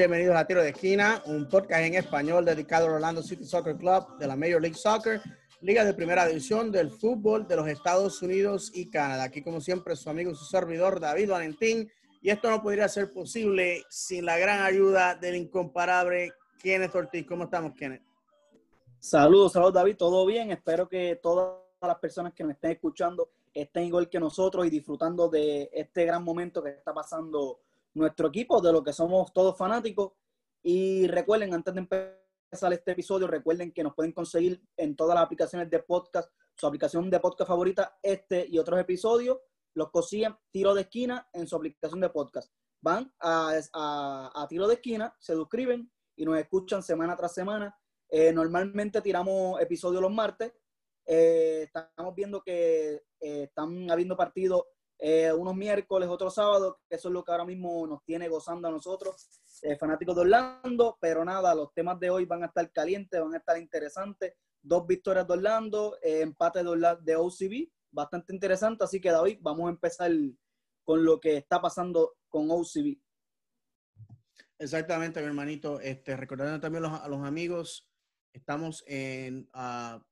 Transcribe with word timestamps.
bienvenidos 0.00 0.34
a 0.34 0.46
Tiro 0.46 0.62
de 0.62 0.70
Esquina, 0.70 1.22
un 1.26 1.46
podcast 1.46 1.82
en 1.82 1.92
español 1.92 2.42
dedicado 2.42 2.86
al 2.86 2.92
Orlando 2.92 3.22
City 3.22 3.44
Soccer 3.44 3.76
Club 3.76 4.16
de 4.16 4.26
la 4.26 4.34
Major 4.34 4.58
League 4.58 4.74
Soccer, 4.74 5.20
liga 5.60 5.84
de 5.84 5.92
primera 5.92 6.26
división 6.26 6.72
del 6.72 6.90
fútbol 6.90 7.46
de 7.46 7.56
los 7.56 7.68
Estados 7.68 8.22
Unidos 8.22 8.72
y 8.74 8.88
Canadá. 8.88 9.24
Aquí, 9.24 9.42
como 9.42 9.60
siempre, 9.60 9.94
su 9.96 10.08
amigo 10.08 10.30
y 10.30 10.34
su 10.34 10.46
servidor 10.46 11.00
David 11.00 11.28
Valentín. 11.28 11.92
Y 12.22 12.30
esto 12.30 12.48
no 12.48 12.62
podría 12.62 12.88
ser 12.88 13.12
posible 13.12 13.84
sin 13.90 14.24
la 14.24 14.38
gran 14.38 14.62
ayuda 14.62 15.16
del 15.16 15.36
incomparable 15.36 16.32
Kenneth 16.62 16.94
Ortiz. 16.94 17.26
¿Cómo 17.26 17.44
estamos, 17.44 17.74
Kenneth? 17.74 18.02
Saludos, 18.98 19.52
saludos 19.52 19.74
David, 19.74 19.96
todo 19.98 20.24
bien. 20.24 20.50
Espero 20.50 20.88
que 20.88 21.20
todas 21.22 21.58
las 21.82 21.98
personas 21.98 22.32
que 22.32 22.42
nos 22.42 22.52
estén 22.52 22.70
escuchando 22.70 23.32
estén 23.52 23.84
igual 23.84 24.08
que 24.08 24.18
nosotros 24.18 24.66
y 24.66 24.70
disfrutando 24.70 25.28
de 25.28 25.68
este 25.74 26.06
gran 26.06 26.24
momento 26.24 26.62
que 26.62 26.70
está 26.70 26.94
pasando 26.94 27.60
nuestro 27.94 28.28
equipo, 28.28 28.60
de 28.60 28.72
lo 28.72 28.82
que 28.82 28.92
somos 28.92 29.32
todos 29.32 29.56
fanáticos. 29.56 30.12
Y 30.62 31.06
recuerden, 31.08 31.54
antes 31.54 31.74
de 31.74 31.80
empezar 31.80 32.72
este 32.72 32.92
episodio, 32.92 33.26
recuerden 33.26 33.72
que 33.72 33.82
nos 33.82 33.94
pueden 33.94 34.12
conseguir 34.12 34.62
en 34.76 34.96
todas 34.96 35.14
las 35.14 35.24
aplicaciones 35.24 35.70
de 35.70 35.78
podcast, 35.82 36.30
su 36.56 36.66
aplicación 36.66 37.08
de 37.10 37.20
podcast 37.20 37.48
favorita, 37.48 37.98
este 38.02 38.46
y 38.48 38.58
otros 38.58 38.78
episodios, 38.80 39.38
los 39.74 39.90
consiguen 39.90 40.36
tiro 40.50 40.74
de 40.74 40.82
esquina 40.82 41.28
en 41.32 41.46
su 41.46 41.56
aplicación 41.56 42.00
de 42.00 42.10
podcast. 42.10 42.52
Van 42.82 43.12
a, 43.20 43.52
a- 43.72 44.32
a 44.42 44.48
tiro 44.48 44.66
de 44.66 44.74
esquina, 44.74 45.14
se 45.20 45.34
suscriben 45.34 45.90
y 46.16 46.24
nos 46.24 46.38
escuchan 46.38 46.82
semana 46.82 47.16
tras 47.16 47.32
semana. 47.34 47.74
Eh, 48.08 48.32
normalmente 48.32 49.00
tiramos 49.00 49.60
episodios 49.60 50.02
los 50.02 50.12
martes. 50.12 50.52
Eh, 51.06 51.62
estamos 51.64 52.14
viendo 52.14 52.42
que 52.42 52.94
eh, 53.20 53.42
están 53.44 53.90
habiendo 53.90 54.16
partidos 54.16 54.64
eh, 55.02 55.32
unos 55.32 55.56
miércoles, 55.56 56.08
otros 56.08 56.34
sábados, 56.34 56.76
eso 56.88 57.08
es 57.08 57.12
lo 57.14 57.24
que 57.24 57.32
ahora 57.32 57.44
mismo 57.46 57.86
nos 57.86 58.04
tiene 58.04 58.28
gozando 58.28 58.68
a 58.68 58.70
nosotros, 58.70 59.28
eh, 59.62 59.76
fanáticos 59.76 60.14
de 60.14 60.20
Orlando. 60.22 60.98
Pero 61.00 61.24
nada, 61.24 61.54
los 61.54 61.72
temas 61.72 61.98
de 61.98 62.10
hoy 62.10 62.26
van 62.26 62.42
a 62.42 62.46
estar 62.46 62.70
calientes, 62.70 63.20
van 63.20 63.34
a 63.34 63.38
estar 63.38 63.56
interesantes. 63.58 64.34
Dos 64.62 64.86
victorias 64.86 65.26
de 65.26 65.32
Orlando, 65.32 65.96
eh, 66.02 66.20
empate 66.20 66.62
de, 66.62 66.68
Orla- 66.68 66.96
de 67.00 67.16
OCB, 67.16 67.70
bastante 67.90 68.34
interesante. 68.34 68.84
Así 68.84 69.00
que 69.00 69.10
David, 69.10 69.38
vamos 69.40 69.66
a 69.68 69.70
empezar 69.70 70.10
con 70.84 71.02
lo 71.04 71.18
que 71.18 71.36
está 71.38 71.60
pasando 71.62 72.16
con 72.28 72.50
OCB. 72.50 73.00
Exactamente, 74.58 75.20
mi 75.20 75.26
hermanito. 75.26 75.80
Este, 75.80 76.14
recordando 76.16 76.60
también 76.60 76.82
los- 76.82 77.00
a 77.00 77.08
los 77.08 77.24
amigos, 77.26 77.88
estamos 78.34 78.84
en 78.86 79.48
ah, 79.54 80.04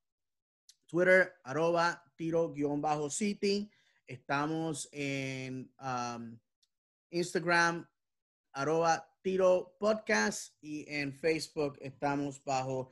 Twitter, 0.87 1.33
arroba 1.43 2.03
tiro-city. 2.15 3.69
Estamos 4.09 4.89
en 4.91 5.71
um, 5.79 6.35
Instagram, 7.11 7.87
arroba 8.53 9.07
tiro 9.21 9.75
podcast. 9.79 10.55
Y 10.61 10.83
en 10.91 11.13
Facebook 11.13 11.77
estamos 11.79 12.43
bajo 12.43 12.89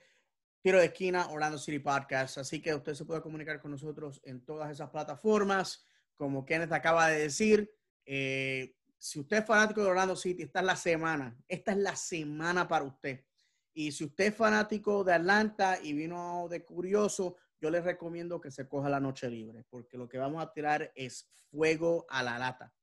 tiro 0.61 0.77
de 0.77 0.85
esquina, 0.85 1.27
Orlando 1.31 1.57
City 1.57 1.79
Podcast. 1.79 2.37
Así 2.37 2.61
que 2.61 2.75
usted 2.75 2.93
se 2.93 3.03
puede 3.03 3.23
comunicar 3.23 3.59
con 3.59 3.71
nosotros 3.71 4.21
en 4.25 4.45
todas 4.45 4.69
esas 4.69 4.91
plataformas. 4.91 5.83
Como 6.15 6.45
Kenneth 6.45 6.71
acaba 6.71 7.07
de 7.07 7.21
decir, 7.21 7.67
eh, 8.05 8.75
si 8.99 9.19
usted 9.19 9.37
es 9.37 9.45
fanático 9.45 9.81
de 9.81 9.89
Orlando 9.89 10.15
City, 10.15 10.43
esta 10.43 10.59
es 10.59 10.65
la 10.67 10.75
semana. 10.75 11.35
Esta 11.47 11.71
es 11.71 11.79
la 11.79 11.95
semana 11.95 12.67
para 12.67 12.85
usted. 12.85 13.25
Y 13.73 13.91
si 13.91 14.03
usted 14.03 14.25
es 14.25 14.35
fanático 14.35 15.03
de 15.03 15.13
Atlanta 15.13 15.79
y 15.81 15.93
vino 15.93 16.47
de 16.47 16.63
curioso, 16.63 17.37
yo 17.59 17.69
les 17.69 17.83
recomiendo 17.83 18.39
que 18.39 18.51
se 18.51 18.67
coja 18.67 18.89
la 18.89 18.99
noche 18.99 19.29
libre, 19.29 19.63
porque 19.69 19.97
lo 19.97 20.07
que 20.07 20.17
vamos 20.17 20.43
a 20.43 20.51
tirar 20.53 20.91
es 20.95 21.29
fuego 21.51 22.05
a 22.09 22.23
la 22.23 22.37
lata. 22.37 22.73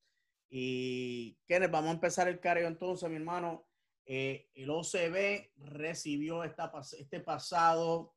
Y 0.49 1.37
Kenneth, 1.47 1.71
vamos 1.71 1.91
a 1.91 1.95
empezar 1.95 2.29
el 2.29 2.41
careo 2.41 2.69
entonces, 2.69 3.09
mi 3.09 3.17
hermano. 3.17 3.67
Eh, 4.07 4.51
el 4.55 4.69
OCB 4.71 5.53
recibió 5.57 6.45
esta, 6.45 6.71
este 6.99 7.21
pasado 7.21 8.15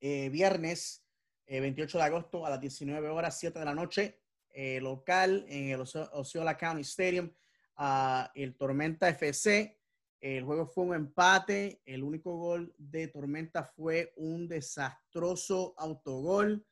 eh, 0.00 0.28
viernes, 0.30 1.04
eh, 1.46 1.60
28 1.60 1.98
de 1.98 2.04
agosto, 2.04 2.46
a 2.46 2.50
las 2.50 2.60
19 2.60 3.08
horas, 3.08 3.38
7 3.38 3.58
de 3.58 3.64
la 3.64 3.74
noche, 3.74 4.20
eh, 4.50 4.80
local 4.80 5.44
en 5.48 5.68
el 5.70 5.80
Osce- 5.80 6.08
Osceola 6.12 6.56
County 6.56 6.82
Stadium, 6.82 7.30
a 7.76 8.30
el 8.34 8.56
Tormenta 8.56 9.08
FC. 9.08 9.75
El 10.20 10.44
juego 10.44 10.66
fue 10.66 10.84
un 10.84 10.94
empate. 10.94 11.80
El 11.84 12.02
único 12.02 12.36
gol 12.36 12.74
de 12.78 13.08
Tormenta 13.08 13.64
fue 13.64 14.12
un 14.16 14.48
desastroso 14.48 15.74
autogol. 15.76 16.66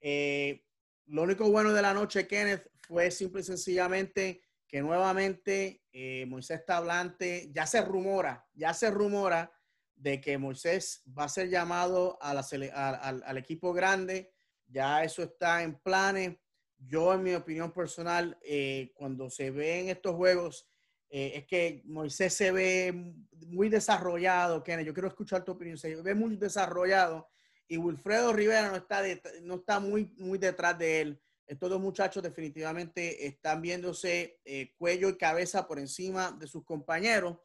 Eh, 0.00 0.64
lo 1.06 1.22
único 1.22 1.50
bueno 1.50 1.72
de 1.72 1.82
la 1.82 1.94
noche, 1.94 2.26
Kenneth, 2.26 2.70
fue 2.80 3.10
simple 3.10 3.40
y 3.40 3.44
sencillamente 3.44 4.42
que 4.66 4.80
nuevamente 4.80 5.82
eh, 5.92 6.24
Moisés 6.26 6.64
Tablante, 6.64 7.50
ya 7.52 7.66
se 7.66 7.80
rumora, 7.82 8.46
ya 8.54 8.72
se 8.72 8.90
rumora 8.90 9.52
de 9.96 10.20
que 10.20 10.38
Moisés 10.38 11.02
va 11.06 11.24
a 11.24 11.28
ser 11.28 11.48
llamado 11.50 12.18
al 12.22 13.36
equipo 13.36 13.72
grande. 13.72 14.32
Ya 14.66 15.02
eso 15.02 15.24
está 15.24 15.62
en 15.62 15.78
planes. 15.80 16.36
Yo, 16.78 17.12
en 17.12 17.22
mi 17.24 17.34
opinión 17.34 17.72
personal, 17.72 18.38
eh, 18.42 18.92
cuando 18.94 19.28
se 19.28 19.50
ven 19.50 19.88
estos 19.88 20.14
juegos, 20.14 20.69
eh, 21.10 21.32
es 21.34 21.46
que 21.46 21.82
Moisés 21.84 22.32
se 22.32 22.52
ve 22.52 23.12
muy 23.48 23.68
desarrollado, 23.68 24.62
Kenneth. 24.62 24.86
Yo 24.86 24.94
quiero 24.94 25.08
escuchar 25.08 25.44
tu 25.44 25.52
opinión. 25.52 25.76
Se 25.76 25.94
ve 25.96 26.14
muy 26.14 26.36
desarrollado 26.36 27.28
y 27.66 27.76
Wilfredo 27.76 28.32
Rivera 28.32 28.70
no 28.70 28.76
está, 28.76 29.02
no 29.42 29.56
está 29.56 29.80
muy, 29.80 30.12
muy 30.18 30.38
detrás 30.38 30.78
de 30.78 31.00
él. 31.00 31.22
Estos 31.46 31.68
dos 31.68 31.80
muchachos 31.80 32.22
definitivamente 32.22 33.26
están 33.26 33.60
viéndose 33.60 34.38
eh, 34.44 34.72
cuello 34.78 35.08
y 35.08 35.18
cabeza 35.18 35.66
por 35.66 35.80
encima 35.80 36.30
de 36.30 36.46
sus 36.46 36.64
compañeros 36.64 37.38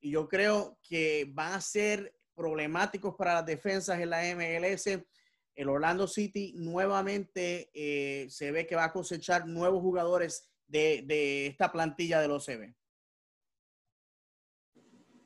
y 0.00 0.10
yo 0.10 0.28
creo 0.28 0.80
que 0.82 1.30
van 1.32 1.52
a 1.52 1.60
ser 1.60 2.12
problemáticos 2.34 3.14
para 3.14 3.34
las 3.34 3.46
defensas 3.46 4.00
en 4.00 4.10
la 4.10 4.22
MLS. 4.34 4.86
El 5.54 5.68
Orlando 5.68 6.08
City 6.08 6.54
nuevamente 6.56 7.70
eh, 7.72 8.26
se 8.30 8.50
ve 8.50 8.66
que 8.66 8.74
va 8.74 8.84
a 8.84 8.92
cosechar 8.92 9.46
nuevos 9.46 9.80
jugadores 9.80 10.50
de, 10.66 11.04
de 11.06 11.46
esta 11.46 11.70
plantilla 11.70 12.20
del 12.20 12.32
OCB. 12.32 12.74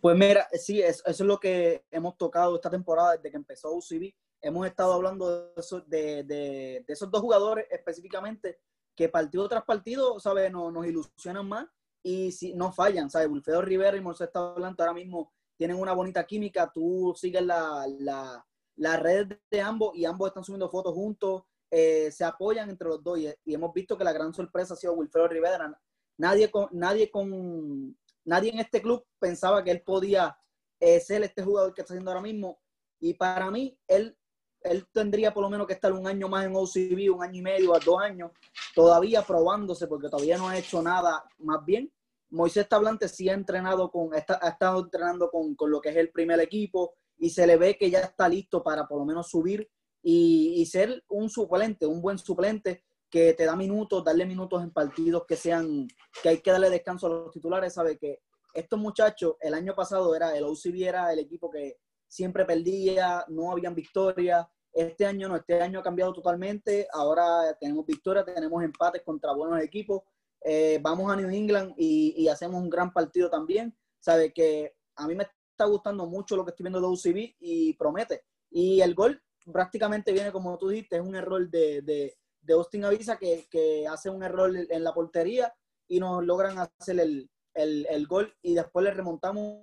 Pues 0.06 0.16
mira, 0.16 0.46
sí, 0.52 0.80
es- 0.80 1.02
eso 1.04 1.24
es 1.24 1.26
lo 1.26 1.40
que 1.40 1.84
hemos 1.90 2.16
tocado 2.16 2.54
esta 2.54 2.70
temporada 2.70 3.16
desde 3.16 3.28
que 3.28 3.36
empezó 3.38 3.72
UCB. 3.74 4.14
Hemos 4.40 4.64
estado 4.64 4.92
hablando 4.92 5.28
de, 5.48 5.60
eso- 5.60 5.80
de, 5.80 6.22
de- 6.22 6.84
de 6.86 6.92
esos 6.92 7.10
dos 7.10 7.20
jugadores 7.22 7.66
específicamente 7.72 8.60
que 8.94 9.08
partido 9.08 9.48
tras 9.48 9.64
partido, 9.64 10.20
¿sabes? 10.20 10.52
Nos, 10.52 10.72
nos 10.72 10.86
ilusionan 10.86 11.48
más 11.48 11.66
y 12.04 12.30
si, 12.30 12.54
no 12.54 12.70
fallan, 12.70 13.10
¿sabes? 13.10 13.26
Wilfredo 13.28 13.62
Rivera 13.62 13.96
y 13.96 14.00
Moisés 14.00 14.30
Tablante 14.30 14.80
ahora 14.80 14.94
mismo 14.94 15.32
tienen 15.58 15.76
una 15.76 15.92
bonita 15.92 16.24
química. 16.24 16.70
Tú 16.72 17.12
sigues 17.16 17.42
la 17.42 18.96
red 19.00 19.32
de 19.50 19.60
ambos 19.60 19.96
y 19.96 20.04
ambos 20.04 20.28
están 20.28 20.44
subiendo 20.44 20.70
fotos 20.70 20.94
juntos, 20.94 21.42
eh, 21.68 22.12
se 22.12 22.22
apoyan 22.24 22.70
entre 22.70 22.86
los 22.86 23.02
dos 23.02 23.18
y, 23.18 23.28
y 23.44 23.54
hemos 23.54 23.72
visto 23.72 23.98
que 23.98 24.04
la 24.04 24.12
gran 24.12 24.32
sorpresa 24.32 24.74
ha 24.74 24.76
sido 24.76 24.92
Wilfredo 24.92 25.26
Rivera. 25.26 25.76
Nadie 26.18 26.48
con, 26.48 26.68
nadie 26.70 27.10
con 27.10 27.98
nadie 28.26 28.50
en 28.52 28.58
este 28.58 28.82
club 28.82 29.04
pensaba 29.18 29.64
que 29.64 29.70
él 29.70 29.82
podía 29.82 30.36
eh, 30.78 31.00
ser 31.00 31.22
este 31.22 31.42
jugador 31.42 31.72
que 31.72 31.80
está 31.80 31.94
haciendo 31.94 32.10
ahora 32.10 32.22
mismo. 32.22 32.60
Y 33.00 33.14
para 33.14 33.50
mí, 33.50 33.78
él, 33.88 34.16
él 34.60 34.86
tendría 34.92 35.32
por 35.32 35.42
lo 35.42 35.50
menos 35.50 35.66
que 35.66 35.72
estar 35.72 35.92
un 35.92 36.06
año 36.06 36.28
más 36.28 36.44
en 36.44 36.54
OCB, 36.54 37.14
un 37.14 37.22
año 37.22 37.40
y 37.40 37.42
medio 37.42 37.74
a 37.74 37.78
dos 37.78 38.00
años, 38.00 38.30
todavía 38.74 39.22
probándose, 39.22 39.86
porque 39.86 40.08
todavía 40.08 40.36
no 40.36 40.48
ha 40.48 40.58
hecho 40.58 40.82
nada 40.82 41.24
más 41.38 41.64
bien. 41.64 41.90
Moisés 42.28 42.68
Tablante 42.68 43.08
sí 43.08 43.28
ha 43.28 43.34
entrenado 43.34 43.90
con, 43.90 44.14
está, 44.14 44.38
ha 44.42 44.50
estado 44.50 44.80
entrenando 44.80 45.30
con, 45.30 45.54
con 45.54 45.70
lo 45.70 45.80
que 45.80 45.90
es 45.90 45.96
el 45.96 46.10
primer 46.10 46.40
equipo 46.40 46.94
y 47.18 47.30
se 47.30 47.46
le 47.46 47.56
ve 47.56 47.76
que 47.78 47.90
ya 47.90 48.00
está 48.00 48.28
listo 48.28 48.62
para 48.62 48.86
por 48.86 48.98
lo 48.98 49.04
menos 49.04 49.30
subir 49.30 49.68
y, 50.08 50.64
ser 50.66 51.02
un 51.08 51.28
suplente, 51.28 51.84
un 51.84 52.00
buen 52.00 52.16
suplente 52.16 52.84
que 53.10 53.34
te 53.34 53.44
da 53.44 53.56
minutos, 53.56 54.04
darle 54.04 54.26
minutos 54.26 54.62
en 54.62 54.72
partidos 54.72 55.24
que 55.26 55.36
sean, 55.36 55.86
que 56.22 56.28
hay 56.28 56.38
que 56.40 56.50
darle 56.50 56.70
descanso 56.70 57.06
a 57.06 57.10
los 57.10 57.30
titulares, 57.30 57.74
sabe 57.74 57.98
que 57.98 58.20
estos 58.52 58.78
muchachos, 58.78 59.34
el 59.40 59.54
año 59.54 59.74
pasado 59.74 60.14
era 60.14 60.36
el 60.36 60.44
OCB 60.44 60.82
era 60.82 61.12
el 61.12 61.18
equipo 61.18 61.50
que 61.50 61.78
siempre 62.08 62.44
perdía, 62.44 63.24
no 63.28 63.52
habían 63.52 63.74
victorias. 63.74 64.46
Este 64.72 65.06
año 65.06 65.28
no, 65.28 65.36
este 65.36 65.60
año 65.60 65.80
ha 65.80 65.82
cambiado 65.82 66.12
totalmente. 66.12 66.88
Ahora 66.92 67.54
tenemos 67.60 67.84
victorias, 67.86 68.24
tenemos 68.24 68.62
empates 68.62 69.02
contra 69.02 69.34
buenos 69.34 69.60
equipos. 69.62 70.02
Eh, 70.42 70.78
vamos 70.80 71.10
a 71.12 71.16
New 71.16 71.28
England 71.28 71.74
y, 71.76 72.28
hacemos 72.28 72.62
un 72.62 72.70
gran 72.70 72.92
partido 72.92 73.28
también. 73.28 73.76
Sabe 74.00 74.32
que 74.32 74.74
a 74.96 75.06
mí 75.06 75.14
me 75.14 75.24
está 75.24 75.64
gustando 75.66 76.06
mucho 76.06 76.36
lo 76.36 76.44
que 76.44 76.50
estoy 76.50 76.64
viendo 76.64 76.80
de 76.80 76.86
UCB 76.86 77.36
y 77.40 77.74
promete. 77.74 78.24
Y 78.50 78.80
el 78.80 78.94
gol 78.94 79.20
prácticamente 79.52 80.12
viene, 80.12 80.32
como 80.32 80.56
tú 80.58 80.68
dijiste, 80.68 80.96
es 80.96 81.02
un 81.02 81.14
error 81.14 81.48
de, 81.50 82.16
de 82.46 82.54
Austin 82.54 82.84
Avisa 82.84 83.18
que, 83.18 83.46
que, 83.50 83.86
hace 83.86 84.08
un 84.08 84.22
error 84.22 84.52
en 84.56 84.84
la 84.84 84.94
portería 84.94 85.52
y 85.88 85.98
nos 86.00 86.24
logran 86.24 86.58
hacer 86.58 87.00
el, 87.00 87.30
el, 87.54 87.86
el, 87.90 88.06
gol 88.06 88.34
y 88.42 88.54
después 88.54 88.84
le 88.84 88.92
remontamos 88.92 89.62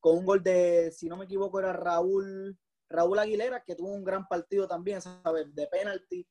con 0.00 0.18
un 0.18 0.24
gol 0.24 0.42
de, 0.42 0.92
si 0.92 1.08
no 1.08 1.16
me 1.16 1.24
equivoco, 1.24 1.58
era 1.58 1.72
Raúl, 1.72 2.56
Raúl 2.88 3.18
Aguilera, 3.18 3.62
que 3.64 3.74
tuvo 3.74 3.88
un 3.88 4.04
gran 4.04 4.26
partido 4.28 4.68
también, 4.68 5.00
¿sabes? 5.02 5.54
De 5.54 5.66
penalti, 5.66 6.26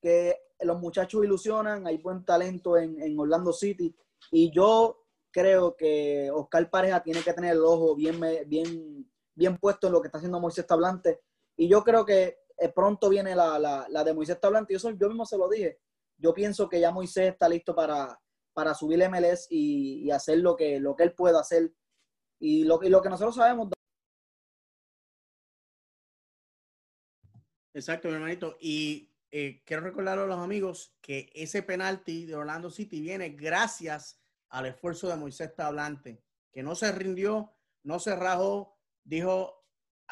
que 0.00 0.36
los 0.60 0.80
muchachos 0.80 1.24
ilusionan, 1.24 1.86
hay 1.86 1.98
buen 1.98 2.24
talento 2.24 2.76
en, 2.76 3.00
en 3.00 3.18
Orlando 3.18 3.52
City 3.52 3.94
y 4.30 4.50
yo 4.50 5.04
creo 5.30 5.76
que 5.76 6.30
Oscar 6.32 6.70
Pareja 6.70 7.02
tiene 7.02 7.22
que 7.22 7.32
tener 7.32 7.52
el 7.52 7.64
ojo 7.64 7.94
bien, 7.94 8.20
bien, 8.46 9.10
bien 9.34 9.58
puesto 9.58 9.86
en 9.86 9.92
lo 9.92 10.00
que 10.00 10.08
está 10.08 10.18
haciendo 10.18 10.40
Moisés 10.40 10.66
Tablante 10.66 11.20
y 11.56 11.68
yo 11.68 11.82
creo 11.82 12.04
que 12.04 12.41
pronto 12.74 13.08
viene 13.08 13.34
la, 13.34 13.58
la, 13.58 13.86
la 13.88 14.04
de 14.04 14.14
Moisés 14.14 14.40
Tablante. 14.40 14.76
Yo, 14.76 14.90
yo 14.90 15.08
mismo 15.08 15.26
se 15.26 15.38
lo 15.38 15.48
dije. 15.48 15.80
Yo 16.16 16.32
pienso 16.32 16.68
que 16.68 16.80
ya 16.80 16.90
Moisés 16.90 17.32
está 17.32 17.48
listo 17.48 17.74
para, 17.74 18.20
para 18.52 18.74
subir 18.74 19.08
MLS 19.08 19.46
y, 19.50 20.04
y, 20.04 20.10
hacer 20.10 20.38
lo 20.38 20.56
que, 20.56 20.78
lo 20.78 20.94
que 20.94 21.04
él 21.04 21.14
pueda 21.14 21.40
hacer. 21.40 21.72
Y 22.38 22.64
lo, 22.64 22.82
y 22.82 22.88
lo 22.88 23.02
que 23.02 23.08
nosotros 23.08 23.36
sabemos. 23.36 23.70
Exacto, 27.74 28.08
mi 28.08 28.14
hermanito. 28.14 28.56
Y 28.60 29.12
eh, 29.30 29.62
quiero 29.64 29.82
recordar 29.82 30.18
a 30.18 30.26
los 30.26 30.38
amigos 30.38 30.94
que 31.00 31.30
ese 31.34 31.62
penalti 31.62 32.26
de 32.26 32.34
Orlando 32.34 32.70
City 32.70 33.00
viene 33.00 33.30
gracias 33.30 34.20
al 34.50 34.66
esfuerzo 34.66 35.08
de 35.08 35.16
Moisés 35.16 35.56
Tablante, 35.56 36.22
que 36.52 36.62
no 36.62 36.74
se 36.74 36.92
rindió, 36.92 37.54
no 37.82 37.98
se 37.98 38.14
rajó, 38.14 38.78
dijo, 39.04 39.61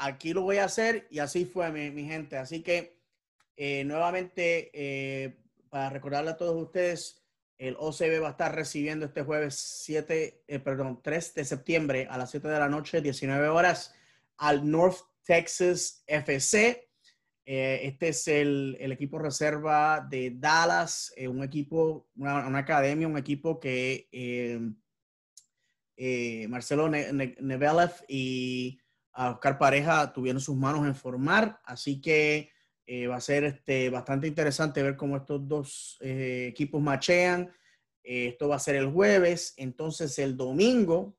aquí 0.01 0.33
lo 0.33 0.43
voy 0.43 0.57
a 0.57 0.65
hacer 0.65 1.07
y 1.11 1.19
así 1.19 1.45
fue 1.45 1.71
mi, 1.71 2.05
gente. 2.05 2.37
Así 2.39 2.63
que 2.63 2.99
eh, 3.57 3.85
nuevamente, 3.85 4.71
eh, 4.73 5.37
para 5.69 5.91
recordarle 5.91 6.31
a 6.31 6.37
todos 6.37 6.61
ustedes, 6.61 7.23
el 7.59 7.77
OCB 7.79 8.23
va 8.23 8.29
a 8.29 8.33
estar 8.33 8.55
recibiendo 8.55 9.05
este 9.05 9.23
jueves 9.23 9.55
7, 9.85 10.45
eh, 10.49 10.59
perdón, 10.59 11.01
3 11.03 11.35
de 11.35 11.45
septiembre 11.45 12.09
a 12.11 12.17
las 12.17 12.31
7 12.31 12.49
de 12.49 12.59
la 12.59 12.69
noche, 12.69 13.03
19 13.03 13.49
horas, 13.49 13.95
al 14.39 14.69
North 14.69 15.01
Texas 15.23 16.03
FC. 16.07 16.89
este 17.45 18.09
es 18.09 18.29
el, 18.29 18.79
equipo 18.81 19.19
reserva 19.19 20.07
de 20.09 20.33
Dallas, 20.35 21.13
un 21.29 21.43
equipo, 21.43 22.09
una, 22.17 22.59
academia, 22.59 23.07
un 23.07 23.19
equipo 23.19 23.61
que 23.61 24.09
Marcelo 26.49 26.89
Nevelev 26.89 27.93
y 28.09 28.81
a 29.21 29.33
Oscar 29.33 29.59
Pareja 29.59 30.15
tuvieron 30.15 30.41
sus 30.41 30.57
manos 30.57 30.87
en 30.87 30.95
formar, 30.95 31.61
así 31.65 32.01
que 32.01 32.51
eh, 32.87 33.07
va 33.07 33.17
a 33.17 33.21
ser 33.21 33.45
este, 33.45 33.91
bastante 33.91 34.27
interesante 34.27 34.83
ver 34.83 34.97
cómo 34.97 35.19
estos 35.19 35.47
dos 35.47 35.99
eh, 36.01 36.47
equipos 36.49 36.81
machean. 36.81 37.53
Eh, 38.03 38.29
esto 38.29 38.49
va 38.49 38.57
a 38.57 38.61
ser 38.61 38.77
el 38.77 38.91
jueves, 38.91 39.53
entonces 39.59 40.19
el 40.19 40.39
domingo, 40.39 41.19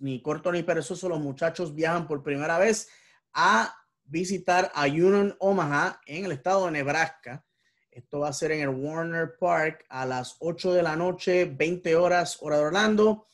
ni 0.00 0.20
corto 0.20 0.52
ni 0.52 0.62
perezoso, 0.62 1.08
los 1.08 1.18
muchachos 1.18 1.74
viajan 1.74 2.06
por 2.06 2.22
primera 2.22 2.58
vez 2.58 2.90
a 3.32 3.74
visitar 4.04 4.70
a 4.74 4.84
Union 4.84 5.34
Omaha 5.40 5.98
en 6.04 6.26
el 6.26 6.32
estado 6.32 6.66
de 6.66 6.72
Nebraska. 6.72 7.42
Esto 7.90 8.20
va 8.20 8.28
a 8.28 8.34
ser 8.34 8.52
en 8.52 8.60
el 8.60 8.68
Warner 8.68 9.38
Park 9.40 9.86
a 9.88 10.04
las 10.04 10.36
8 10.40 10.74
de 10.74 10.82
la 10.82 10.94
noche, 10.94 11.46
20 11.46 11.96
horas, 11.96 12.36
hora 12.42 12.58
de 12.58 12.64
Orlando. 12.64 13.28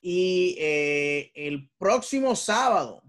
Y 0.00 0.56
el 0.58 1.70
próximo 1.78 2.34
sábado, 2.34 3.04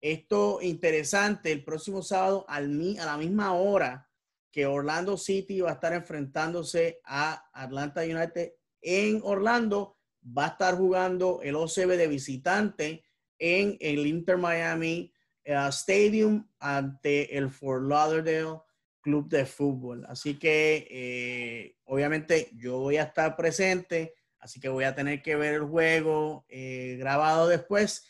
esto 0.00 0.60
interesante, 0.62 1.52
el 1.52 1.64
próximo 1.64 2.02
sábado 2.02 2.44
al, 2.48 2.96
a 2.98 3.04
la 3.04 3.16
misma 3.16 3.54
hora 3.54 4.08
que 4.50 4.66
Orlando 4.66 5.16
City 5.16 5.60
va 5.60 5.70
a 5.70 5.74
estar 5.74 5.92
enfrentándose 5.92 7.00
a 7.04 7.48
Atlanta 7.52 8.02
United 8.02 8.52
en 8.80 9.20
Orlando, 9.22 9.98
va 10.36 10.46
a 10.46 10.48
estar 10.48 10.76
jugando 10.76 11.40
el 11.42 11.56
OCB 11.56 11.96
de 11.96 12.08
visitante 12.08 13.04
en 13.38 13.76
el 13.80 14.06
Inter 14.06 14.36
Miami 14.36 15.12
eh, 15.44 15.54
Stadium 15.70 16.48
ante 16.58 17.36
el 17.36 17.50
Fort 17.50 17.84
Lauderdale 17.84 18.60
Club 19.00 19.28
de 19.28 19.46
Fútbol. 19.46 20.04
Así 20.08 20.38
que 20.38 20.86
eh, 20.90 21.76
obviamente 21.84 22.50
yo 22.54 22.78
voy 22.78 22.96
a 22.96 23.04
estar 23.04 23.36
presente, 23.36 24.14
así 24.38 24.60
que 24.60 24.68
voy 24.68 24.84
a 24.84 24.94
tener 24.94 25.22
que 25.22 25.36
ver 25.36 25.54
el 25.54 25.64
juego 25.64 26.44
eh, 26.48 26.96
grabado 26.98 27.48
después 27.48 28.06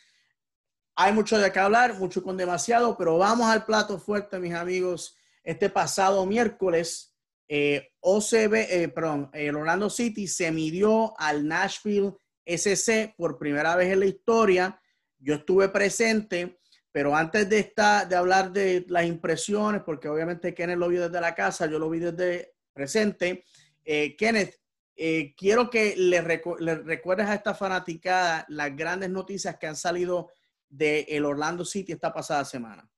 hay 1.01 1.13
mucho 1.13 1.37
de 1.37 1.49
qué 1.49 1.59
hablar, 1.59 1.97
mucho 1.97 2.21
con 2.21 2.35
demasiado, 2.35 2.97
pero 2.97 3.17
vamos 3.17 3.49
al 3.49 3.63
plato 3.63 3.97
fuerte, 3.99 4.37
mis 4.37 4.53
amigos. 4.53 5.15
Este 5.45 5.69
pasado 5.69 6.25
miércoles, 6.25 7.15
eh, 7.47 7.93
OCB, 8.01 8.53
eh, 8.69 8.89
perdón, 8.93 9.29
el 9.31 9.55
Orlando 9.55 9.89
City 9.89 10.27
se 10.27 10.51
midió 10.51 11.17
al 11.17 11.47
Nashville 11.47 12.17
SC 12.43 13.13
por 13.15 13.37
primera 13.37 13.77
vez 13.77 13.93
en 13.93 14.01
la 14.01 14.07
historia. 14.07 14.81
Yo 15.17 15.35
estuve 15.35 15.69
presente, 15.69 16.59
pero 16.91 17.15
antes 17.15 17.47
de, 17.47 17.59
esta, 17.59 18.03
de 18.03 18.17
hablar 18.17 18.51
de 18.51 18.85
las 18.89 19.05
impresiones, 19.05 19.83
porque 19.85 20.09
obviamente 20.09 20.53
Kenneth 20.53 20.79
lo 20.79 20.89
vio 20.89 21.07
desde 21.07 21.21
la 21.21 21.33
casa, 21.33 21.65
yo 21.67 21.79
lo 21.79 21.89
vi 21.89 21.99
desde 21.99 22.55
presente. 22.73 23.45
Eh, 23.85 24.17
Kenneth, 24.17 24.59
quiero 25.37 25.69
que 25.69 25.95
le, 25.95 26.21
le, 26.59 26.75
recuerdes 26.75 27.27
a 27.27 27.35
esta 27.35 27.55
fanaticada 27.55 28.45
las 28.49 28.75
grandes 28.75 29.09
noticias 29.09 29.57
que 29.57 29.67
han 29.67 29.77
salido 29.77 30.29
de 30.69 31.01
el 31.09 31.25
Orlando 31.25 31.65
City 31.65 31.91
esta 31.91 32.13
pasada 32.13 32.45
semana? 32.45 32.89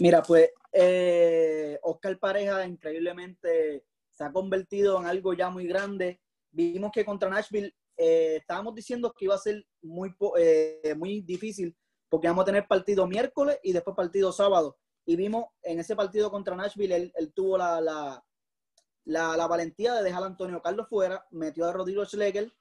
Mira, 0.00 0.22
pues 0.22 0.50
eh, 0.72 1.78
Oscar 1.82 2.18
Pareja 2.18 2.66
increíblemente 2.66 3.84
se 4.10 4.24
ha 4.24 4.32
convertido 4.32 5.00
en 5.00 5.06
algo 5.06 5.32
ya 5.34 5.50
muy 5.50 5.66
grande. 5.66 6.20
Vimos 6.50 6.90
que 6.92 7.04
contra 7.04 7.30
Nashville 7.30 7.74
eh, 7.96 8.36
estábamos 8.40 8.74
diciendo 8.74 9.14
que 9.16 9.26
iba 9.26 9.34
a 9.34 9.38
ser 9.38 9.64
muy, 9.82 10.14
eh, 10.36 10.94
muy 10.96 11.20
difícil 11.20 11.76
porque 12.08 12.28
vamos 12.28 12.42
a 12.42 12.46
tener 12.46 12.66
partido 12.66 13.06
miércoles 13.06 13.58
y 13.62 13.72
después 13.72 13.96
partido 13.96 14.32
sábado. 14.32 14.76
Y 15.06 15.16
vimos 15.16 15.46
en 15.62 15.78
ese 15.80 15.94
partido 15.94 16.30
contra 16.30 16.56
Nashville, 16.56 17.12
él, 17.14 17.32
tuvo 17.34 17.58
la, 17.58 17.80
la, 17.80 18.24
la, 19.04 19.46
valentía 19.46 19.94
de 19.94 20.02
dejar 20.02 20.22
a 20.22 20.26
Antonio 20.26 20.62
Carlos 20.62 20.88
fuera, 20.88 21.26
metió 21.30 21.66
a 21.66 21.72
Rodrigo 21.72 22.04
Schlegel 22.04 22.52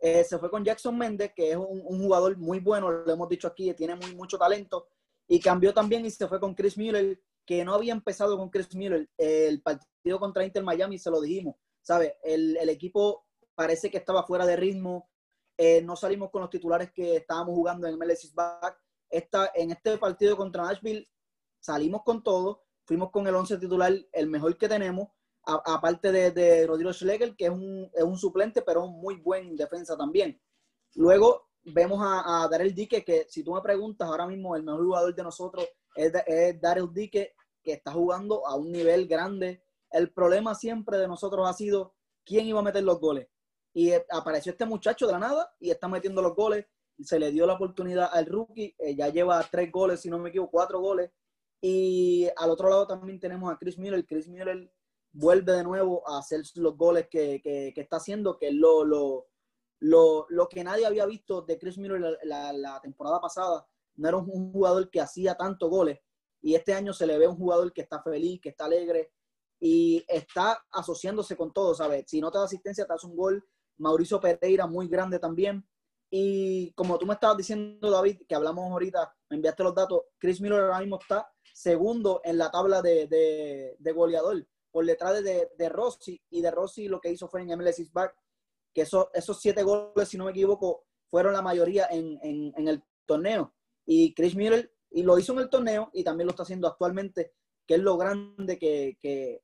eh, 0.00 0.24
se 0.24 0.38
fue 0.38 0.50
con 0.50 0.64
Jackson 0.64 0.96
Méndez, 0.96 1.32
que 1.34 1.50
es 1.50 1.56
un, 1.56 1.98
jugador 2.00 2.36
muy 2.36 2.60
bueno, 2.60 2.90
lo 2.90 3.12
hemos 3.12 3.28
dicho 3.28 3.48
aquí, 3.48 3.72
tiene 3.74 3.96
muy, 3.96 4.14
mucho 4.14 4.38
talento. 4.38 4.88
Y 5.26 5.40
cambió 5.40 5.74
también 5.74 6.06
y 6.06 6.10
se 6.10 6.28
fue 6.28 6.40
con 6.40 6.54
Chris 6.54 6.78
Miller, 6.78 7.20
que 7.44 7.64
no 7.64 7.74
había 7.74 7.92
empezado 7.92 8.36
con 8.36 8.48
Chris 8.50 8.74
Miller. 8.74 9.08
El 9.16 9.60
partido 9.60 10.18
contra 10.20 10.44
Inter 10.44 10.62
Miami 10.62 10.98
se 10.98 11.10
lo 11.10 11.20
dijimos, 11.20 11.56
¿sabes? 11.82 12.14
El, 12.22 12.56
el 12.56 12.68
equipo 12.68 13.26
parece 13.54 13.90
que 13.90 13.98
estaba 13.98 14.22
fuera 14.22 14.46
de 14.46 14.56
ritmo. 14.56 15.10
Eh, 15.56 15.82
no 15.82 15.96
salimos 15.96 16.30
con 16.30 16.42
los 16.42 16.50
titulares 16.50 16.92
que 16.92 17.16
estábamos 17.16 17.54
jugando 17.54 17.88
en 17.88 17.98
MLS 17.98 18.32
Back. 18.32 18.78
Esta, 19.10 19.50
en 19.54 19.72
este 19.72 19.98
partido 19.98 20.36
contra 20.36 20.62
Nashville 20.62 21.08
salimos 21.58 22.02
con 22.04 22.22
todo. 22.22 22.62
Fuimos 22.86 23.10
con 23.10 23.26
el 23.26 23.34
11 23.34 23.58
titular, 23.58 23.92
el 24.12 24.28
mejor 24.28 24.56
que 24.56 24.68
tenemos 24.68 25.08
aparte 25.48 26.12
de, 26.12 26.66
Rodrigo 26.66 26.92
Schlegel, 26.92 27.34
que 27.36 27.46
es 27.46 27.50
un, 27.50 27.90
es 27.94 28.04
un, 28.04 28.18
suplente, 28.18 28.62
pero 28.62 28.86
muy 28.86 29.16
buen 29.16 29.56
defensa 29.56 29.96
también. 29.96 30.40
Luego 30.94 31.48
vemos 31.64 32.00
a, 32.02 32.44
a 32.44 32.48
Daryl 32.48 32.74
Dique, 32.74 33.04
que 33.04 33.26
si 33.28 33.42
tú 33.42 33.54
me 33.54 33.62
preguntas, 33.62 34.08
ahora 34.08 34.26
mismo 34.26 34.54
el 34.54 34.62
mejor 34.62 34.84
jugador 34.84 35.14
de 35.14 35.22
nosotros 35.22 35.66
es, 35.96 36.12
es 36.26 36.60
Daryl 36.60 36.92
Dique, 36.92 37.34
que 37.62 37.72
está 37.72 37.92
jugando 37.92 38.46
a 38.46 38.56
un 38.56 38.70
nivel 38.70 39.06
grande. 39.06 39.62
El 39.90 40.12
problema 40.12 40.54
siempre 40.54 40.98
de 40.98 41.08
nosotros 41.08 41.48
ha 41.48 41.52
sido 41.52 41.94
quién 42.24 42.46
iba 42.46 42.60
a 42.60 42.62
meter 42.62 42.84
los 42.84 43.00
goles. 43.00 43.28
Y 43.72 43.90
eh, 43.90 44.04
apareció 44.10 44.52
este 44.52 44.66
muchacho 44.66 45.06
de 45.06 45.12
la 45.12 45.18
nada 45.18 45.54
y 45.58 45.70
está 45.70 45.88
metiendo 45.88 46.22
los 46.22 46.34
goles. 46.34 46.66
Se 47.00 47.18
le 47.18 47.30
dio 47.30 47.46
la 47.46 47.54
oportunidad 47.54 48.10
al 48.12 48.26
rookie, 48.26 48.74
eh, 48.78 48.94
ya 48.96 49.08
lleva 49.08 49.42
tres 49.50 49.70
goles, 49.70 50.00
si 50.00 50.10
no 50.10 50.18
me 50.18 50.30
equivoco, 50.30 50.50
cuatro 50.50 50.80
goles. 50.80 51.10
Y 51.60 52.28
al 52.36 52.50
otro 52.50 52.68
lado 52.68 52.86
también 52.86 53.18
tenemos 53.18 53.52
a 53.52 53.56
Chris 53.56 53.78
Miller. 53.78 54.04
Chris 54.06 54.28
Miller 54.28 54.70
vuelve 55.12 55.52
de 55.52 55.64
nuevo 55.64 56.08
a 56.08 56.18
hacer 56.18 56.42
los 56.56 56.76
goles 56.76 57.08
que, 57.10 57.40
que, 57.42 57.72
está 57.76 57.96
haciendo, 57.96 58.38
que 58.38 58.48
es 58.48 58.54
lo, 58.54 58.84
lo, 58.84 59.26
lo, 59.80 60.26
lo, 60.28 60.48
que 60.48 60.64
nadie 60.64 60.86
había 60.86 61.06
visto 61.06 61.42
de 61.42 61.58
Chris 61.58 61.78
Miller 61.78 62.18
la, 62.22 62.52
la, 62.52 62.80
temporada 62.80 63.20
pasada. 63.20 63.66
No 63.96 64.08
era 64.08 64.16
un 64.16 64.52
jugador 64.52 64.90
que 64.90 65.00
hacía 65.00 65.34
tantos 65.34 65.68
goles. 65.70 65.98
y 66.40 66.54
este 66.54 66.74
año 66.74 66.92
se 66.92 67.06
le 67.06 67.18
ve 67.18 67.26
un 67.26 67.36
jugador 67.36 67.72
que 67.72 67.82
está 67.82 68.02
feliz, 68.02 68.40
que 68.40 68.50
está 68.50 68.66
alegre 68.66 69.12
y 69.60 70.04
está 70.06 70.64
asociándose 70.70 71.36
con 71.36 71.52
todo, 71.52 71.74
¿sabes? 71.74 72.04
Si 72.06 72.20
no 72.20 72.30
te 72.30 72.38
da 72.38 72.44
asistencia, 72.44 72.86
te 72.86 72.92
hace 72.92 73.06
un 73.06 73.16
gol. 73.16 73.44
Mauricio 73.78 74.20
Pereira, 74.20 74.66
muy 74.66 74.88
grande 74.88 75.18
también. 75.18 75.66
Y 76.10 76.72
como 76.72 76.98
tú 76.98 77.06
me 77.06 77.14
estabas 77.14 77.36
diciendo, 77.36 77.90
David, 77.90 78.22
que 78.26 78.34
hablamos 78.34 78.70
ahorita, 78.70 79.14
me 79.28 79.36
enviaste 79.36 79.62
los 79.62 79.74
datos, 79.74 80.02
Chris 80.18 80.40
Miller 80.40 80.60
ahora 80.60 80.80
mismo 80.80 80.98
está 81.00 81.30
segundo 81.52 82.20
en 82.24 82.38
la 82.38 82.50
tabla 82.50 82.80
de, 82.80 83.06
de, 83.78 83.92
goleador, 83.92 84.46
por 84.70 84.84
detrás 84.84 85.22
de, 85.22 85.50
de, 85.56 85.68
Rossi. 85.68 86.20
Y 86.30 86.42
de 86.42 86.50
Rossi 86.50 86.88
lo 86.88 87.00
que 87.00 87.10
hizo 87.10 87.28
fue 87.28 87.42
en 87.42 87.58
MLS 87.58 87.92
Back, 87.92 88.14
que 88.74 88.82
eso, 88.82 89.10
esos 89.14 89.40
siete 89.40 89.62
goles, 89.62 90.08
si 90.08 90.16
no 90.18 90.24
me 90.24 90.30
equivoco, 90.30 90.84
fueron 91.10 91.32
la 91.32 91.42
mayoría 91.42 91.86
en, 91.90 92.18
en, 92.22 92.52
en 92.56 92.68
el 92.68 92.82
torneo. 93.06 93.54
Y 93.86 94.14
Chris 94.14 94.34
Miller, 94.34 94.72
y 94.90 95.02
lo 95.02 95.18
hizo 95.18 95.32
en 95.32 95.40
el 95.40 95.50
torneo 95.50 95.90
y 95.92 96.04
también 96.04 96.26
lo 96.26 96.30
está 96.30 96.42
haciendo 96.42 96.68
actualmente, 96.68 97.32
que 97.66 97.74
es 97.74 97.80
lo 97.80 97.96
grande 97.96 98.58
que, 98.58 98.98
que, 99.00 99.42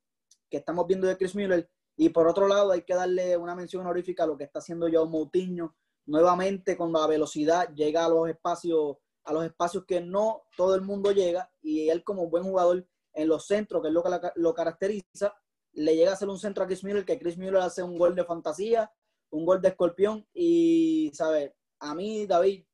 que 0.50 0.56
estamos 0.58 0.86
viendo 0.86 1.06
de 1.06 1.16
Chris 1.16 1.34
Miller. 1.34 1.68
Y 1.96 2.10
por 2.10 2.28
otro 2.28 2.48
lado, 2.48 2.72
hay 2.72 2.82
que 2.82 2.94
darle 2.94 3.36
una 3.36 3.54
mención 3.54 3.82
honorífica 3.82 4.24
a 4.24 4.26
lo 4.26 4.36
que 4.36 4.44
está 4.44 4.58
haciendo 4.58 4.88
Joe 4.92 5.08
Moutinho, 5.08 5.74
nuevamente 6.06 6.76
con 6.76 6.92
la 6.92 7.06
velocidad 7.06 7.72
llega 7.74 8.04
a 8.04 8.08
los 8.08 8.28
espacios 8.28 8.98
a 9.24 9.32
los 9.32 9.44
espacios 9.44 9.84
que 9.86 10.00
no 10.00 10.42
todo 10.56 10.74
el 10.74 10.82
mundo 10.82 11.10
llega 11.12 11.50
y 11.62 11.88
él 11.88 12.04
como 12.04 12.28
buen 12.28 12.44
jugador 12.44 12.86
en 13.14 13.28
los 13.28 13.46
centros, 13.46 13.80
que 13.82 13.88
es 13.88 13.94
lo 13.94 14.02
que 14.02 14.10
lo 14.36 14.54
caracteriza, 14.54 15.34
le 15.72 15.96
llega 15.96 16.10
a 16.10 16.14
hacer 16.14 16.28
un 16.28 16.38
centro 16.38 16.64
a 16.64 16.66
Chris 16.66 16.84
Miller, 16.84 17.04
que 17.04 17.18
Chris 17.18 17.38
Miller 17.38 17.56
hace 17.56 17.82
un 17.82 17.96
gol 17.96 18.14
de 18.14 18.24
fantasía, 18.24 18.92
un 19.30 19.44
gol 19.44 19.60
de 19.60 19.68
escorpión 19.68 20.26
y, 20.32 21.10
¿sabes? 21.14 21.52
A 21.80 21.94
mí, 21.94 22.26
David, 22.26 22.64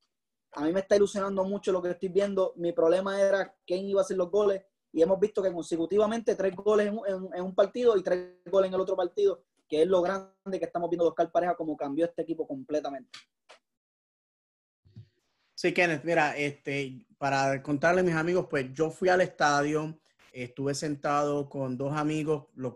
a 0.52 0.64
mí 0.64 0.72
me 0.72 0.80
está 0.80 0.96
ilusionando 0.96 1.44
mucho 1.44 1.72
lo 1.72 1.80
que 1.80 1.90
estoy 1.90 2.08
viendo. 2.08 2.52
Mi 2.56 2.72
problema 2.72 3.20
era 3.20 3.54
quién 3.66 3.86
iba 3.86 4.00
a 4.00 4.04
hacer 4.04 4.16
los 4.16 4.30
goles 4.30 4.62
y 4.92 5.02
hemos 5.02 5.18
visto 5.20 5.42
que 5.42 5.52
consecutivamente 5.52 6.34
tres 6.34 6.54
goles 6.56 6.92
en 7.06 7.42
un 7.42 7.54
partido 7.54 7.96
y 7.96 8.02
tres 8.02 8.36
goles 8.46 8.68
en 8.68 8.74
el 8.74 8.80
otro 8.80 8.96
partido 8.96 9.42
que 9.70 9.82
es 9.82 9.88
lo 9.88 10.02
grande 10.02 10.58
que 10.58 10.64
estamos 10.64 10.90
viendo 10.90 11.04
de 11.04 11.10
Oscar 11.10 11.30
Pareja, 11.30 11.54
como 11.54 11.76
cambió 11.76 12.04
este 12.04 12.22
equipo 12.22 12.46
completamente. 12.46 13.16
Sí, 15.54 15.72
Kenneth, 15.72 16.02
mira, 16.02 16.36
este, 16.36 17.06
para 17.18 17.62
contarle 17.62 18.00
a 18.00 18.04
mis 18.04 18.14
amigos, 18.14 18.48
pues 18.50 18.72
yo 18.74 18.90
fui 18.90 19.08
al 19.08 19.20
estadio, 19.20 19.96
estuve 20.32 20.74
sentado 20.74 21.48
con 21.48 21.76
dos 21.76 21.96
amigos, 21.96 22.46
los, 22.54 22.74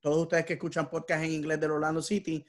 todos 0.00 0.22
ustedes 0.22 0.46
que 0.46 0.54
escuchan 0.54 0.90
podcast 0.90 1.24
en 1.24 1.32
inglés 1.32 1.60
del 1.60 1.72
Orlando 1.72 2.02
City, 2.02 2.44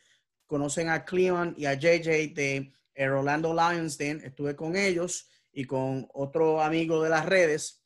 conocen 0.45 0.89
a 0.89 1.05
Cleon 1.05 1.53
y 1.57 1.65
a 1.65 1.73
JJ 1.73 2.33
de 2.33 2.73
el 2.93 3.11
Orlando 3.11 3.53
Lions 3.53 3.97
Den, 3.97 4.21
estuve 4.23 4.55
con 4.55 4.75
ellos 4.75 5.29
y 5.51 5.65
con 5.65 6.07
otro 6.13 6.61
amigo 6.61 7.03
de 7.03 7.09
las 7.09 7.25
redes 7.25 7.83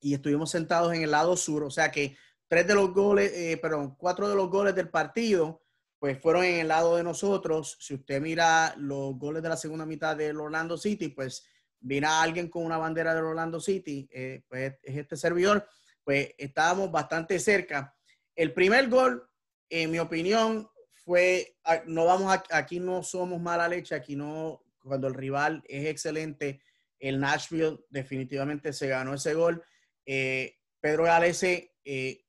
y 0.00 0.14
estuvimos 0.14 0.50
sentados 0.50 0.94
en 0.94 1.02
el 1.02 1.10
lado 1.10 1.36
sur, 1.36 1.64
o 1.64 1.70
sea 1.70 1.90
que 1.90 2.16
tres 2.46 2.66
de 2.66 2.74
los 2.74 2.92
goles, 2.92 3.32
eh, 3.32 3.58
perdón, 3.60 3.96
cuatro 3.96 4.28
de 4.28 4.36
los 4.36 4.48
goles 4.48 4.74
del 4.74 4.88
partido, 4.88 5.62
pues 5.98 6.20
fueron 6.20 6.44
en 6.44 6.60
el 6.60 6.68
lado 6.68 6.96
de 6.96 7.02
nosotros. 7.02 7.76
Si 7.80 7.94
usted 7.94 8.20
mira 8.20 8.74
los 8.76 9.18
goles 9.18 9.42
de 9.42 9.48
la 9.48 9.56
segunda 9.56 9.84
mitad 9.84 10.16
del 10.16 10.40
Orlando 10.40 10.78
City, 10.78 11.08
pues 11.08 11.44
mira 11.80 12.10
a 12.10 12.22
alguien 12.22 12.48
con 12.48 12.64
una 12.64 12.78
bandera 12.78 13.14
del 13.14 13.24
Orlando 13.24 13.60
City, 13.60 14.08
eh, 14.12 14.42
pues 14.48 14.74
es 14.82 14.96
este 14.96 15.16
servidor, 15.16 15.66
pues 16.08 16.30
estábamos 16.38 16.90
bastante 16.90 17.38
cerca. 17.38 17.94
El 18.34 18.54
primer 18.54 18.88
gol, 18.88 19.28
en 19.68 19.90
mi 19.90 19.98
opinión, 19.98 20.66
fue, 21.04 21.58
ah, 21.64 21.82
no 21.84 22.06
vamos 22.06 22.34
aquí 22.50 22.80
no 22.80 23.02
somos 23.02 23.38
mala 23.38 23.68
leche, 23.68 23.94
aquí 23.94 24.16
no, 24.16 24.62
cuando 24.82 25.06
el 25.06 25.12
rival 25.12 25.62
es 25.68 25.84
excelente, 25.84 26.62
el 26.98 27.20
Nashville 27.20 27.80
definitivamente 27.90 28.72
se 28.72 28.88
ganó 28.88 29.12
ese 29.12 29.34
gol. 29.34 29.62
Eh, 30.06 30.56
Pedro 30.80 31.04
Galese 31.04 31.74
eh, 31.84 32.24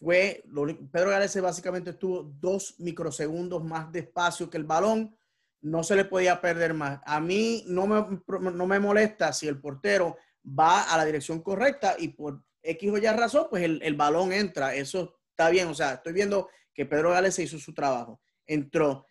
fue, 0.00 0.42
Pedro 0.90 1.10
Galese 1.10 1.40
básicamente 1.40 1.90
estuvo 1.90 2.24
dos 2.24 2.74
microsegundos 2.80 3.62
más 3.62 3.92
despacio 3.92 4.50
que 4.50 4.56
el 4.56 4.64
balón, 4.64 5.16
no 5.60 5.84
se 5.84 5.94
le 5.94 6.06
podía 6.06 6.40
perder 6.40 6.74
más. 6.74 6.98
A 7.04 7.20
mí 7.20 7.62
no 7.68 7.86
me, 7.86 8.20
no 8.50 8.66
me 8.66 8.80
molesta 8.80 9.32
si 9.32 9.46
el 9.46 9.60
portero 9.60 10.16
va 10.44 10.92
a 10.92 10.96
la 10.96 11.04
dirección 11.04 11.40
correcta 11.40 11.94
y 11.96 12.08
por 12.08 12.42
X 12.62 12.90
o 12.90 12.98
Y 12.98 13.06
razón, 13.06 13.46
pues 13.50 13.64
el, 13.64 13.82
el 13.82 13.94
balón 13.94 14.32
entra. 14.32 14.74
Eso 14.74 15.18
está 15.30 15.50
bien. 15.50 15.68
O 15.68 15.74
sea, 15.74 15.94
estoy 15.94 16.12
viendo 16.12 16.48
que 16.74 16.86
Pedro 16.86 17.10
Galese 17.10 17.42
hizo 17.42 17.58
su 17.58 17.74
trabajo. 17.74 18.20
Entró. 18.46 19.06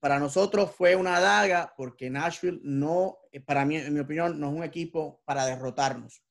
para 0.00 0.18
nosotros 0.18 0.70
fue 0.74 0.96
una 0.96 1.20
daga 1.20 1.74
porque 1.76 2.10
Nashville 2.10 2.60
no, 2.62 3.18
para 3.46 3.64
mí, 3.64 3.76
en 3.76 3.94
mi 3.94 4.00
opinión, 4.00 4.38
no 4.38 4.48
es 4.48 4.54
un 4.54 4.64
equipo 4.64 5.22
para 5.24 5.46
derrotarnos. 5.46 6.22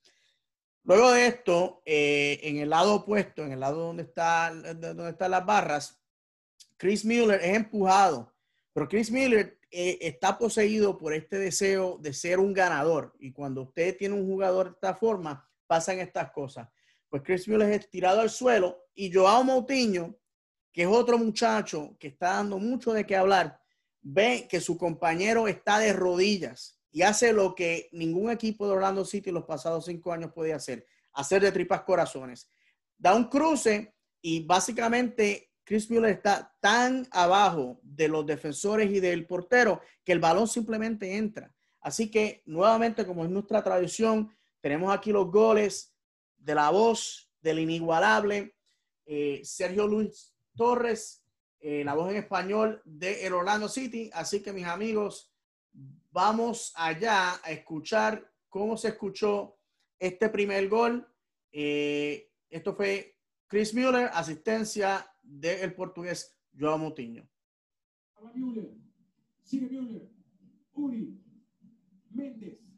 Luego 0.84 1.12
de 1.12 1.28
esto, 1.28 1.84
eh, 1.86 2.40
en 2.44 2.58
el 2.58 2.70
lado 2.70 2.96
opuesto, 2.96 3.44
en 3.44 3.52
el 3.52 3.60
lado 3.60 3.86
donde, 3.88 4.04
está, 4.04 4.52
donde 4.52 5.10
están 5.10 5.32
las 5.32 5.46
barras, 5.46 6.02
Chris 6.78 7.06
Miller 7.06 7.40
es 7.44 7.56
empujado, 7.56 8.34
pero 8.74 8.88
Chris 8.88 9.12
Miller 9.12 9.60
eh, 9.70 10.00
está 10.02 10.40
poseído 10.40 10.98
por 10.98 11.14
este 11.14 11.38
deseo 11.38 12.00
de 12.00 12.14
ser 12.14 12.40
un 12.40 12.54
ganador. 12.54 13.14
Y 13.20 13.32
cuando 13.32 13.62
usted 13.62 13.96
tiene 13.96 14.16
un 14.16 14.26
jugador 14.26 14.68
de 14.68 14.72
esta 14.74 14.96
forma, 14.96 15.48
pasan 15.72 16.00
estas 16.00 16.32
cosas. 16.32 16.68
Pues 17.08 17.24
Chris 17.24 17.48
Miller 17.48 17.72
es 17.72 17.90
tirado 17.90 18.20
al 18.20 18.30
suelo 18.30 18.90
y 18.94 19.10
Joao 19.10 19.42
Moutinho, 19.46 20.20
que 20.70 20.82
es 20.82 20.88
otro 20.90 21.18
muchacho 21.18 21.96
que 21.98 22.10
está 22.10 22.32
dando 22.32 22.60
mucho 22.60 22.92
de 22.92 23.06
qué 23.06 23.16
hablar, 23.16 23.58
ve 24.01 24.48
que 24.50 24.60
su 24.60 24.78
compañero 24.78 25.48
está 25.48 25.80
de 25.80 25.94
rodillas 25.94 26.78
y 26.92 27.04
hace 27.04 27.32
lo 27.32 27.56
que 27.56 27.88
ningún 27.94 28.30
equipo 28.32 28.68
de 28.68 28.74
Orlando 28.74 29.06
City 29.06 29.32
los 29.32 29.46
pasados 29.46 29.86
cinco 29.86 30.12
años 30.12 30.34
puede 30.34 30.51
hacer, 30.51 30.86
hacer 31.13 31.42
de 31.42 31.54
tripas 31.54 31.84
corazones. 31.84 32.50
Da 32.98 33.16
un 33.16 33.30
cruce 33.30 33.96
y 34.22 34.46
básicamente 34.46 35.54
Chris 35.63 35.90
Miller 35.90 36.12
está 36.12 36.54
tan 36.60 37.08
abajo 37.12 37.80
de 37.82 38.10
los 38.10 38.25
defensores 38.25 38.92
y 38.92 39.00
del 39.00 39.25
portero 39.25 39.80
que 40.04 40.12
el 40.12 40.20
balón 40.20 40.50
simplemente 40.50 41.16
entra. 41.16 41.56
Así 41.80 42.12
que 42.12 42.44
nuevamente, 42.46 43.06
como 43.06 43.24
es 43.24 43.32
nuestra 43.32 43.63
tradición, 43.63 44.36
tenemos 44.62 44.94
aquí 44.94 45.12
los 45.12 45.30
goles 45.30 45.94
de 46.38 46.56
la 46.56 46.70
voz 46.70 47.30
del 47.41 47.60
inigualable 47.60 48.56
eh, 49.06 49.41
Sergio 49.44 49.88
Luis 49.88 50.34
Torres, 50.56 51.24
eh, 51.60 51.84
la 51.84 51.96
voz 51.96 52.12
en 52.12 52.18
español 52.18 52.82
de 52.86 53.25
el 53.25 53.34
Orlando 53.34 53.68
City. 53.68 54.10
Así 54.13 54.41
que 54.41 54.53
mis 54.53 54.65
amigos, 54.65 55.32
vamos 56.12 56.72
allá 56.75 57.41
a 57.44 57.51
escuchar 57.51 58.32
cómo 58.50 58.77
se 58.77 58.89
escuchó 58.89 59.58
este 60.00 60.30
primer 60.30 60.70
gol. 60.70 61.08
Eh, 61.51 62.32
esto 62.50 62.75
fue 62.75 63.18
Chris 63.48 63.74
Mueller, 63.74 64.10
asistencia 64.13 65.08
del 65.22 65.74
portugués 65.74 66.38
Joao 66.58 66.77
Moutinho. 66.77 67.27
Müller, 68.34 68.70
sigue 69.44 69.68
Müller, 69.68 70.08
Uri, 70.74 71.20
Méndez. 72.12 72.71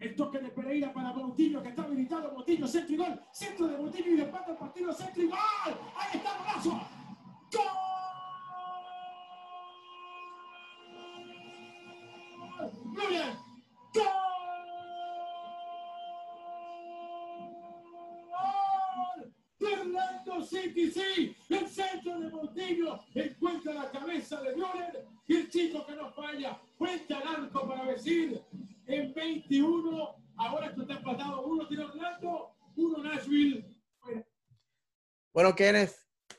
El 0.00 0.16
toque 0.16 0.38
de 0.38 0.48
Pereira 0.48 0.92
para 0.92 1.12
Moutinho, 1.12 1.62
que 1.62 1.68
está 1.68 1.82
habilitado. 1.82 2.32
Moutinho, 2.32 2.66
centro 2.66 2.94
y 2.94 2.96
gol. 2.96 3.20
Centro 3.32 3.68
de 3.68 3.76
Moutinho 3.76 4.12
y 4.12 4.16
de 4.16 4.22
el 4.22 4.30
partido, 4.30 4.92
centro 4.94 5.22
y 5.22 5.26
gol. 5.26 5.38
Ahí 5.94 6.10
está, 6.14 6.38
golazo. 6.38 6.70
¡Gol! 7.52 7.90
Julian. 12.96 13.38
¡Gol! 13.94 14.30
Fernando 19.58 20.42
City, 20.42 20.90
sí, 20.90 21.36
el 21.50 21.68
centro 21.68 22.18
de 22.18 22.30
Montillo 22.30 22.98
encuentra 23.14 23.74
la 23.74 23.90
cabeza 23.90 24.40
de 24.40 24.54
Müller 24.56 25.06
y 25.26 25.36
el 25.36 25.50
chico 25.50 25.84
que 25.84 25.94
no 25.94 26.10
falla, 26.10 26.58
cuenta 26.78 27.18
al 27.18 27.28
arco 27.44 27.68
para 27.68 27.84
decir 27.84 28.42
en 28.92 29.14
21, 29.14 30.16
ahora 30.36 30.66
esto 30.66 30.82
está 30.82 30.94
empatado, 30.94 31.42
uno 31.42 31.66
tiene 31.68 31.84
Orlando, 31.84 32.56
uno 32.76 33.02
Nashville. 33.02 33.64
Bueno, 35.32 35.54
Kenneth, 35.54 35.94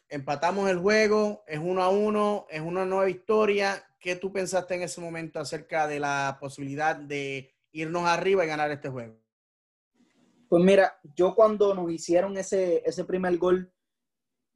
empatamos 0.10 0.70
el 0.70 0.80
juego, 0.80 1.44
es 1.48 1.60
uno 1.60 1.82
a 1.82 1.90
uno, 1.90 2.46
es 2.50 2.62
una 2.62 2.86
nueva 2.86 3.10
historia. 3.10 3.84
¿Qué 4.00 4.16
tú 4.16 4.32
pensaste 4.34 4.76
en 4.76 4.84
ese 4.84 5.00
momento 5.00 5.40
acerca 5.40 5.88
de 5.88 6.00
la 6.00 6.38
posibilidad 6.40 6.96
de 6.96 7.54
irnos 7.72 8.06
arriba 8.06 8.44
y 8.44 8.48
ganar 8.48 8.72
este 8.72 8.90
juego? 8.90 9.16
Pues 10.50 10.64
mira, 10.64 11.00
yo 11.16 11.34
cuando 11.34 11.74
nos 11.74 11.90
hicieron 11.90 12.38
ese, 12.38 12.84
ese 12.86 13.06
primer 13.06 13.38
gol, 13.38 13.72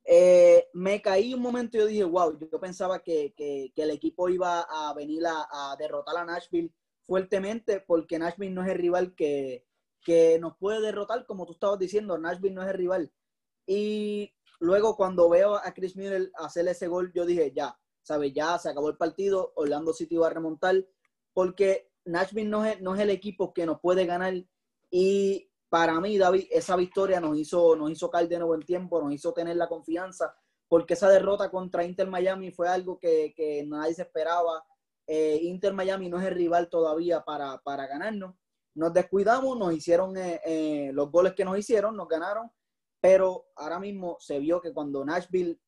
eh, 0.03 0.67
me 0.73 1.01
caí 1.01 1.33
un 1.33 1.41
momento 1.41 1.77
y 1.77 1.79
yo 1.79 1.85
dije, 1.85 2.03
wow, 2.03 2.37
yo 2.37 2.59
pensaba 2.59 3.01
que, 3.01 3.33
que, 3.35 3.71
el 3.75 3.91
equipo 3.91 4.27
iba 4.27 4.67
a 4.69 4.93
venir 4.93 5.25
a, 5.25 5.47
a, 5.49 5.75
derrotar 5.77 6.17
a 6.17 6.25
Nashville 6.25 6.71
fuertemente, 7.05 7.81
porque 7.81 8.19
Nashville 8.19 8.53
no 8.53 8.63
es 8.63 8.71
el 8.71 8.77
rival 8.77 9.15
que, 9.15 9.65
que 10.01 10.39
nos 10.39 10.55
puede 10.57 10.81
derrotar, 10.81 11.25
como 11.25 11.45
tú 11.45 11.53
estabas 11.53 11.79
diciendo, 11.79 12.17
Nashville 12.17 12.55
no 12.55 12.63
es 12.63 12.69
el 12.69 12.77
rival. 12.77 13.11
Y 13.67 14.33
luego 14.59 14.95
cuando 14.95 15.29
veo 15.29 15.55
a 15.55 15.73
Chris 15.73 15.95
Miller 15.95 16.31
hacer 16.35 16.67
ese 16.67 16.87
gol, 16.87 17.11
yo 17.13 17.25
dije, 17.25 17.51
ya, 17.53 17.77
¿sabes? 18.03 18.33
Ya 18.33 18.57
se 18.59 18.69
acabó 18.69 18.89
el 18.89 18.97
partido, 18.97 19.51
Orlando 19.55 19.93
City 19.93 20.15
va 20.15 20.27
a 20.27 20.31
remontar, 20.31 20.85
porque 21.33 21.91
Nashville 22.05 22.49
no 22.49 22.65
es, 22.65 22.81
no 22.81 22.95
es 22.95 23.01
el 23.01 23.09
equipo 23.09 23.53
que 23.53 23.65
nos 23.65 23.79
puede 23.81 24.05
ganar 24.05 24.33
Y 24.91 25.49
para 25.69 25.99
mí, 25.99 26.17
David, 26.17 26.45
esa 26.51 26.75
victoria 26.75 27.19
nos 27.19 27.37
hizo, 27.37 27.75
nos 27.75 27.91
hizo 27.91 28.09
caer 28.09 28.29
de 28.29 28.39
nuevo 28.39 28.57
tiempo, 28.59 29.01
nos 29.01 29.11
hizo 29.11 29.33
tener 29.33 29.57
la 29.57 29.67
confianza, 29.67 30.35
porque 30.67 30.93
esa 30.93 31.09
derrota 31.09 31.49
contra 31.49 31.83
Inter 31.83 32.07
Miami 32.07 32.51
fue 32.51 32.67
algo 32.67 32.99
que, 32.99 33.33
que 33.35 33.65
nadie 33.65 33.93
se 33.95 34.03
esperaba. 34.03 34.63
Eh, 35.07 35.39
Inter 35.43 35.73
Miami 35.73 36.09
no 36.09 36.19
es 36.19 36.25
el 36.25 36.35
rival 36.35 36.69
todavía 36.69 37.23
para, 37.23 37.59
para 37.59 37.87
ganarnos. 37.87 38.35
Nos 38.75 38.93
descuidamos, 38.93 39.57
nos 39.57 39.73
hicieron 39.73 40.17
eh, 40.17 40.41
eh, 40.45 40.91
los 40.93 41.11
goles 41.11 41.33
que 41.33 41.45
nos 41.45 41.57
hicieron, 41.57 41.95
nos 41.95 42.07
ganaron, 42.07 42.51
pero 42.99 43.47
ahora 43.55 43.79
mismo 43.79 44.17
se 44.19 44.39
vio 44.39 44.61
que 44.61 44.73
cuando 44.73 45.05
Nashville 45.05 45.59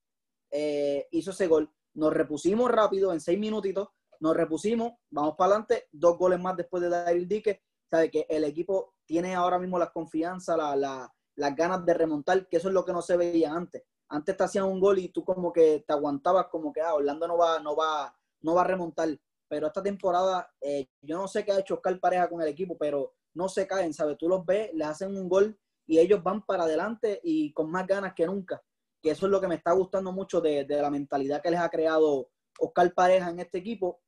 hizo 1.12 1.32
ese 1.32 1.48
gol, 1.48 1.70
nos 1.94 2.14
repusimos 2.14 2.72
rápido 2.72 3.12
en 3.12 3.20
seis 3.20 3.38
minutitos, 3.38 3.90
nos 4.20 4.36
repusimos, 4.36 4.94
vamos 5.10 5.36
para 5.38 5.52
adelante, 5.52 5.88
dos 5.92 6.18
goles 6.18 6.40
más 6.40 6.56
después 6.56 6.82
de 6.82 6.90
Daryl 6.90 7.28
Dique, 7.28 7.62
sabe 7.90 8.10
que 8.10 8.26
el 8.30 8.44
equipo 8.44 8.96
tiene 9.06 9.36
ahora 9.36 9.60
mismo 9.60 9.78
la 9.78 9.92
confianza, 9.92 10.58
la, 10.58 11.14
las 11.36 11.56
ganas 11.56 11.86
de 11.86 11.94
remontar, 11.94 12.48
que 12.48 12.58
eso 12.58 12.68
es 12.68 12.74
lo 12.74 12.84
que 12.84 12.94
no 12.94 13.02
se 13.02 13.16
veía 13.16 13.54
antes. 13.54 13.84
Antes 14.10 14.36
te 14.36 14.44
hacían 14.44 14.66
un 14.66 14.80
gol 14.80 15.00
y 15.00 15.10
tú 15.10 15.24
como 15.24 15.52
que 15.54 15.84
te 15.86 15.94
aguantabas 15.94 16.48
como 16.48 16.74
que, 16.74 16.82
ah, 16.82 16.96
Orlando 16.96 17.28
no 17.28 17.38
va, 17.38 17.60
no 17.60 17.76
va, 17.76 18.16
no 18.42 18.56
va 18.56 18.62
a 18.62 18.68
remontar. 18.68 19.10
Pero 19.48 19.68
esta 19.68 19.82
temporada, 19.82 20.50
eh, 20.62 20.88
yo 21.02 21.18
no 21.18 21.28
sé 21.28 21.46
qué 21.46 21.52
ha 21.52 21.60
hecho 21.60 21.76
Oscar 21.76 22.00
Pareja 22.00 22.30
con 22.30 22.42
el 22.42 22.48
equipo, 22.48 22.78
pero 22.78 23.14
no 23.34 23.48
se 23.48 23.68
caen, 23.68 23.94
¿sabes? 23.94 24.18
Tú 24.18 24.28
los 24.28 24.46
ves, 24.46 24.72
les 24.74 24.88
hacen 24.88 25.16
un 25.16 25.30
gol 25.30 25.58
y 25.86 26.00
ellos 26.00 26.22
van 26.22 26.46
para 26.46 26.64
adelante 26.64 27.22
y 27.24 27.54
con 27.54 27.72
más 27.72 27.88
ganas 27.88 28.14
que 28.14 28.26
nunca. 28.26 28.62
Que 29.02 29.12
eso 29.12 29.26
es 29.26 29.32
lo 29.32 29.40
que 29.40 29.48
me 29.48 29.56
está 29.56 29.72
gustando 29.72 30.12
mucho 30.12 30.42
de, 30.42 30.66
de 30.66 30.82
la 30.82 30.90
mentalidad 30.90 31.42
que 31.42 31.52
les 31.52 31.60
ha 31.60 31.70
creado 31.70 32.30
Oscar 32.60 32.94
Pareja 32.94 33.30
en 33.30 33.40
este 33.40 33.60
equipo 33.60 34.02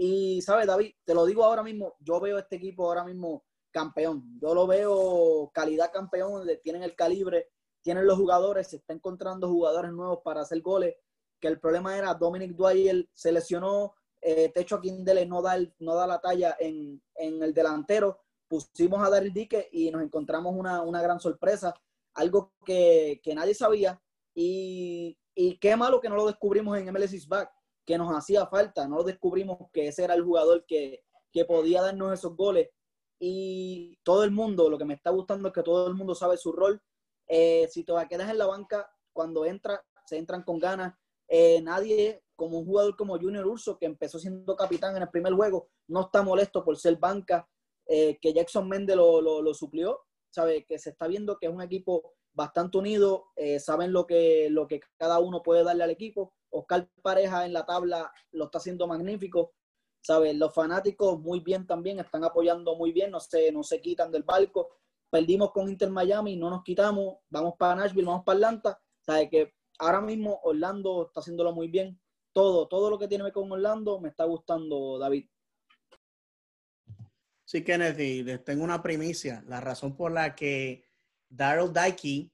y, 0.00 0.40
¿sabes, 0.42 0.68
David? 0.68 0.92
Te 1.04 1.12
lo 1.12 1.26
digo 1.26 1.44
ahora 1.44 1.64
mismo, 1.64 1.96
yo 1.98 2.20
veo 2.20 2.38
este 2.38 2.54
equipo 2.54 2.86
ahora 2.86 3.02
mismo 3.02 3.44
campeón. 3.72 4.38
Yo 4.40 4.54
lo 4.54 4.64
veo 4.68 5.50
calidad 5.52 5.90
campeón, 5.92 6.46
tienen 6.62 6.84
el 6.84 6.94
calibre, 6.94 7.48
tienen 7.82 8.06
los 8.06 8.16
jugadores, 8.16 8.68
se 8.68 8.76
está 8.76 8.94
encontrando 8.94 9.48
jugadores 9.48 9.90
nuevos 9.90 10.20
para 10.24 10.42
hacer 10.42 10.60
goles. 10.62 10.94
Que 11.40 11.48
el 11.48 11.58
problema 11.58 11.98
era 11.98 12.14
Dominic 12.14 12.52
Dwyer 12.52 13.08
se 13.12 13.32
lesionó, 13.32 13.96
eh, 14.20 14.50
Techo 14.54 14.76
Aquindele 14.76 15.26
no 15.26 15.42
da, 15.42 15.56
no 15.78 15.94
da 15.94 16.06
la 16.06 16.20
talla 16.20 16.56
en, 16.58 17.02
el 17.14 17.54
delantero. 17.54 18.20
Pusimos 18.48 19.00
a 19.06 19.10
Daryl 19.10 19.32
Dique 19.32 19.68
y 19.72 19.90
nos 19.90 20.02
encontramos 20.02 20.54
una, 20.56 21.02
gran 21.02 21.20
sorpresa, 21.20 21.74
algo 22.14 22.52
que, 22.64 23.20
nadie 23.34 23.54
sabía. 23.54 24.00
Y, 24.34 25.18
qué 25.60 25.76
malo 25.76 26.00
que 26.00 26.08
no 26.08 26.16
lo 26.16 26.26
descubrimos 26.26 26.76
en 26.76 26.92
MLS 26.92 27.26
Back 27.28 27.50
que 27.86 27.96
nos 27.96 28.14
hacía 28.14 28.46
falta. 28.46 28.88
No 28.88 29.02
descubrimos 29.02 29.58
que 29.72 29.88
ese 29.88 30.04
era 30.04 30.14
el 30.14 30.24
jugador 30.24 30.64
que, 30.66 31.04
podía 31.46 31.82
darnos 31.82 32.12
esos 32.12 32.36
goles. 32.36 32.68
Y 33.20 33.96
todo 34.02 34.24
el 34.24 34.32
mundo, 34.32 34.68
lo 34.68 34.78
que 34.78 34.84
me 34.84 34.94
está 34.94 35.10
gustando 35.10 35.48
es 35.48 35.54
que 35.54 35.62
todo 35.62 35.86
el 35.86 35.94
mundo 35.94 36.14
sabe 36.14 36.36
su 36.36 36.52
rol. 36.52 36.82
Eh, 37.28 37.68
si 37.70 37.84
te 37.84 37.92
quedas 38.08 38.30
en 38.30 38.38
la 38.38 38.46
banca, 38.46 38.90
cuando 39.12 39.44
entra, 39.44 39.84
se 40.04 40.16
entran 40.16 40.42
con 40.42 40.58
ganas. 40.58 40.94
Eh, 41.28 41.60
nadie, 41.62 42.22
como 42.34 42.58
un 42.58 42.66
jugador 42.66 42.96
como 42.96 43.18
Junior 43.18 43.46
Urso, 43.46 43.78
que 43.78 43.86
empezó 43.86 44.18
siendo 44.18 44.56
capitán 44.56 44.96
en 44.96 45.02
el 45.02 45.10
primer 45.10 45.34
juego, 45.34 45.68
no 45.88 46.02
está 46.02 46.22
molesto 46.22 46.64
por 46.64 46.76
ser 46.76 46.96
banca, 46.96 47.48
eh, 47.86 48.18
que 48.20 48.32
Jackson 48.32 48.68
Méndez 48.68 48.96
lo, 48.96 49.20
lo, 49.20 49.54
suplió. 49.54 50.00
Sabe 50.30 50.64
que 50.64 50.78
se 50.78 50.90
está 50.90 51.06
viendo 51.06 51.38
que 51.38 51.46
es 51.46 51.52
un 51.52 51.62
equipo 51.62 52.14
bastante 52.32 52.78
unido, 52.78 53.32
saben 53.58 53.92
lo 53.92 54.06
que, 54.06 54.48
lo 54.50 54.68
que 54.68 54.80
cada 54.96 55.18
uno 55.18 55.42
puede 55.42 55.64
darle 55.64 55.82
al 55.84 55.90
equipo 55.90 56.34
Oscar 56.50 56.88
Pareja 57.02 57.44
en 57.46 57.52
la 57.52 57.66
tabla 57.66 58.10
lo 58.32 58.46
está 58.46 58.58
haciendo 58.58 58.86
magnífico. 58.86 59.54
¿Sabes? 60.00 60.36
Los 60.36 60.54
fanáticos 60.54 61.20
muy 61.20 61.40
bien 61.40 61.66
también, 61.66 61.98
están 61.98 62.24
apoyando 62.24 62.76
muy 62.76 62.92
bien, 62.92 63.10
no 63.10 63.20
se, 63.20 63.52
no 63.52 63.62
se 63.62 63.80
quitan 63.80 64.10
del 64.10 64.22
barco. 64.22 64.70
Perdimos 65.10 65.52
con 65.52 65.68
Inter 65.68 65.90
Miami, 65.90 66.36
no 66.36 66.50
nos 66.50 66.62
quitamos, 66.62 67.16
vamos 67.28 67.54
para 67.58 67.74
Nashville, 67.74 68.06
vamos 68.06 68.24
para 68.24 68.36
Atlanta. 68.36 68.80
¿Sabes? 69.00 69.28
Que 69.30 69.54
ahora 69.78 70.00
mismo 70.00 70.40
Orlando 70.42 71.06
está 71.06 71.20
haciéndolo 71.20 71.52
muy 71.52 71.68
bien. 71.68 72.00
Todo, 72.32 72.68
todo 72.68 72.90
lo 72.90 72.98
que 72.98 73.08
tiene 73.08 73.32
con 73.32 73.50
Orlando 73.50 74.00
me 74.00 74.08
está 74.08 74.24
gustando, 74.24 74.98
David. 74.98 75.28
Sí, 77.44 77.64
Kennedy, 77.64 78.22
les 78.22 78.44
tengo 78.44 78.62
una 78.62 78.82
primicia. 78.82 79.42
La 79.46 79.60
razón 79.60 79.96
por 79.96 80.12
la 80.12 80.34
que 80.34 80.84
Daryl 81.28 81.72
Dikey 81.72 82.30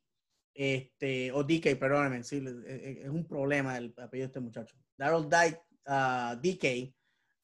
este, 0.52 1.33
o 1.33 1.42
DK, 1.42 1.76
perdóname, 1.78 2.22
sí, 2.22 2.42
es 2.66 3.09
un 3.09 3.26
problema 3.26 3.76
el 3.76 3.94
apellido 3.96 4.26
de 4.26 4.33
este 4.33 4.40
muchacho. 4.40 4.76
Daryl 4.96 5.26
uh, 5.26 6.37
DK 6.40 6.94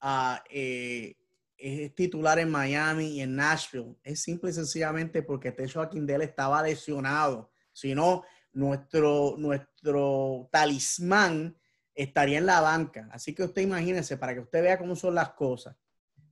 uh, 0.03 0.37
eh, 0.49 1.17
es 1.57 1.95
titular 1.95 2.39
en 2.39 2.51
Miami 2.51 3.19
y 3.19 3.21
en 3.21 3.37
Nashville. 3.37 3.97
Es 4.03 4.23
simple 4.23 4.51
y 4.51 4.55
sencillamente 4.55 5.23
porque 5.23 5.53
Techo 5.53 5.81
Aquindele 5.81 6.25
estaba 6.25 6.63
lesionado. 6.63 7.53
Si 7.73 7.95
no, 7.95 8.25
nuestro, 8.53 9.35
nuestro 9.39 10.49
talismán 10.51 11.57
estaría 11.95 12.39
en 12.39 12.47
la 12.47 12.61
banca. 12.61 13.09
Así 13.13 13.35
que 13.35 13.45
usted 13.45 13.63
imagínese, 13.63 14.17
para 14.17 14.35
que 14.35 14.41
usted 14.41 14.63
vea 14.63 14.79
cómo 14.79 14.97
son 14.97 15.15
las 15.15 15.31
cosas. 15.33 15.77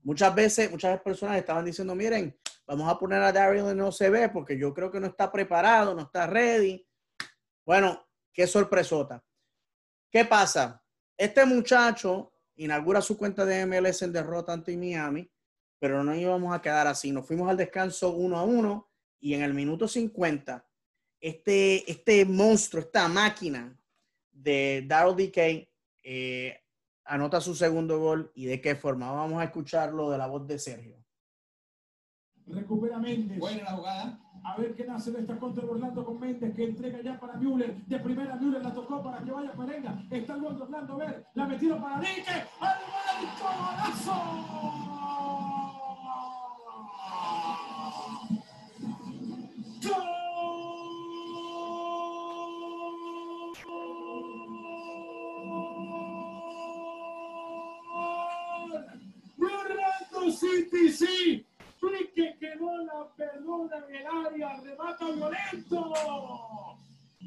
Muchas 0.03 0.35
veces, 0.35 0.71
muchas 0.71 1.01
personas 1.01 1.37
estaban 1.37 1.65
diciendo, 1.65 1.95
miren, 1.95 2.39
vamos 2.67 2.89
a 2.91 2.99
poner 2.99 3.23
a 3.23 3.33
Daryl 3.33 3.93
se 3.93 4.11
ve 4.11 4.29
porque 4.29 4.59
yo 4.59 4.73
creo 4.73 4.91
que 4.91 5.01
no 5.01 5.07
está 5.07 5.31
preparado, 5.31 5.95
no 5.95 6.03
está 6.03 6.27
ready. 6.27 6.87
Bueno, 7.65 8.07
qué 8.33 8.47
sorpresota. 8.47 9.23
¿Qué 10.11 10.25
pasa? 10.25 10.83
Este 11.17 11.45
muchacho 11.45 12.33
inaugura 12.57 13.01
su 13.01 13.19
cuenta 13.19 13.45
de 13.45 13.67
MLS 13.67 14.03
en 14.03 14.13
derrota 14.13 14.53
ante 14.53 14.77
Miami, 14.77 15.31
pero 15.79 16.03
no 16.03 16.15
íbamos 16.15 16.55
a 16.55 16.63
quedar 16.63 16.87
así. 16.87 17.13
Nos 17.13 17.27
fuimos 17.27 17.51
al 17.51 17.57
descanso 17.57 18.11
uno 18.11 18.39
a 18.39 18.45
uno 18.45 18.91
y 19.21 19.35
en 19.35 19.43
el 19.43 19.55
minuto 19.55 19.87
50, 19.87 20.68
este, 21.21 21.91
este 21.91 22.25
monstruo, 22.25 22.83
esta 22.83 23.09
máquina 23.09 23.77
de 24.33 24.85
Daryl 24.87 25.17
DK 25.17 25.69
eh, 26.05 26.61
anota 27.05 27.41
su 27.41 27.55
segundo 27.55 27.99
gol 27.99 28.31
y 28.35 28.47
de 28.47 28.61
qué 28.61 28.75
forma. 28.75 29.11
Vamos 29.11 29.41
a 29.41 29.45
escucharlo 29.45 30.11
de 30.11 30.19
la 30.19 30.27
voz 30.27 30.47
de 30.47 30.59
Sergio. 30.59 30.97
Recupera 32.47 32.99
Méndez. 32.99 33.39
Buena 33.39 33.65
la 33.65 33.73
jugada. 33.73 34.21
A 34.45 34.57
ver 34.57 34.75
qué 34.75 34.85
nace 34.85 35.11
de 35.11 35.21
esta 35.21 35.39
contra 35.39 35.65
Orlando 35.65 36.05
con 36.05 36.19
Méndez, 36.19 36.55
que 36.55 36.65
entrega 36.65 37.03
ya 37.03 37.19
para 37.19 37.35
Müller. 37.35 37.75
De 37.87 37.99
primera 37.99 38.37
Müller 38.37 38.63
la 38.63 38.73
tocó 38.73 39.03
para 39.03 39.23
que 39.23 39.31
vaya 39.31 39.53
Perenga. 39.53 40.03
Está 40.11 40.35
el 40.35 40.41
gol 40.41 40.57
de 40.57 40.63
Orlando. 40.63 40.95
A 40.95 40.97
ver, 40.97 41.27
la 41.35 41.47
metido 41.47 41.81
para 41.81 42.01
Dique. 42.01 42.45
¡Al 42.61 42.79
golazo! 43.43 44.88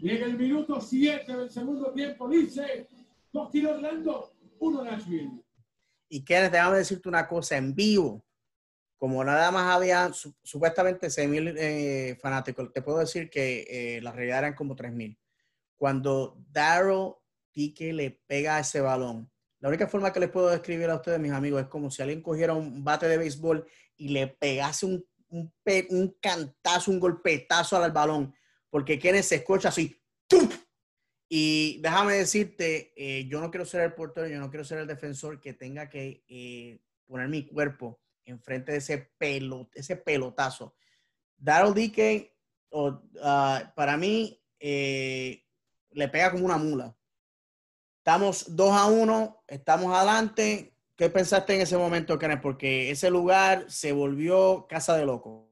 Y 0.01 0.09
en 0.09 0.23
el 0.23 0.37
minuto 0.37 0.81
7 0.81 1.31
del 1.31 1.51
segundo 1.51 1.91
tiempo 1.91 2.27
dice, 2.27 2.87
dos 3.31 3.51
tiros 3.51 3.73
Orlando, 3.73 4.33
uno 4.59 4.83
Nashville. 4.83 5.43
Y 6.09 6.25
Kenneth, 6.25 6.51
déjame 6.51 6.77
decirte 6.77 7.07
una 7.07 7.27
cosa, 7.27 7.55
en 7.55 7.75
vivo, 7.75 8.25
como 8.97 9.23
nada 9.23 9.51
más 9.51 9.75
había 9.75 10.11
supuestamente 10.43 11.07
6.000 11.07 11.55
eh, 11.57 12.17
fanáticos, 12.19 12.73
te 12.73 12.81
puedo 12.81 12.97
decir 12.97 13.29
que 13.29 13.65
eh, 13.69 14.01
la 14.01 14.11
realidad 14.11 14.39
eran 14.39 14.55
como 14.55 14.75
3.000. 14.75 15.17
Cuando 15.77 16.35
Daryl 16.51 17.13
Pique 17.51 17.93
le 17.93 18.21
pega 18.27 18.59
ese 18.59 18.81
balón, 18.81 19.31
la 19.59 19.69
única 19.69 19.87
forma 19.87 20.11
que 20.11 20.19
les 20.19 20.29
puedo 20.29 20.49
describir 20.49 20.89
a 20.89 20.95
ustedes, 20.95 21.19
mis 21.19 21.31
amigos, 21.31 21.61
es 21.61 21.67
como 21.67 21.91
si 21.91 22.01
alguien 22.01 22.23
cogiera 22.23 22.53
un 22.53 22.83
bate 22.83 23.07
de 23.07 23.17
béisbol 23.17 23.67
y 23.97 24.09
le 24.09 24.27
pegase 24.27 24.87
un, 24.87 25.05
un, 25.29 26.17
cantazo, 26.19 26.89
un 26.89 26.99
golpetazo 26.99 27.77
al 27.77 27.91
balón, 27.91 28.33
porque 28.71 28.97
quienes 28.97 29.27
se 29.27 29.36
escucha 29.36 29.69
así. 29.69 29.95
Y 31.29 31.79
déjame 31.81 32.15
decirte, 32.15 32.91
eh, 32.95 33.27
yo 33.27 33.39
no 33.39 33.51
quiero 33.51 33.65
ser 33.65 33.81
el 33.81 33.93
portero, 33.93 34.27
yo 34.27 34.39
no 34.39 34.49
quiero 34.49 34.65
ser 34.65 34.79
el 34.79 34.88
defensor 34.88 35.39
que 35.39 35.53
tenga 35.53 35.89
que 35.89 36.25
eh, 36.27 36.81
poner 37.05 37.29
mi 37.29 37.45
cuerpo 37.45 38.01
enfrente 38.25 38.71
de 38.71 38.79
ese, 38.79 39.12
pelot, 39.17 39.69
ese 39.75 39.95
pelotazo. 39.95 40.75
Daryl 41.38 41.73
DK, 41.73 42.34
ah, 43.23 43.71
para 43.75 43.97
mí, 43.97 44.41
eh, 44.60 45.43
le 45.91 46.07
pega 46.07 46.31
como 46.31 46.45
una 46.45 46.57
mula. 46.57 46.97
Estamos 47.97 48.55
2 48.55 48.71
a 48.73 48.86
1, 48.88 49.43
estamos 49.47 49.95
adelante. 49.95 50.75
¿Qué 50.95 51.10
pensaste 51.10 51.55
en 51.55 51.62
ese 51.62 51.77
momento, 51.77 52.17
Kenneth? 52.19 52.41
Porque 52.41 52.91
ese 52.91 53.10
lugar 53.10 53.69
se 53.69 53.91
volvió 53.91 54.65
casa 54.67 54.95
de 54.97 55.05
loco. 55.05 55.50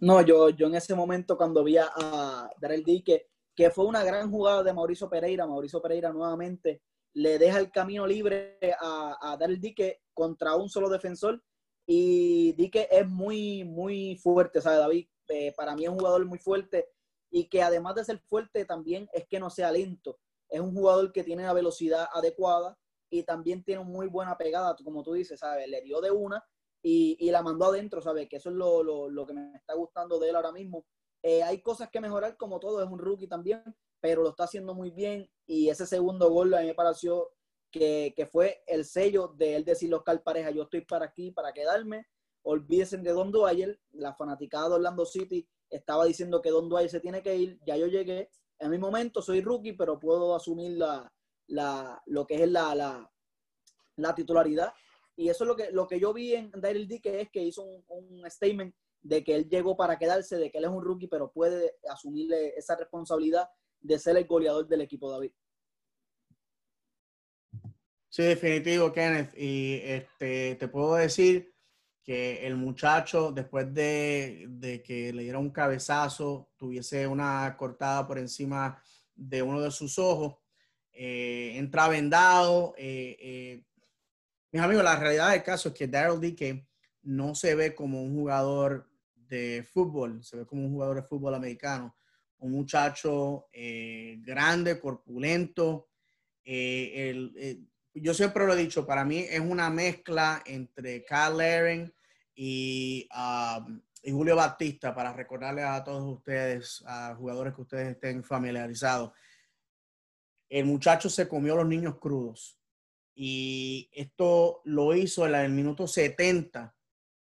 No, 0.00 0.22
yo, 0.22 0.50
yo 0.50 0.66
en 0.68 0.76
ese 0.76 0.94
momento 0.94 1.36
cuando 1.36 1.64
vi 1.64 1.76
a 1.76 2.50
Darrell 2.60 2.84
Dique, 2.84 3.28
que 3.54 3.70
fue 3.70 3.86
una 3.86 4.04
gran 4.04 4.30
jugada 4.30 4.62
de 4.62 4.72
Mauricio 4.72 5.10
Pereira, 5.10 5.46
Mauricio 5.46 5.82
Pereira 5.82 6.12
nuevamente 6.12 6.82
le 7.14 7.38
deja 7.38 7.58
el 7.58 7.72
camino 7.72 8.06
libre 8.06 8.58
a, 8.80 9.16
a 9.20 9.36
Darrell 9.36 9.60
Dique 9.60 10.02
contra 10.14 10.54
un 10.54 10.68
solo 10.68 10.88
defensor 10.88 11.42
Y 11.86 12.52
di 12.52 12.70
que 12.70 12.86
es 12.90 13.08
muy, 13.08 13.64
muy 13.64 14.16
fuerte, 14.16 14.60
¿sabes, 14.60 14.78
David? 14.78 15.08
Eh, 15.28 15.52
para 15.56 15.74
mí 15.74 15.84
es 15.84 15.90
un 15.90 15.98
jugador 15.98 16.24
muy 16.26 16.38
fuerte 16.38 16.90
y 17.30 17.48
que 17.48 17.62
además 17.62 17.94
de 17.94 18.04
ser 18.04 18.18
fuerte 18.20 18.64
también 18.66 19.08
es 19.12 19.26
que 19.26 19.40
no 19.40 19.50
sea 19.50 19.72
lento. 19.72 20.18
Es 20.48 20.60
un 20.60 20.74
jugador 20.74 21.12
que 21.12 21.24
tiene 21.24 21.44
la 21.44 21.52
velocidad 21.54 22.06
adecuada 22.12 22.78
y 23.10 23.22
también 23.22 23.64
tiene 23.64 23.84
muy 23.84 24.06
buena 24.06 24.36
pegada, 24.36 24.76
como 24.84 25.02
tú 25.02 25.14
dices, 25.14 25.40
¿sabes? 25.40 25.66
Le 25.68 25.80
dio 25.82 26.00
de 26.00 26.10
una 26.10 26.44
y, 26.82 27.16
y 27.20 27.30
la 27.30 27.42
mandó 27.42 27.66
adentro, 27.66 28.00
¿sabes? 28.00 28.28
Que 28.28 28.36
eso 28.36 28.50
es 28.50 28.56
lo, 28.56 28.82
lo, 28.82 29.08
lo, 29.08 29.26
que 29.26 29.34
me 29.34 29.54
está 29.56 29.74
gustando 29.74 30.18
de 30.18 30.30
él 30.30 30.36
ahora 30.36 30.52
mismo. 30.52 30.86
Eh, 31.22 31.42
hay 31.42 31.60
cosas 31.62 31.90
que 31.90 32.00
mejorar, 32.00 32.36
como 32.36 32.60
todo, 32.60 32.82
es 32.82 32.88
un 32.88 32.98
rookie 32.98 33.26
también, 33.26 33.62
pero 34.00 34.22
lo 34.22 34.30
está 34.30 34.44
haciendo 34.44 34.74
muy 34.74 34.90
bien 34.90 35.28
y 35.46 35.68
ese 35.68 35.86
segundo 35.86 36.30
gol 36.30 36.54
a 36.54 36.60
mí 36.60 36.66
me 36.66 36.74
pareció 36.74 37.30
que, 37.70 38.14
que 38.16 38.26
fue 38.26 38.62
el 38.66 38.84
sello 38.84 39.34
de 39.36 39.56
él 39.56 39.64
decirle 39.64 39.96
a 39.96 39.98
Oscar 39.98 40.22
Pareja, 40.22 40.50
yo 40.50 40.62
estoy 40.62 40.82
para 40.82 41.06
aquí, 41.06 41.32
para 41.32 41.52
quedarme, 41.52 42.06
olvídense 42.42 42.96
de 42.98 43.10
Don 43.12 43.32
Dwyer, 43.32 43.80
la 43.90 44.14
fanaticada 44.14 44.68
de 44.68 44.74
Orlando 44.76 45.04
City 45.04 45.48
estaba 45.70 46.04
diciendo 46.04 46.40
que 46.40 46.50
Don 46.50 46.68
Dwyer 46.68 46.88
se 46.88 47.00
tiene 47.00 47.22
que 47.22 47.36
ir, 47.36 47.60
ya 47.66 47.76
yo 47.76 47.86
llegué, 47.86 48.30
en 48.58 48.70
mi 48.70 48.78
momento 48.78 49.22
soy 49.22 49.40
rookie, 49.40 49.74
pero 49.74 49.98
puedo 49.98 50.34
asumir 50.34 50.78
la, 50.78 51.12
la, 51.46 52.02
lo 52.06 52.26
que 52.26 52.42
es 52.42 52.50
la, 52.50 52.74
la, 52.74 53.10
la, 53.96 54.14
titularidad. 54.14 54.72
Y 55.18 55.28
eso 55.28 55.42
es 55.42 55.48
lo 55.48 55.56
que, 55.56 55.72
lo 55.72 55.88
que 55.88 55.98
yo 55.98 56.14
vi 56.14 56.34
en 56.34 56.52
Daryl 56.52 56.86
D, 56.86 57.00
que 57.00 57.22
es 57.22 57.28
que 57.30 57.42
hizo 57.42 57.64
un, 57.64 57.84
un, 57.88 58.30
statement 58.30 58.72
de 59.02 59.24
que 59.24 59.34
él 59.34 59.48
llegó 59.48 59.76
para 59.76 59.98
quedarse, 59.98 60.36
de 60.36 60.48
que 60.48 60.58
él 60.58 60.64
es 60.64 60.70
un 60.70 60.84
rookie, 60.84 61.08
pero 61.08 61.32
puede 61.32 61.74
asumirle 61.90 62.54
esa 62.56 62.76
responsabilidad 62.76 63.48
de 63.80 63.98
ser 63.98 64.16
el 64.16 64.28
goleador 64.28 64.68
del 64.68 64.82
equipo, 64.82 65.10
David. 65.10 65.32
Sí, 68.08 68.22
definitivo, 68.22 68.92
Kenneth. 68.92 69.36
Y 69.36 69.80
este, 69.82 70.54
te 70.54 70.68
puedo 70.68 70.94
decir 70.94 71.52
que 72.04 72.46
el 72.46 72.54
muchacho, 72.54 73.32
después 73.32 73.74
de, 73.74 74.46
de, 74.48 74.84
que 74.84 75.12
le 75.12 75.24
diera 75.24 75.40
un 75.40 75.50
cabezazo, 75.50 76.52
tuviese 76.56 77.08
una 77.08 77.56
cortada 77.56 78.06
por 78.06 78.18
encima 78.18 78.80
de 79.16 79.42
uno 79.42 79.60
de 79.62 79.72
sus 79.72 79.98
ojos, 79.98 80.36
eh, 80.92 81.52
entra 81.56 81.88
vendado. 81.88 82.74
Eh, 82.76 83.16
eh, 83.20 83.64
mis 84.50 84.62
amigos, 84.62 84.84
la 84.84 84.96
realidad 84.96 85.30
del 85.30 85.42
caso 85.42 85.68
es 85.68 85.74
que 85.74 85.88
Daryl 85.88 86.20
Dike 86.20 86.66
no 87.02 87.34
se 87.34 87.54
ve 87.54 87.74
como 87.74 88.02
un 88.02 88.14
jugador 88.14 88.88
de 89.14 89.66
fútbol, 89.72 90.22
se 90.24 90.38
ve 90.38 90.46
como 90.46 90.64
un 90.64 90.72
jugador 90.72 90.96
de 90.96 91.02
fútbol 91.02 91.34
americano. 91.34 91.94
Un 92.38 92.52
muchacho 92.52 93.48
grande, 94.18 94.78
corpulento. 94.78 95.88
El, 96.44 97.68
yo 97.94 98.14
siempre 98.14 98.46
lo 98.46 98.54
he 98.54 98.56
dicho, 98.56 98.86
para 98.86 99.04
mí 99.04 99.18
es 99.18 99.40
una 99.40 99.70
mezcla 99.70 100.42
entre 100.46 101.04
Kyle 101.04 101.36
Laren 101.36 101.92
y, 102.34 103.08
um, 103.12 103.80
y, 104.02 104.12
Julio 104.12 104.36
Batista, 104.36 104.94
para 104.94 105.12
recordarles 105.12 105.64
a 105.64 105.82
todos 105.82 106.04
ustedes, 106.04 106.82
a 106.86 107.14
jugadores 107.16 107.54
que 107.54 107.62
ustedes 107.62 107.88
estén 107.88 108.22
familiarizados 108.22 109.12
el 110.48 110.64
muchacho 110.64 111.10
se 111.10 111.28
comió 111.28 111.56
los 111.56 111.66
niños 111.66 111.98
crudos. 111.98 112.57
Y 113.20 113.90
esto 113.92 114.60
lo 114.62 114.94
hizo 114.94 115.26
en 115.26 115.34
el 115.34 115.50
minuto 115.50 115.88
70, 115.88 116.72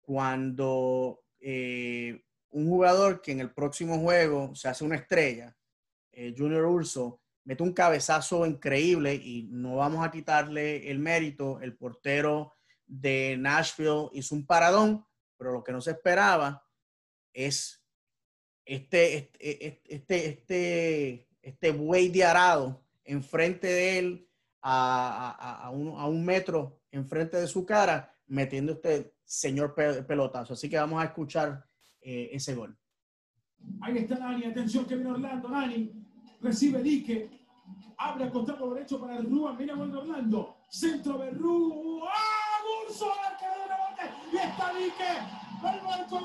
cuando 0.02 1.24
eh, 1.40 2.24
un 2.50 2.68
jugador 2.68 3.22
que 3.22 3.34
en 3.34 3.40
el 3.40 3.54
próximo 3.54 4.00
juego 4.00 4.56
se 4.56 4.68
hace 4.68 4.84
una 4.84 4.96
estrella, 4.96 5.56
eh, 6.12 6.34
Junior 6.36 6.66
Urso, 6.66 7.22
mete 7.44 7.62
un 7.62 7.72
cabezazo 7.72 8.48
increíble 8.48 9.14
y 9.14 9.44
no 9.52 9.76
vamos 9.76 10.04
a 10.04 10.10
quitarle 10.10 10.90
el 10.90 10.98
mérito. 10.98 11.62
El 11.62 11.78
portero 11.78 12.54
de 12.88 13.38
Nashville 13.38 14.10
hizo 14.14 14.34
un 14.34 14.48
paradón, 14.48 15.06
pero 15.38 15.52
lo 15.52 15.64
que 15.64 15.72
no 15.72 15.82
se 15.82 15.92
esperaba 15.92 16.68
es 17.32 17.86
este, 18.66 19.18
este, 19.18 19.68
este, 19.68 19.84
este, 19.94 20.26
este, 20.30 21.28
este 21.44 21.72
buey 21.72 22.10
de 22.10 22.24
arado 22.24 22.84
enfrente 23.04 23.68
de 23.68 24.00
él, 24.00 24.30
a, 24.68 25.36
a, 25.38 25.68
a, 25.68 25.70
un, 25.70 26.00
a, 26.00 26.08
un, 26.08 26.26
metro 26.26 26.82
enfrente 26.90 27.38
de 27.38 27.46
su 27.46 27.64
cara, 27.64 28.12
metiendo 28.26 28.72
este 28.74 29.14
señor 29.24 29.76
pelotazo. 29.76 30.54
Así 30.54 30.68
que 30.68 30.78
vamos 30.78 31.00
a 31.00 31.06
escuchar 31.06 31.64
eh, 32.02 32.30
ese 32.32 32.56
gol. 32.56 32.76
Ahí 33.82 34.00
está 34.00 34.18
Nani, 34.18 34.46
atención 34.46 34.86
que 34.86 34.96
viene 34.96 35.12
Orlando, 35.12 35.50
Nani, 35.50 35.92
recibe 36.42 36.82
Dique, 36.82 37.30
abre 37.98 38.26
a 38.26 38.32
costado 38.32 38.74
derecho 38.74 39.00
para 39.00 39.20
Rúa, 39.20 39.54
mira 39.54 39.76
vuelve 39.76 40.00
Orlando, 40.00 40.58
centro 40.68 41.20
de 41.20 41.30
Rúa, 41.30 42.10
¡ah! 42.12 42.88
Burso, 42.88 43.12
y 44.34 44.38
está 44.38 44.74
Dique, 44.74 45.14
el 45.62 45.84
marco. 45.84 46.20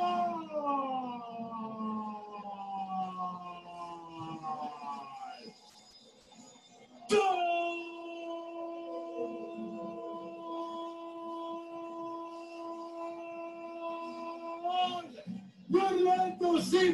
sí, 7.08 7.49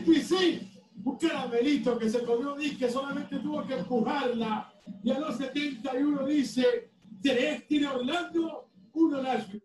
sí. 0.04 0.72
Un 1.04 1.16
caramelito 1.18 1.98
que 1.98 2.08
se 2.08 2.22
comió 2.24 2.56
que 2.56 2.90
solamente 2.90 3.38
tuvo 3.38 3.66
que 3.66 3.74
empujarla. 3.74 4.72
Y 5.02 5.10
a 5.10 5.18
los 5.18 5.36
71 5.36 6.26
dice, 6.26 6.90
tres 7.22 7.66
tiene 7.66 7.88
Orlando, 7.88 8.70
uno 8.92 9.22
Nashville. 9.22 9.62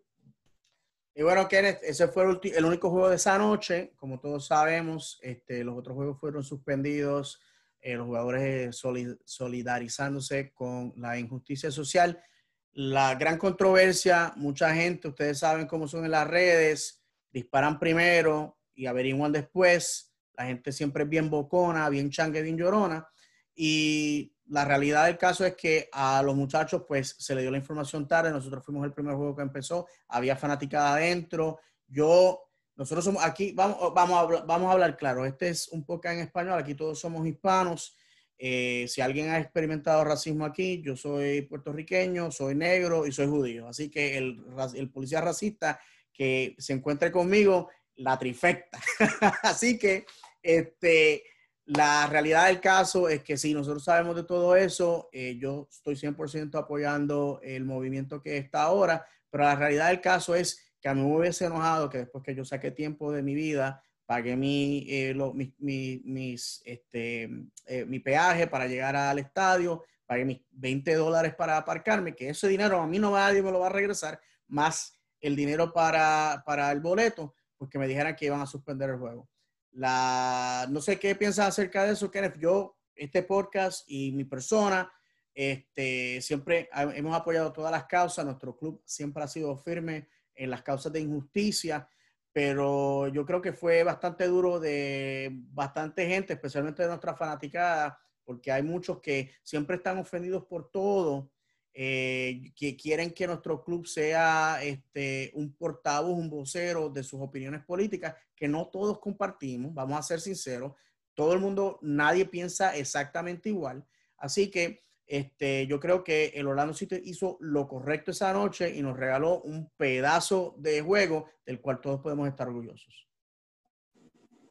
Y 1.14 1.22
bueno, 1.22 1.46
Kenneth, 1.48 1.80
ese 1.82 2.08
fue 2.08 2.24
el, 2.24 2.40
el, 2.54 2.64
único 2.64 2.90
juego 2.90 3.08
de 3.08 3.16
esa 3.16 3.36
noche. 3.38 3.92
Como 3.96 4.20
todos 4.20 4.46
sabemos, 4.46 5.18
este, 5.22 5.62
los 5.64 5.76
otros 5.76 5.94
juegos 5.94 6.18
fueron 6.18 6.42
suspendidos. 6.42 7.40
Eh, 7.84 7.96
los 7.96 8.06
jugadores 8.06 8.80
solidarizándose 9.24 10.52
con 10.52 10.94
la 10.96 11.18
injusticia 11.18 11.68
social. 11.72 12.22
La 12.70 13.16
gran 13.16 13.38
controversia, 13.38 14.32
mucha 14.36 14.72
gente, 14.72 15.08
ustedes 15.08 15.40
saben 15.40 15.66
cómo 15.66 15.88
son 15.88 16.04
en 16.04 16.12
las 16.12 16.28
redes, 16.28 17.02
disparan 17.32 17.80
primero 17.80 18.56
y 18.72 18.86
averiguan 18.86 19.32
después. 19.32 20.11
La 20.36 20.46
gente 20.46 20.72
siempre 20.72 21.04
es 21.04 21.08
bien 21.08 21.30
bocona, 21.30 21.88
bien 21.88 22.10
changue, 22.10 22.42
bien 22.42 22.56
llorona. 22.56 23.06
Y 23.54 24.32
la 24.46 24.64
realidad 24.64 25.06
del 25.06 25.18
caso 25.18 25.44
es 25.44 25.54
que 25.54 25.88
a 25.92 26.22
los 26.22 26.34
muchachos 26.34 26.84
pues 26.86 27.14
se 27.18 27.34
le 27.34 27.42
dio 27.42 27.50
la 27.50 27.58
información 27.58 28.08
tarde. 28.08 28.30
Nosotros 28.30 28.64
fuimos 28.64 28.84
el 28.84 28.92
primer 28.92 29.14
juego 29.14 29.36
que 29.36 29.42
empezó. 29.42 29.86
Había 30.08 30.36
fanaticada 30.36 30.94
adentro. 30.94 31.60
Yo, 31.86 32.42
nosotros 32.76 33.04
somos 33.04 33.24
aquí, 33.24 33.52
vamos, 33.52 33.78
vamos, 33.94 34.16
a, 34.16 34.20
hablar, 34.20 34.46
vamos 34.46 34.68
a 34.68 34.72
hablar 34.72 34.96
claro. 34.96 35.26
Este 35.26 35.48
es 35.48 35.68
un 35.68 35.84
poco 35.84 36.08
en 36.08 36.20
español. 36.20 36.58
Aquí 36.58 36.74
todos 36.74 36.98
somos 36.98 37.26
hispanos. 37.26 37.96
Eh, 38.38 38.86
si 38.88 39.00
alguien 39.00 39.28
ha 39.28 39.38
experimentado 39.38 40.02
racismo 40.02 40.44
aquí, 40.44 40.82
yo 40.82 40.96
soy 40.96 41.42
puertorriqueño, 41.42 42.30
soy 42.32 42.54
negro 42.54 43.06
y 43.06 43.12
soy 43.12 43.28
judío. 43.28 43.68
Así 43.68 43.88
que 43.90 44.16
el 44.18 44.90
policía 44.92 45.20
racista 45.20 45.78
que 46.12 46.54
se 46.58 46.72
encuentre 46.72 47.10
conmigo 47.10 47.68
la 47.96 48.18
trifecta. 48.18 48.78
Así 49.42 49.78
que 49.78 50.04
este, 50.42 51.24
la 51.64 52.06
realidad 52.06 52.46
del 52.46 52.60
caso 52.60 53.08
es 53.08 53.22
que 53.22 53.36
si 53.36 53.54
nosotros 53.54 53.84
sabemos 53.84 54.16
de 54.16 54.24
todo 54.24 54.56
eso, 54.56 55.08
eh, 55.12 55.38
yo 55.38 55.68
estoy 55.70 55.94
100% 55.94 56.54
apoyando 56.58 57.40
el 57.42 57.64
movimiento 57.64 58.20
que 58.20 58.36
está 58.36 58.62
ahora, 58.62 59.06
pero 59.30 59.44
la 59.44 59.54
realidad 59.54 59.88
del 59.88 60.00
caso 60.00 60.34
es 60.34 60.74
que 60.80 60.88
a 60.88 60.94
mí 60.94 61.02
me 61.02 61.16
hubiese 61.16 61.46
enojado 61.46 61.88
que 61.88 61.98
después 61.98 62.24
que 62.24 62.34
yo 62.34 62.44
saqué 62.44 62.72
tiempo 62.72 63.12
de 63.12 63.22
mi 63.22 63.34
vida, 63.34 63.82
pagué 64.04 64.36
mi, 64.36 64.84
eh, 64.88 65.14
mi, 65.34 65.54
mi, 65.58 66.02
mis, 66.04 66.60
este, 66.64 67.30
eh, 67.66 67.84
mi 67.86 68.00
peaje 68.00 68.48
para 68.48 68.66
llegar 68.66 68.96
al 68.96 69.18
estadio, 69.20 69.84
pagué 70.04 70.24
mis 70.24 70.40
20 70.50 70.94
dólares 70.96 71.34
para 71.34 71.56
aparcarme, 71.56 72.14
que 72.14 72.28
ese 72.28 72.48
dinero 72.48 72.80
a 72.80 72.86
mí 72.86 72.98
no 72.98 73.12
nadie 73.12 73.42
me 73.42 73.52
lo 73.52 73.60
va 73.60 73.68
a 73.68 73.70
regresar, 73.70 74.20
más 74.48 74.98
el 75.20 75.36
dinero 75.36 75.72
para, 75.72 76.42
para 76.44 76.72
el 76.72 76.80
boleto 76.80 77.34
pues 77.62 77.70
que 77.70 77.78
me 77.78 77.86
dijeran 77.86 78.16
que 78.16 78.26
iban 78.26 78.40
a 78.40 78.46
suspender 78.46 78.90
el 78.90 78.98
juego. 78.98 79.28
La, 79.72 80.66
no 80.70 80.80
sé 80.80 80.98
qué 80.98 81.14
piensas 81.14 81.48
acerca 81.48 81.84
de 81.84 81.92
eso, 81.92 82.10
Kenneth. 82.10 82.38
Yo, 82.38 82.78
este 82.94 83.22
podcast 83.22 83.84
y 83.88 84.12
mi 84.12 84.24
persona, 84.24 84.92
este, 85.34 86.20
siempre 86.20 86.68
hemos 86.94 87.16
apoyado 87.16 87.52
todas 87.52 87.72
las 87.72 87.86
causas. 87.86 88.24
Nuestro 88.24 88.56
club 88.56 88.82
siempre 88.84 89.22
ha 89.24 89.28
sido 89.28 89.56
firme 89.56 90.08
en 90.34 90.50
las 90.50 90.62
causas 90.62 90.92
de 90.92 91.00
injusticia, 91.00 91.88
pero 92.32 93.08
yo 93.08 93.24
creo 93.24 93.40
que 93.40 93.52
fue 93.52 93.82
bastante 93.82 94.26
duro 94.26 94.60
de 94.60 95.30
bastante 95.32 96.06
gente, 96.06 96.34
especialmente 96.34 96.82
de 96.82 96.88
nuestra 96.88 97.14
fanaticada, 97.14 97.98
porque 98.24 98.52
hay 98.52 98.62
muchos 98.62 99.00
que 99.00 99.30
siempre 99.42 99.76
están 99.76 99.98
ofendidos 99.98 100.44
por 100.44 100.70
todo 100.70 101.31
eh, 101.74 102.52
que 102.54 102.76
quieren 102.76 103.12
que 103.12 103.26
nuestro 103.26 103.62
club 103.62 103.86
sea 103.86 104.62
este, 104.62 105.30
un 105.34 105.54
portavoz, 105.54 106.16
un 106.16 106.28
vocero 106.28 106.88
de 106.88 107.02
sus 107.02 107.20
opiniones 107.20 107.64
políticas, 107.64 108.14
que 108.34 108.48
no 108.48 108.68
todos 108.68 108.98
compartimos, 108.98 109.72
vamos 109.72 109.98
a 109.98 110.02
ser 110.02 110.20
sinceros, 110.20 110.72
todo 111.14 111.32
el 111.32 111.40
mundo, 111.40 111.78
nadie 111.82 112.26
piensa 112.26 112.76
exactamente 112.76 113.48
igual. 113.48 113.84
Así 114.16 114.50
que 114.50 114.82
Este, 115.04 115.66
yo 115.66 115.78
creo 115.78 116.02
que 116.02 116.32
el 116.36 116.46
Orlando 116.46 116.72
City 116.72 116.96
hizo 117.04 117.36
lo 117.40 117.66
correcto 117.66 118.12
esa 118.12 118.32
noche 118.32 118.70
y 118.74 118.80
nos 118.80 118.96
regaló 118.96 119.42
un 119.42 119.68
pedazo 119.76 120.54
de 120.56 120.80
juego 120.80 121.26
del 121.44 121.60
cual 121.60 121.80
todos 121.80 122.00
podemos 122.00 122.28
estar 122.28 122.48
orgullosos. 122.48 123.08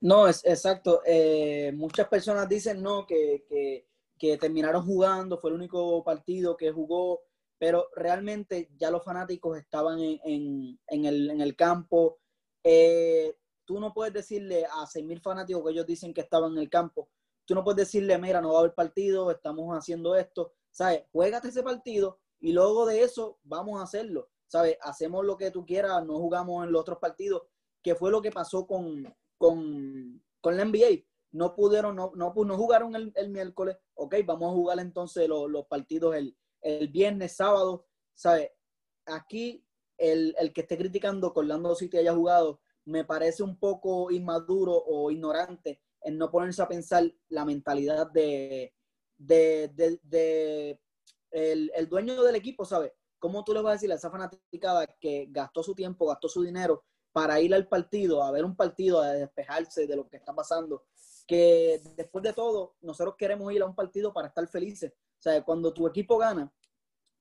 No, 0.02 0.28
es 0.28 0.44
exacto. 0.46 1.02
Eh, 1.06 1.72
muchas 1.74 2.08
personas 2.08 2.48
dicen 2.48 2.82
no, 2.82 3.08
que, 3.08 3.44
que, 3.48 3.88
que, 4.22 4.38
terminaron 4.38 4.86
jugando, 4.86 5.40
fue 5.40 5.50
el 5.50 5.56
único 5.56 6.04
partido 6.04 6.56
que 6.56 6.72
jugó, 6.72 7.22
pero 7.58 7.88
realmente 7.96 8.70
ya 8.78 8.92
los 8.92 9.04
fanáticos 9.04 9.58
estaban 9.58 10.00
en, 10.00 10.80
en, 10.88 11.06
el, 11.06 11.32
en 11.32 11.42
el, 11.42 11.56
campo. 11.56 12.20
Eh, 12.64 13.36
tú 13.66 13.80
no 13.80 13.92
puedes 13.92 14.14
decirle 14.14 14.66
a 14.66 14.86
6.000 14.86 15.22
fanáticos 15.24 15.64
que 15.64 15.72
ellos 15.72 15.88
dicen 15.88 16.14
que 16.14 16.22
estaban 16.22 16.52
en 16.52 16.60
el 16.60 16.70
campo, 16.70 17.10
tú 17.46 17.56
no 17.56 17.64
puedes 17.64 17.88
decirle, 17.88 18.16
mira, 18.20 18.42
no 18.42 18.52
va 18.52 18.58
a 18.58 18.60
haber 18.60 18.76
partido, 18.76 19.32
estamos 19.32 19.76
haciendo 19.76 20.16
esto, 20.16 20.54
¿sabes? 20.70 21.04
Juégate 21.12 21.48
ese 21.48 21.64
partido 21.64 22.20
y 22.40 22.54
luego 22.54 22.86
de 22.86 23.02
eso 23.02 23.40
vamos 23.42 23.80
a 23.80 23.84
hacerlo, 23.84 24.30
¿sabes? 24.46 24.78
Hacemos 24.82 25.26
lo 25.26 25.36
que 25.36 25.50
tú 25.50 25.66
quieras, 25.66 26.06
no 26.06 26.20
jugamos 26.20 26.64
en 26.64 26.72
los 26.72 26.82
otros 26.82 27.00
partidos, 27.00 27.42
que 27.82 27.96
fue 27.96 28.12
lo 28.12 28.22
que 28.22 28.32
pasó 28.32 28.68
con, 28.68 29.12
con, 29.40 30.24
con 30.40 30.58
la 30.58 30.64
NBA. 30.64 31.11
No 31.32 31.56
pudieron, 31.56 31.96
no, 31.96 32.12
no, 32.15 32.34
no 32.36 32.58
jugaron 32.58 32.96
el, 32.96 33.13
el, 33.15 33.30
miércoles, 33.30 33.78
ok, 33.96 34.15
vamos 34.26 34.52
a 34.52 34.56
jugar 34.56 34.80
entonces 34.80 35.28
los, 35.28 35.50
los 35.50 35.65
partidos 35.65 36.15
el, 36.15 36.36
el, 36.62 36.89
viernes, 36.89 37.38
sábado, 37.38 37.88
¿sabes? 38.13 38.52
Aquí 39.06 39.65
el, 39.98 40.36
el 40.38 40.52
que 40.52 40.62
esté 40.62 40.78
criticando 40.78 41.34
que 41.34 41.39
Orlando 41.39 41.76
City 41.76 41.98
haya 41.98 42.13
jugado 42.13 42.60
me 42.86 43.06
parece 43.06 43.44
un 43.44 43.58
poco 43.58 44.12
inmaduro 44.12 44.74
o 44.74 45.12
ignorante 45.12 45.82
en 46.02 46.17
no 46.17 46.32
ponerse 46.32 46.62
a 46.62 46.67
pensar 46.67 47.12
la 47.30 47.46
mentalidad 47.46 48.12
de, 48.12 48.74
de, 49.17 49.72
de, 49.74 50.00
de 50.04 50.80
el, 51.32 51.72
el, 51.76 51.88
dueño 51.88 52.22
del 52.24 52.36
equipo, 52.36 52.65
¿sabes? 52.65 52.91
¿Cómo 53.20 53.44
tú 53.44 53.54
le 53.54 53.62
vas 53.62 53.72
a 53.72 53.74
decir 53.74 53.91
a 53.91 53.96
esa 53.96 54.10
fanaticada 54.10 54.88
que 55.00 55.28
gastó 55.30 55.62
su 55.63 55.76
tiempo, 55.76 56.08
gastó 56.08 56.28
su 56.28 56.41
dinero 56.41 56.84
para 57.12 57.39
ir 57.39 57.54
al 57.54 57.67
partido, 57.67 58.24
a 58.24 58.32
ver 58.32 58.44
un 58.44 58.56
partido, 58.56 59.02
a 59.02 59.13
despejarse 59.13 59.86
de 59.86 59.96
lo 59.96 60.10
que 60.10 60.17
está 60.17 60.34
pasando? 60.34 60.86
Que 61.32 61.82
después 61.96 62.24
de 62.24 62.34
todo, 62.34 62.76
nosotros 62.82 63.15
queremos 63.17 63.54
ir 63.54 63.62
a 63.62 63.65
un 63.65 63.74
partido 63.74 64.12
para 64.12 64.28
estar 64.28 64.46
felices. 64.50 64.91
O 64.91 65.22
sea, 65.22 65.41
cuando 65.46 65.74
tu 65.74 65.88
equipo 65.88 66.17
gana, 66.17 66.54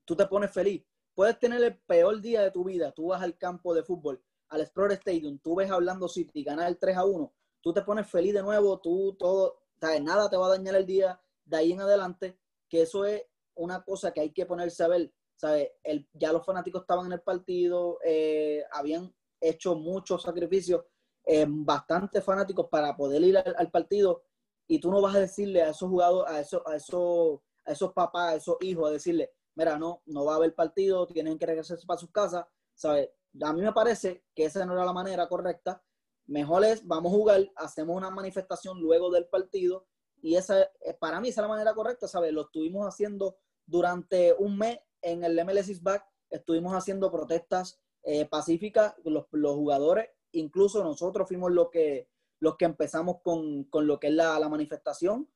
tú 0.05 0.17
te 0.17 0.27
pones 0.27 0.51
feliz. 0.51 0.85
Puedes 1.15 1.39
tener 1.39 1.63
el 1.63 1.79
peor 1.79 2.21
día 2.21 2.43
de 2.43 2.51
tu 2.51 2.65
vida, 2.65 2.91
tú 2.91 3.07
vas 3.07 3.23
al 3.23 3.39
campo 3.39 3.73
de 3.73 3.85
fútbol, 3.85 4.21
al 4.49 4.63
Explorer 4.63 4.99
Stadium, 4.99 5.39
tú 5.39 5.55
ves 5.55 5.71
hablando 5.71 6.09
City, 6.09 6.43
ganar 6.43 6.69
el 6.69 6.77
3 6.77 6.97
a 6.97 7.05
1, 7.05 7.33
tú 7.61 7.73
te 7.73 7.83
pones 7.83 8.11
feliz 8.11 8.35
de 8.35 8.43
nuevo, 8.43 8.81
tú 8.81 9.15
todo, 9.17 9.61
¿sabes? 9.81 10.03
nada 10.03 10.29
te 10.29 10.37
va 10.37 10.47
a 10.47 10.57
dañar 10.57 10.75
el 10.75 10.87
día 10.87 11.21
de 11.45 11.57
ahí 11.57 11.73
en 11.73 11.81
adelante, 11.81 12.37
que 12.69 12.83
eso 12.83 13.05
es 13.05 13.23
una 13.55 13.85
cosa 13.85 14.13
que 14.13 14.23
hay 14.23 14.33
que 14.33 14.47
ponerse 14.47 14.83
a 14.83 14.89
ver, 14.89 15.13
¿sabes? 15.37 15.71
El, 15.85 16.09
ya 16.15 16.33
los 16.33 16.45
fanáticos 16.45 16.83
estaban 16.83 17.07
en 17.07 17.13
el 17.13 17.21
partido, 17.21 17.99
eh, 18.05 18.65
habían 18.73 19.15
hecho 19.41 19.77
muchos 19.77 20.23
sacrificios, 20.23 20.85
eh, 21.25 21.47
bastantes 21.49 22.25
fanáticos 22.25 22.69
para 22.69 22.97
poder 22.97 23.23
ir 23.23 23.39
al, 23.39 23.55
al, 23.57 23.71
partido, 23.71 24.23
y 24.67 24.79
tú 24.81 24.91
no 24.91 25.01
vas 25.01 25.17
a 25.17 25.21
decirle 25.21 25.63
a 25.63 25.71
esos 25.71 25.89
jugadores, 25.89 26.33
a 26.33 26.41
esos, 26.41 26.63
a 26.67 26.77
esos, 26.77 27.41
a 27.65 27.73
esos 27.73 27.93
papás, 27.93 28.33
a 28.33 28.37
esos 28.37 28.57
hijos, 28.61 28.89
a 28.89 28.93
decirle, 28.93 29.33
mira, 29.55 29.79
no, 29.79 30.03
no 30.07 30.25
va 30.25 30.35
a 30.35 30.37
haber 30.37 30.55
partido, 30.55 31.07
tienen 31.07 31.39
que 31.39 31.47
regresarse 31.47 31.87
para 31.87 32.01
sus 32.01 32.11
casas, 32.11 32.47
¿sabes? 32.75 33.11
A 33.43 33.53
mí 33.53 33.63
me 33.63 33.73
parece 33.73 34.25
que 34.35 34.45
esa 34.45 34.65
no 34.65 34.73
era 34.73 34.85
la 34.85 34.93
manera 34.93 35.29
correcta, 35.29 35.83
Mejor 36.31 36.65
es, 36.65 36.87
vamos 36.87 37.13
a 37.13 37.17
jugar, 37.17 37.51
hacemos 37.57 37.97
una 37.97 38.09
manifestación 38.09 38.81
luego 38.81 39.11
del 39.11 39.27
partido 39.27 39.89
y 40.23 40.37
esa, 40.37 40.63
eh, 40.63 40.95
para 40.97 41.21
mí 41.21 41.29
esa 41.29 41.41
es 41.41 41.43
la 41.43 41.49
manera 41.49 41.75
correcta, 41.75 42.07
¿sabes? 42.07 42.33
Lo 42.33 42.43
estuvimos 42.43 42.87
haciendo 42.87 43.37
durante 43.67 44.33
un 44.39 44.57
mes 44.57 44.79
en 45.03 45.25
el 45.25 45.45
MLS 45.45 45.83
Back, 45.83 46.07
estuvimos 46.31 46.73
haciendo 46.73 47.11
protestas 47.11 47.81
eh, 48.05 48.27
pacíficas, 48.27 48.95
los, 49.03 49.27
los, 49.33 49.57
jugadores, 49.57 50.09
incluso 50.33 50.83
nosotros 50.83 51.29
fuimos 51.29 51.53
los 51.53 51.71
que, 51.71 52.09
los 52.41 52.57
que 52.57 52.65
empezamos 52.65 53.21
con, 53.23 53.65
con 53.65 53.87
lo 53.87 53.99
que 53.99 54.09
es 54.09 54.15
la, 54.15 54.39
la 54.39 54.49
manifestación. 54.49 55.29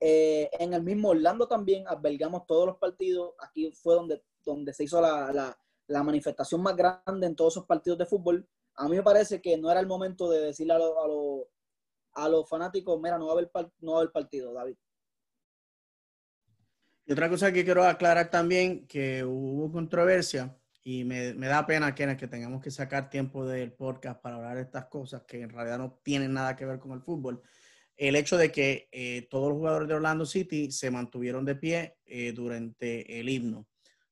Eh, 0.00 0.50
en 0.58 0.74
el 0.74 0.82
mismo 0.82 1.10
Orlando 1.10 1.48
también 1.48 1.86
albergamos 1.86 2.46
todos 2.46 2.66
los 2.66 2.76
partidos, 2.76 3.34
aquí 3.38 3.70
fue 3.72 3.94
donde, 3.94 4.22
donde 4.44 4.72
se 4.74 4.84
hizo 4.84 5.00
la, 5.00 5.56
la, 5.86 6.02
manifestación 6.02 6.62
más 6.62 6.76
grande 6.76 7.26
en 7.26 7.36
todos 7.36 7.54
esos 7.54 7.66
partidos 7.66 7.98
de 7.98 8.06
fútbol 8.06 8.46
a 8.76 8.88
mí 8.88 8.96
me 8.96 9.02
parece 9.02 9.40
que 9.40 9.56
no 9.56 9.70
era 9.70 9.80
el 9.80 9.86
momento 9.86 10.28
de 10.28 10.40
decirle 10.40 10.74
a, 10.74 10.78
lo, 10.78 11.48
a, 12.14 12.24
a 12.24 12.28
los 12.28 12.48
fanáticos, 12.48 13.00
mira, 13.00 13.18
no 13.18 13.26
va, 13.26 13.32
a 13.32 13.34
haber, 13.36 13.50
no 13.80 13.92
va 13.92 13.98
a 13.98 14.00
haber 14.00 14.12
partido, 14.12 14.52
David. 14.52 14.76
Y 17.06 17.12
otra 17.12 17.28
cosa 17.28 17.52
que 17.52 17.64
quiero 17.64 17.84
aclarar 17.84 18.30
también, 18.30 18.86
que 18.86 19.24
hubo 19.24 19.70
controversia 19.70 20.56
y 20.84 21.02
me, 21.04 21.32
me 21.32 21.48
da 21.48 21.66
pena 21.66 21.94
que, 21.94 22.14
que 22.16 22.28
tengamos 22.28 22.62
que 22.62 22.70
sacar 22.70 23.08
tiempo 23.08 23.46
del 23.46 23.72
podcast 23.72 24.20
para 24.20 24.36
hablar 24.36 24.56
de 24.56 24.62
estas 24.62 24.84
cosas 24.84 25.22
que 25.26 25.40
en 25.40 25.48
realidad 25.48 25.78
no 25.78 25.98
tienen 26.04 26.34
nada 26.34 26.54
que 26.54 26.66
ver 26.66 26.78
con 26.78 26.92
el 26.92 27.00
fútbol. 27.00 27.42
El 27.96 28.16
hecho 28.16 28.36
de 28.36 28.52
que 28.52 28.88
eh, 28.92 29.26
todos 29.30 29.48
los 29.48 29.56
jugadores 29.56 29.88
de 29.88 29.94
Orlando 29.94 30.26
City 30.26 30.70
se 30.70 30.90
mantuvieron 30.90 31.46
de 31.46 31.56
pie 31.56 31.96
eh, 32.04 32.32
durante 32.32 33.18
el 33.18 33.30
himno. 33.30 33.66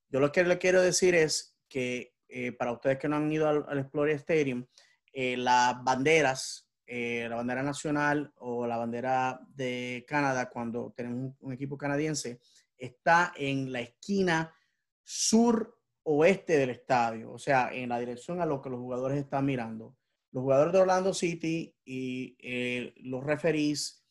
Yo 0.09 0.19
lo 0.19 0.33
que 0.33 0.45
le 0.45 0.57
quiero 0.57 0.81
decir 0.81 1.15
es 1.15 1.59
que 1.69 2.15
eh, 2.29 2.53
para 2.53 2.73
ustedes 2.73 2.99
que 2.99 3.09
no 3.09 3.17
han 3.17 3.31
ido 3.31 3.47
al, 3.47 3.67
al 3.69 3.79
Explorer 3.79 4.17
Stadium, 4.17 4.65
eh, 5.13 5.37
las 5.37 5.83
banderas, 5.85 6.71
eh, 6.87 7.27
la 7.29 7.37
bandera 7.37 7.63
nacional 7.63 8.33
o 8.37 8.67
la 8.67 8.79
bandera 8.79 9.39
de 9.49 10.07
Canadá, 10.09 10.49
cuando 10.49 10.95
tenemos 10.97 11.19
un, 11.19 11.37
un 11.41 11.53
equipo 11.53 11.77
canadiense, 11.77 12.41
está 12.79 13.35
en 13.37 13.71
la 13.71 13.81
esquina 13.81 14.55
sur 15.03 15.82
oeste 16.05 16.59
del 16.59 16.71
estadio, 16.71 17.33
o 17.33 17.39
sea, 17.39 17.73
en 17.73 17.91
la 17.91 17.99
dirección 17.99 18.41
a 18.41 18.47
lo 18.47 18.61
que 18.61 18.71
los 18.71 18.81
jugadores 18.81 19.19
están 19.19 19.45
mirando. 19.47 19.97
Los 20.33 20.43
jugadores 20.43 20.73
de 20.73 20.81
Orlando 20.81 21.15
City 21.15 21.75
y 21.85 22.37
eh, 22.41 22.95
los 22.97 23.23
referees, 23.23 24.03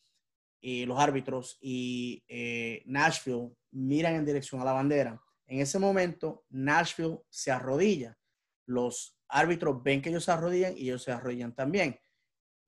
y 0.62 0.86
los 0.86 0.98
árbitros 0.98 1.58
y 1.60 2.24
eh, 2.28 2.82
Nashville 2.86 3.50
miran 3.72 4.14
en 4.14 4.24
dirección 4.24 4.60
a 4.60 4.64
la 4.64 4.72
bandera. 4.72 5.20
En 5.46 5.60
ese 5.60 5.78
momento, 5.78 6.46
Nashville 6.50 7.18
se 7.28 7.50
arrodilla. 7.50 8.16
Los 8.66 9.18
árbitros 9.28 9.82
ven 9.82 10.00
que 10.00 10.10
ellos 10.10 10.24
se 10.24 10.30
arrodillan 10.30 10.74
y 10.76 10.82
ellos 10.82 11.02
se 11.02 11.10
arrodillan 11.10 11.54
también. 11.54 11.98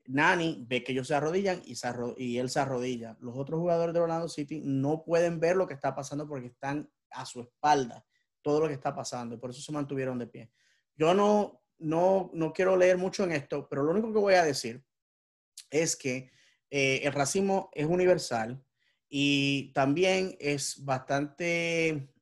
Nani 0.06 0.64
ve 0.68 0.82
que 0.82 0.92
ellos 0.92 1.06
se 1.06 1.14
arrodillan 1.14 1.62
y, 1.64 1.76
y 2.18 2.38
él 2.38 2.50
se 2.50 2.60
arrodilla. 2.60 3.16
Los 3.20 3.36
otros 3.38 3.60
jugadores 3.60 3.94
de 3.94 4.00
Orlando 4.00 4.28
City 4.28 4.60
no 4.62 5.04
pueden 5.04 5.40
ver 5.40 5.56
lo 5.56 5.66
que 5.66 5.74
está 5.74 5.94
pasando 5.94 6.28
porque 6.28 6.48
están 6.48 6.90
a 7.10 7.24
su 7.24 7.40
espalda, 7.40 8.04
todo 8.44 8.60
lo 8.60 8.68
que 8.68 8.74
está 8.74 8.94
pasando, 8.94 9.40
por 9.40 9.50
eso 9.50 9.62
se 9.62 9.72
mantuvieron 9.72 10.18
de 10.18 10.26
pie. 10.26 10.50
Yo 10.94 11.14
no, 11.14 11.62
no, 11.78 12.30
no 12.34 12.52
quiero 12.52 12.76
leer 12.76 12.98
mucho 12.98 13.24
en 13.24 13.32
esto, 13.32 13.66
pero 13.68 13.82
lo 13.82 13.90
único 13.90 14.12
que 14.12 14.18
voy 14.18 14.34
a 14.34 14.44
decir 14.44 14.84
es 15.70 15.96
que 15.96 16.30
eh, 16.70 17.00
el 17.02 17.12
racismo 17.12 17.70
es 17.72 17.86
universal 17.86 18.62
y 19.08 19.72
también 19.72 20.36
es 20.38 20.84
bastante 20.84 22.12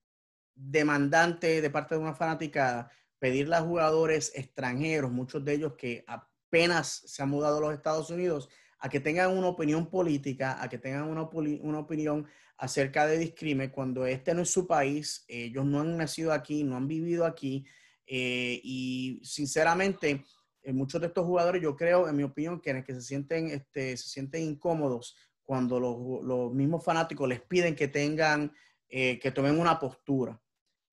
demandante 0.54 1.60
de 1.60 1.70
parte 1.70 1.96
de 1.96 2.00
una 2.00 2.14
fanaticada 2.14 2.90
pedirle 3.18 3.56
a 3.56 3.62
jugadores 3.62 4.32
extranjeros, 4.34 5.10
muchos 5.10 5.44
de 5.44 5.54
ellos 5.54 5.74
que 5.76 6.04
apenas 6.06 7.02
se 7.06 7.22
han 7.22 7.30
mudado 7.30 7.58
a 7.58 7.60
los 7.60 7.74
Estados 7.74 8.10
Unidos, 8.10 8.48
a 8.78 8.88
que 8.88 9.00
tengan 9.00 9.36
una 9.36 9.48
opinión 9.48 9.88
política, 9.88 10.62
a 10.62 10.68
que 10.68 10.78
tengan 10.78 11.08
una, 11.08 11.22
una 11.22 11.78
opinión 11.78 12.26
acerca 12.62 13.08
de 13.08 13.18
discrimen, 13.18 13.70
cuando 13.70 14.06
este 14.06 14.34
no 14.34 14.42
es 14.42 14.50
su 14.50 14.68
país, 14.68 15.24
ellos 15.26 15.64
no 15.64 15.80
han 15.80 15.96
nacido 15.96 16.32
aquí, 16.32 16.62
no 16.62 16.76
han 16.76 16.86
vivido 16.86 17.26
aquí, 17.26 17.66
eh, 18.06 18.60
y 18.62 19.20
sinceramente, 19.24 20.24
eh, 20.62 20.72
muchos 20.72 21.00
de 21.00 21.08
estos 21.08 21.26
jugadores, 21.26 21.60
yo 21.60 21.74
creo, 21.74 22.08
en 22.08 22.14
mi 22.14 22.22
opinión, 22.22 22.60
que, 22.60 22.84
que 22.84 22.94
se 22.94 23.02
sienten, 23.02 23.48
este, 23.48 23.96
se 23.96 24.08
sienten 24.08 24.44
incómodos 24.44 25.16
cuando 25.42 25.80
los, 25.80 26.24
los 26.24 26.54
mismos 26.54 26.84
fanáticos 26.84 27.28
les 27.28 27.40
piden 27.40 27.74
que 27.74 27.88
tengan, 27.88 28.52
eh, 28.88 29.18
que 29.18 29.32
tomen 29.32 29.58
una 29.58 29.80
postura. 29.80 30.40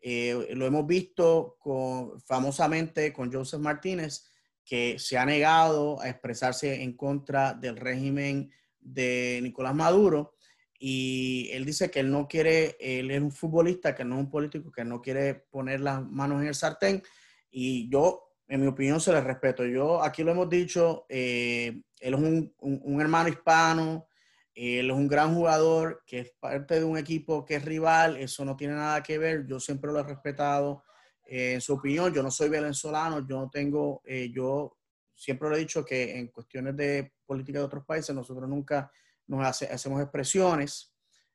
Eh, 0.01 0.47
lo 0.55 0.65
hemos 0.65 0.88
visto 0.88 1.55
con, 1.60 2.19
famosamente 2.21 3.13
con 3.13 3.32
Joseph 3.32 3.62
Martínez, 3.62 4.25
que 4.65 4.97
se 4.97 5.19
ha 5.19 5.25
negado 5.25 6.01
a 6.01 6.10
expresarse 6.10 6.82
en 6.82 6.97
contra 6.97 7.53
del 7.53 7.77
régimen 7.77 8.51
de 8.79 9.39
Nicolás 9.43 9.75
Maduro. 9.75 10.34
Y 10.79 11.49
él 11.51 11.65
dice 11.65 11.91
que 11.91 11.99
él 11.99 12.09
no 12.09 12.27
quiere, 12.27 12.77
él 12.79 13.11
es 13.11 13.21
un 13.21 13.31
futbolista, 13.31 13.93
que 13.93 14.05
no 14.05 14.15
es 14.15 14.21
un 14.21 14.29
político, 14.31 14.71
que 14.71 14.85
no 14.85 15.01
quiere 15.01 15.35
poner 15.35 15.81
las 15.81 16.01
manos 16.01 16.41
en 16.41 16.47
el 16.47 16.55
sartén. 16.55 17.03
Y 17.51 17.89
yo, 17.89 18.31
en 18.47 18.61
mi 18.61 18.67
opinión, 18.67 19.01
se 19.01 19.11
le 19.11 19.19
respeto. 19.19 19.65
Yo, 19.65 20.01
aquí 20.01 20.23
lo 20.23 20.31
hemos 20.31 20.49
dicho, 20.49 21.05
eh, 21.09 21.81
él 21.99 22.13
es 22.13 22.19
un, 22.19 22.55
un, 22.59 22.81
un 22.83 23.01
hermano 23.01 23.27
hispano, 23.29 24.07
él 24.55 24.89
es 24.89 24.95
un 24.95 25.07
gran 25.07 25.35
jugador 25.35 26.03
que 26.05 26.19
es 26.19 26.31
parte 26.39 26.79
de 26.79 26.83
un 26.83 26.97
equipo 26.97 27.45
que 27.45 27.55
es 27.55 27.65
rival, 27.65 28.17
eso 28.17 28.43
no 28.43 28.55
tiene 28.55 28.73
nada 28.73 29.01
que 29.03 29.17
ver, 29.17 29.45
yo 29.45 29.59
siempre 29.59 29.91
lo 29.91 29.99
he 29.99 30.03
respetado 30.03 30.83
eh, 31.25 31.53
en 31.53 31.61
su 31.61 31.73
opinión, 31.73 32.13
yo 32.13 32.23
no 32.23 32.31
soy 32.31 32.49
venezolano, 32.49 33.25
yo 33.27 33.37
no 33.37 33.49
tengo, 33.49 34.01
eh, 34.05 34.29
yo 34.33 34.77
siempre 35.13 35.47
lo 35.47 35.55
he 35.55 35.59
dicho 35.59 35.85
que 35.85 36.17
en 36.17 36.27
cuestiones 36.27 36.75
de 36.75 37.13
política 37.25 37.59
de 37.59 37.65
otros 37.65 37.85
países 37.85 38.13
nosotros 38.15 38.49
nunca 38.49 38.91
nos 39.29 39.45
hace, 39.45 39.65
hacemos 39.67 40.01
expresiones, 40.01 40.91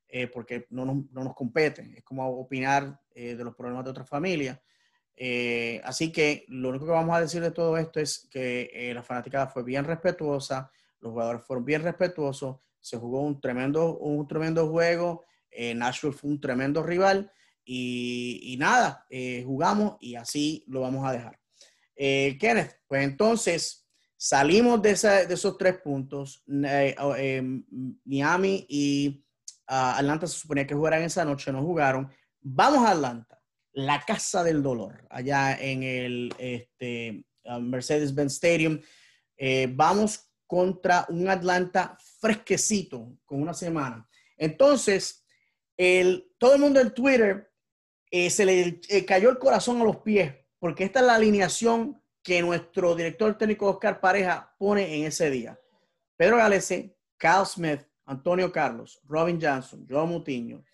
eh, 0.09 0.27
porque 0.27 0.67
no 0.71 0.85
nos, 0.85 1.11
no 1.13 1.25
nos, 1.25 1.35
compete. 1.35 1.95
Es 1.97 2.05
como 2.05 2.29
opinar 2.29 3.01
eh, 3.15 3.37
de 3.37 3.45
los 3.45 3.55
problemas 3.55 3.85
de 3.85 3.91
otra 3.91 4.05
familia. 4.05 4.61
Eh, 5.17 5.81
así 5.85 6.11
que 6.13 6.45
lo 6.49 6.71
único 6.71 6.87
que 6.87 6.91
vamos 6.91 7.17
a 7.17 7.21
decir 7.21 7.41
de 7.41 7.53
todo 7.53 7.79
esto 7.79 8.01
es 8.01 8.29
que 8.31 8.91
la 8.93 9.03
fanaticada 9.03 9.47
fue 9.47 9.63
bien 9.63 9.85
respetuosa, 9.85 10.71
los 10.99 11.13
jugadores 11.13 11.45
fueron 11.45 11.65
bien 11.65 11.83
respetuosos, 11.83 12.59
se 12.81 12.97
jugó 12.97 13.23
un 13.23 13.41
tremendo, 13.41 13.97
un 13.99 14.27
tremendo 14.27 14.69
juego, 14.69 15.25
Nashville 15.77 16.15
fue 16.15 16.31
un 16.31 16.41
tremendo 16.41 16.83
rival 16.83 17.31
y, 17.65 18.41
y 18.43 18.57
nada, 18.57 19.07
jugamos 19.45 19.97
y 20.01 20.17
así 20.17 20.65
lo 20.67 20.81
vamos 20.81 21.07
a 21.07 21.13
dejar. 21.13 21.39
Kenneth, 21.95 22.81
pues 22.89 23.05
entonces 23.05 23.84
salimos 24.25 24.81
de, 24.81 24.95
de 24.95 25.35
esos 25.35 25.59
tres 25.59 25.77
puntos, 25.83 26.43
Miami 28.07 28.67
y 28.71 29.23
Atlanta 29.67 30.27
se 30.27 30.39
suponía 30.39 30.67
que 30.67 30.75
jugaran 30.75 31.03
esa 31.03 31.27
noche, 31.27 31.53
no 31.53 31.63
jugaron. 31.63 32.11
Vamos 32.41 32.89
a 32.89 32.93
Atlanta, 32.93 33.39
la 33.75 34.01
casa 34.01 34.43
del 34.43 34.63
dolor, 34.63 35.07
allá 35.11 35.55
en 35.61 35.83
el 35.83 36.35
este, 36.39 37.27
Mercedes-Benz 37.45 38.33
Stadium. 38.33 38.81
Eh, 39.37 39.69
vamos 39.71 40.31
contra 40.47 41.05
un 41.11 41.29
Atlanta 41.29 41.99
fresquecito, 42.19 43.19
con 43.27 43.43
una 43.43 43.53
semana. 43.53 44.09
Entonces, 44.39 45.27
el, 45.77 46.33
todo 46.39 46.55
el 46.55 46.63
mundo 46.63 46.81
en 46.81 46.95
Twitter 46.95 47.53
eh, 48.11 48.31
se 48.31 48.47
le 48.47 48.81
eh, 48.89 49.05
cayó 49.05 49.29
el 49.29 49.39
corazón 49.39 49.83
a 49.83 49.85
los 49.85 49.99
pies, 49.99 50.35
porque 50.59 50.85
esta 50.85 51.01
es 51.01 51.07
la 51.07 51.17
alineación 51.17 52.03
que 52.25 52.41
nuestro 52.41 52.95
director 52.95 53.37
técnico 53.37 53.69
Oscar 53.69 54.01
Pareja 54.01 54.53
pone 54.59 54.97
en 54.97 55.05
ese 55.05 55.31
día. 55.31 55.61
Pedro 56.17 56.39
Galese, 56.39 56.97
Kyle 57.19 57.45
Smith, 57.45 57.83
Antonio 58.07 58.51
Carlos, 58.51 58.99
Robin 59.05 59.39
Johnson, 59.41 59.87
Joe 59.89 60.07
Mutiño, 60.07 60.65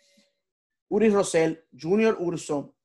Uri 0.88 1.10
Rosell, 1.10 1.64
Junior 1.76 2.16
Urso, 2.20 2.76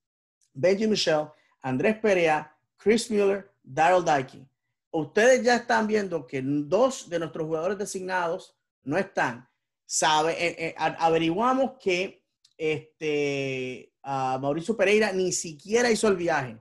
Benji 0.52 0.88
Michel, 0.88 1.28
Andrés 1.62 1.98
Perea, 2.00 2.58
Chris 2.76 3.10
Mueller, 3.12 3.52
Daryl 3.64 4.04
Dikey. 4.04 4.48
Ustedes 4.90 5.44
ya 5.44 5.58
están 5.58 5.86
viendo 5.86 6.26
que 6.26 6.42
dos 6.44 7.08
de 7.08 7.20
nuestros 7.20 7.46
jugadores 7.46 7.78
designados 7.78 8.58
no 8.84 8.98
están. 8.98 9.48
Sabe, 9.86 10.32
eh, 10.44 10.56
eh, 10.70 10.76
averiguamos 10.78 11.74
que 11.80 12.26
este, 12.58 13.94
Mauricio 14.04 14.76
Pereira 14.76 15.12
ni 15.12 15.32
siquiera 15.32 15.92
hizo 15.92 16.08
el 16.08 16.16
viaje. 16.16 16.58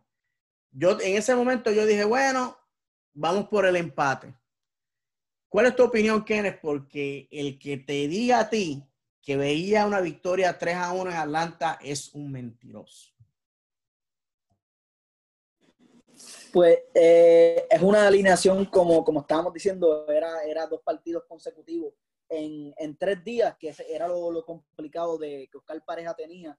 Yo 0.76 1.00
en 1.00 1.16
ese 1.16 1.36
momento 1.36 1.70
yo 1.70 1.86
dije, 1.86 2.04
bueno, 2.04 2.58
vamos 3.12 3.48
por 3.48 3.64
el 3.64 3.76
empate. 3.76 4.34
¿Cuál 5.48 5.66
es 5.66 5.76
tu 5.76 5.84
opinión, 5.84 6.24
Kenneth? 6.24 6.60
Porque 6.60 7.28
el 7.30 7.60
que 7.60 7.76
te 7.76 8.08
diga 8.08 8.40
a 8.40 8.50
ti 8.50 8.84
que 9.22 9.36
veía 9.36 9.86
una 9.86 10.00
victoria 10.00 10.58
3 10.58 10.74
a 10.74 10.92
1 10.92 11.10
en 11.12 11.16
Atlanta 11.16 11.78
es 11.80 12.12
un 12.12 12.32
mentiroso. 12.32 13.12
Pues 16.52 16.78
eh, 16.92 17.66
es 17.70 17.82
una 17.82 18.08
alineación, 18.08 18.64
como, 18.66 19.04
como 19.04 19.20
estábamos 19.20 19.52
diciendo, 19.52 20.08
era, 20.08 20.42
era 20.44 20.66
dos 20.66 20.80
partidos 20.82 21.22
consecutivos 21.28 21.94
en, 22.28 22.74
en 22.76 22.96
tres 22.96 23.22
días, 23.22 23.56
que 23.56 23.72
era 23.88 24.08
lo, 24.08 24.32
lo, 24.32 24.44
complicado 24.44 25.18
de 25.18 25.48
que 25.50 25.58
Oscar 25.58 25.84
Pareja 25.84 26.14
tenía. 26.14 26.58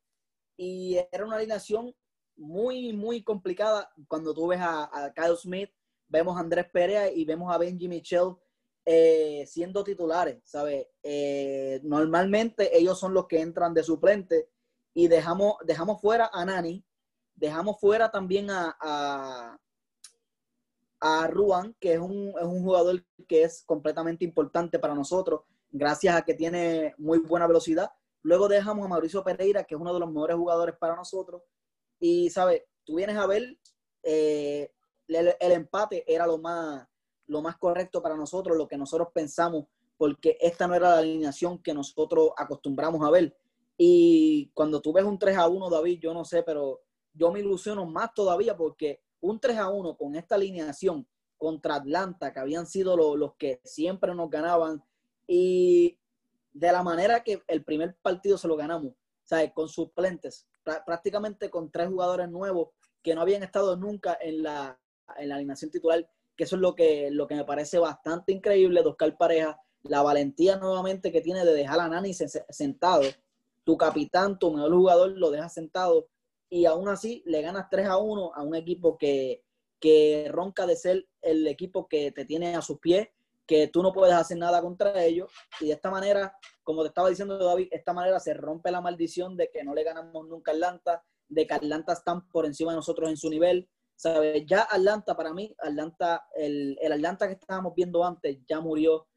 Y 0.56 0.98
era 1.12 1.26
una 1.26 1.36
alineación 1.36 1.94
muy, 2.38 2.94
muy 2.94 3.24
complicada 3.24 3.92
cuando 4.08 4.34
tú 4.34 4.48
ves 4.48 4.60
a, 4.62 5.12
Kyle 5.16 5.38
Smith, 5.38 5.70
vemos 6.08 6.38
a 6.38 6.42
Andrés 6.42 6.68
Perea 6.72 7.12
y 7.12 7.26
vemos 7.26 7.54
a 7.54 7.58
Benji 7.58 7.88
Michel 7.88 8.36
eh, 8.86 9.46
siendo 9.48 9.84
titulares, 9.84 10.42
¿sabes? 10.44 10.88
Eh, 11.02 11.80
normalmente 11.84 12.78
ellos 12.78 13.00
son 13.00 13.14
los 13.14 13.28
que 13.28 13.42
entran 13.42 13.74
de 13.74 13.84
suplente 13.84 14.50
y 14.94 15.08
dejamos, 15.08 15.56
dejamos 15.66 16.00
fuera 16.02 16.30
a 16.32 16.46
Nani, 16.46 16.86
dejamos 17.34 17.80
fuera 17.80 18.12
también 18.12 18.50
a, 18.50 18.78
a, 18.80 19.60
a 21.00 21.28
Ruan, 21.28 21.76
que 21.80 21.94
es 21.94 22.00
un, 22.00 22.34
es 22.40 22.46
un 22.46 22.64
jugador 22.64 23.04
que 23.28 23.44
es 23.44 23.64
completamente 23.66 24.24
importante 24.24 24.80
para 24.80 24.96
nosotros, 24.96 25.42
gracias 25.72 26.16
a 26.16 26.22
que 26.22 26.34
tiene 26.34 26.94
muy 26.98 27.20
buena 27.20 27.48
velocidad. 27.48 27.90
Luego 28.22 28.48
dejamos 28.48 28.86
a 28.86 28.90
Mauricio 28.90 29.24
Pereira, 29.24 29.64
que 29.64 29.76
es 29.76 29.82
uno 29.82 29.94
de 29.94 30.00
los 30.00 30.10
mejores 30.10 30.38
jugadores 30.38 30.76
para 30.80 30.96
nosotros. 30.96 31.42
Y, 32.08 32.30
¿sabes? 32.30 32.62
Tú 32.84 32.98
vienes 32.98 33.18
a 33.18 33.26
ver, 33.26 33.58
eh, 34.04 34.72
el, 35.08 35.36
empate 35.40 36.04
era 36.06 36.28
lo 36.28 36.38
más, 36.38 36.88
lo 37.26 37.42
más 37.42 37.58
correcto 37.58 38.00
para 38.00 38.16
nosotros, 38.16 38.56
lo 38.56 38.68
que 38.68 38.78
nosotros 38.78 39.08
pensamos, 39.12 39.66
porque 39.98 40.38
esta 40.40 40.68
no 40.68 40.76
era 40.76 40.92
la 40.92 40.98
alineación 41.00 41.58
que 41.64 41.74
nosotros 41.74 42.30
acostumbramos 42.38 43.02
a 43.02 43.10
ver. 43.10 43.36
Y 43.76 44.52
cuando 44.54 44.82
tú 44.82 44.94
ves 44.94 45.04
un 45.04 45.18
3 45.18 45.36
a 45.36 45.48
1, 45.48 45.68
David, 45.68 46.00
yo 46.00 46.14
no 46.14 46.24
sé, 46.24 46.44
pero 46.44 46.82
yo 47.12 47.32
me 47.32 47.40
ilusiono 47.40 47.88
más 47.88 48.14
todavía 48.14 48.56
porque 48.56 49.02
un 49.22 49.40
3 49.40 49.58
a 49.58 49.70
1 49.70 49.98
con 49.98 50.14
esta 50.14 50.36
alineación 50.36 51.08
contra 51.40 51.74
Atlanta, 51.74 52.32
que 52.32 52.40
habían 52.40 52.68
sido 52.68 52.96
los, 53.18 53.34
que 53.34 53.62
siempre 53.64 54.14
nos 54.14 54.30
ganaban, 54.30 54.84
y 55.26 55.98
de 56.54 56.72
la 56.72 56.84
manera 56.84 57.24
que 57.24 57.42
el 57.48 57.64
primer 57.64 57.96
partido 58.04 58.38
se 58.38 58.48
lo 58.48 58.56
ganamos, 58.56 58.94
¿sabes? 59.24 59.52
Con 59.54 59.68
suplentes, 59.68 60.46
prácticamente 60.86 61.50
con 61.50 61.72
tres 61.72 61.88
jugadores 61.88 62.30
nuevos 62.30 62.70
que 63.02 63.16
no 63.16 63.22
habían 63.22 63.44
estado 63.44 63.78
nunca 63.78 64.18
en 64.20 64.44
la, 64.44 64.80
en 65.18 65.30
la 65.30 65.36
alineación 65.36 65.72
titular 65.72 66.08
que 66.36 66.44
eso 66.44 66.56
es 66.56 66.62
lo 66.62 66.76
que, 66.76 67.10
lo 67.12 67.28
que 67.28 67.36
me 67.36 67.46
parece 67.46 67.80
bastante 67.80 68.32
increíble 68.32 68.82
de 68.82 68.90
Oscar 68.90 69.18
Pareja, 69.18 69.60
la 69.84 70.02
valentía 70.02 70.58
nuevamente 70.58 71.12
que 71.12 71.22
tiene 71.22 71.46
de 71.46 71.54
dejar 71.54 71.80
a 71.80 71.88
Nani 71.88 72.14
sentado. 72.14 73.04
Tu 73.64 73.78
capitán, 73.78 74.38
tu 74.38 74.52
mejor 74.52 74.74
jugador, 74.74 75.12
lo 75.12 75.32
deja 75.32 75.50
sentado 75.50 76.08
y 76.50 76.66
aún 76.66 76.88
así 76.88 77.24
le 77.26 77.42
ganas 77.42 77.70
3 77.70 77.88
a 77.88 77.98
1 77.98 78.34
a 78.36 78.44
un 78.44 78.56
equipo 78.56 78.98
que, 78.98 79.44
que 79.80 80.28
ronca 80.32 80.66
de 80.66 80.76
ser 80.76 81.08
el 81.22 81.48
equipo 81.48 81.88
que 81.88 82.12
te 82.12 82.26
tiene 82.26 82.56
a 82.56 82.62
sus 82.62 82.80
pies, 82.80 83.08
que 83.48 83.68
tú 83.68 83.84
no 83.84 83.94
puedes 83.94 84.16
hacer 84.16 84.38
nada 84.38 84.62
contra 84.62 85.04
ellos. 85.04 85.32
Y 85.60 85.68
de 85.68 85.74
esta 85.74 85.92
manera, 85.92 86.36
como 86.64 86.82
te 86.82 86.90
estaba 86.90 87.10
diciendo 87.10 87.38
David, 87.38 87.68
esta 87.72 87.94
manera 87.94 88.20
se 88.20 88.34
rompe 88.34 88.72
la 88.72 88.82
maldición 88.82 89.38
de 89.38 89.50
que 89.52 89.64
no 89.64 89.74
le 89.74 89.84
ganamos 89.84 90.28
nunca 90.28 90.52
a 90.52 90.56
Atlanta, 90.56 91.04
de 91.28 91.48
que 91.48 91.54
Atlanta 91.54 91.94
están 91.94 92.28
por 92.30 92.46
encima 92.46 92.72
de 92.72 92.78
nosotros 92.78 93.10
en 93.10 93.18
su 93.18 93.30
nivel, 93.30 93.70
¿Sabes? 93.98 94.44
Ya 94.46 94.68
Atlanta, 94.70 95.16
para 95.16 95.34
mí, 95.34 95.56
Atlanta, 95.58 96.28
el, 96.36 96.78
el 96.82 96.92
Atlanta 96.92 97.28
que 97.28 97.34
estábamos 97.34 97.74
viendo 97.76 98.04
antes 98.04 98.40
ya 98.48 98.60
murió. 98.60 99.08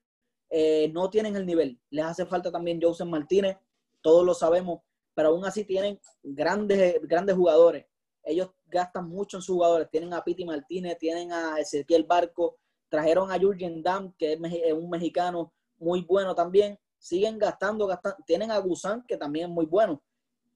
Eh, 0.50 0.90
no 0.92 1.10
tienen 1.10 1.36
el 1.36 1.44
nivel. 1.44 1.80
Les 1.90 2.04
hace 2.04 2.24
falta 2.24 2.50
también 2.50 2.80
Joseph 2.80 3.08
Martínez, 3.08 3.58
todos 4.00 4.24
lo 4.24 4.34
sabemos, 4.34 4.80
pero 5.14 5.30
aún 5.30 5.44
así 5.44 5.64
tienen 5.64 6.00
grandes, 6.22 7.00
grandes 7.02 7.34
jugadores. 7.34 7.86
Ellos 8.22 8.50
gastan 8.66 9.08
mucho 9.08 9.38
en 9.38 9.42
sus 9.42 9.56
jugadores. 9.56 9.90
Tienen 9.90 10.14
a 10.14 10.22
Piti 10.22 10.44
Martínez, 10.44 10.96
tienen 10.98 11.32
a 11.32 11.58
Ezequiel 11.58 12.04
Barco, 12.04 12.58
trajeron 12.88 13.30
a 13.30 13.38
Jurgen 13.38 13.82
Damm, 13.82 14.12
que 14.18 14.32
es 14.32 14.72
un 14.72 14.90
mexicano 14.90 15.52
muy 15.78 16.02
bueno 16.02 16.34
también. 16.34 16.78
Siguen 16.98 17.38
gastando, 17.38 17.86
gastando. 17.86 18.18
Tienen 18.26 18.50
a 18.50 18.58
Guzán, 18.58 19.04
que 19.06 19.16
también 19.16 19.48
es 19.48 19.54
muy 19.54 19.66
bueno. 19.66 20.02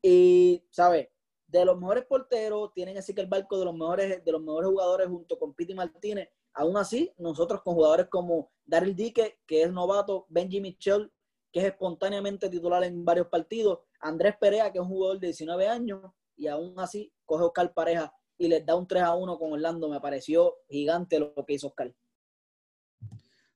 Y, 0.02 0.64
¿sabes? 0.70 1.08
de 1.52 1.66
los 1.66 1.78
mejores 1.78 2.06
porteros, 2.06 2.72
tienen 2.72 2.96
así 2.96 3.14
que 3.14 3.20
el 3.20 3.26
barco 3.26 3.58
de 3.58 3.66
los 3.66 3.74
mejores, 3.74 4.24
de 4.24 4.32
los 4.32 4.40
mejores 4.40 4.70
jugadores 4.70 5.06
junto 5.06 5.38
con 5.38 5.52
Piti 5.52 5.74
Martínez. 5.74 6.30
Aún 6.54 6.78
así, 6.78 7.12
nosotros 7.18 7.60
con 7.62 7.74
jugadores 7.74 8.06
como 8.08 8.50
Daryl 8.64 8.96
Dique, 8.96 9.38
que 9.46 9.62
es 9.62 9.70
novato, 9.70 10.24
Benji 10.30 10.62
Mitchell, 10.62 11.12
que 11.52 11.60
es 11.60 11.66
espontáneamente 11.66 12.48
titular 12.48 12.82
en 12.84 13.04
varios 13.04 13.26
partidos, 13.26 13.80
Andrés 14.00 14.34
Perea, 14.40 14.72
que 14.72 14.78
es 14.78 14.82
un 14.82 14.90
jugador 14.90 15.20
de 15.20 15.26
19 15.26 15.68
años, 15.68 16.10
y 16.36 16.46
aún 16.46 16.74
así 16.78 17.12
coge 17.26 17.44
Oscar 17.44 17.72
Pareja 17.74 18.14
y 18.38 18.48
les 18.48 18.64
da 18.64 18.74
un 18.74 18.86
3 18.86 19.02
a 19.02 19.14
1 19.14 19.38
con 19.38 19.52
Orlando. 19.52 19.90
Me 19.90 20.00
pareció 20.00 20.56
gigante 20.70 21.18
lo 21.18 21.34
que 21.46 21.52
hizo 21.52 21.68
Oscar. 21.68 21.94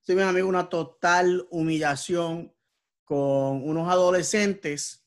Sí, 0.06 0.14
mi 0.14 0.22
amigo, 0.22 0.48
una 0.48 0.68
total 0.68 1.48
humillación 1.50 2.54
con 3.04 3.68
unos 3.68 3.88
adolescentes 3.88 5.04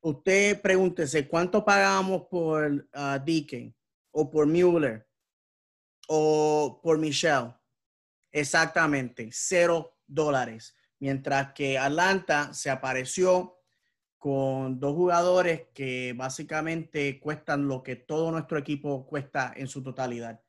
usted 0.00 0.62
pregúntese 0.62 1.26
cuánto 1.26 1.64
pagamos 1.64 2.28
por 2.30 2.70
uh, 2.72 3.24
Deacon 3.24 3.74
o 4.12 4.30
por 4.30 4.46
Mueller 4.46 5.08
o 6.06 6.80
por 6.80 6.98
Michelle. 6.98 7.52
Exactamente, 8.30 9.28
cero 9.32 9.98
dólares. 10.06 10.72
Mientras 11.00 11.52
que 11.52 11.76
Atlanta 11.76 12.54
se 12.54 12.70
apareció 12.70 13.58
con 14.18 14.78
dos 14.78 14.94
jugadores 14.94 15.62
que 15.74 16.14
básicamente 16.16 17.18
cuestan 17.18 17.66
lo 17.66 17.82
que 17.82 17.96
todo 17.96 18.30
nuestro 18.30 18.56
equipo 18.56 19.04
cuesta 19.04 19.52
en 19.56 19.66
su 19.66 19.82
totalidad. 19.82 20.40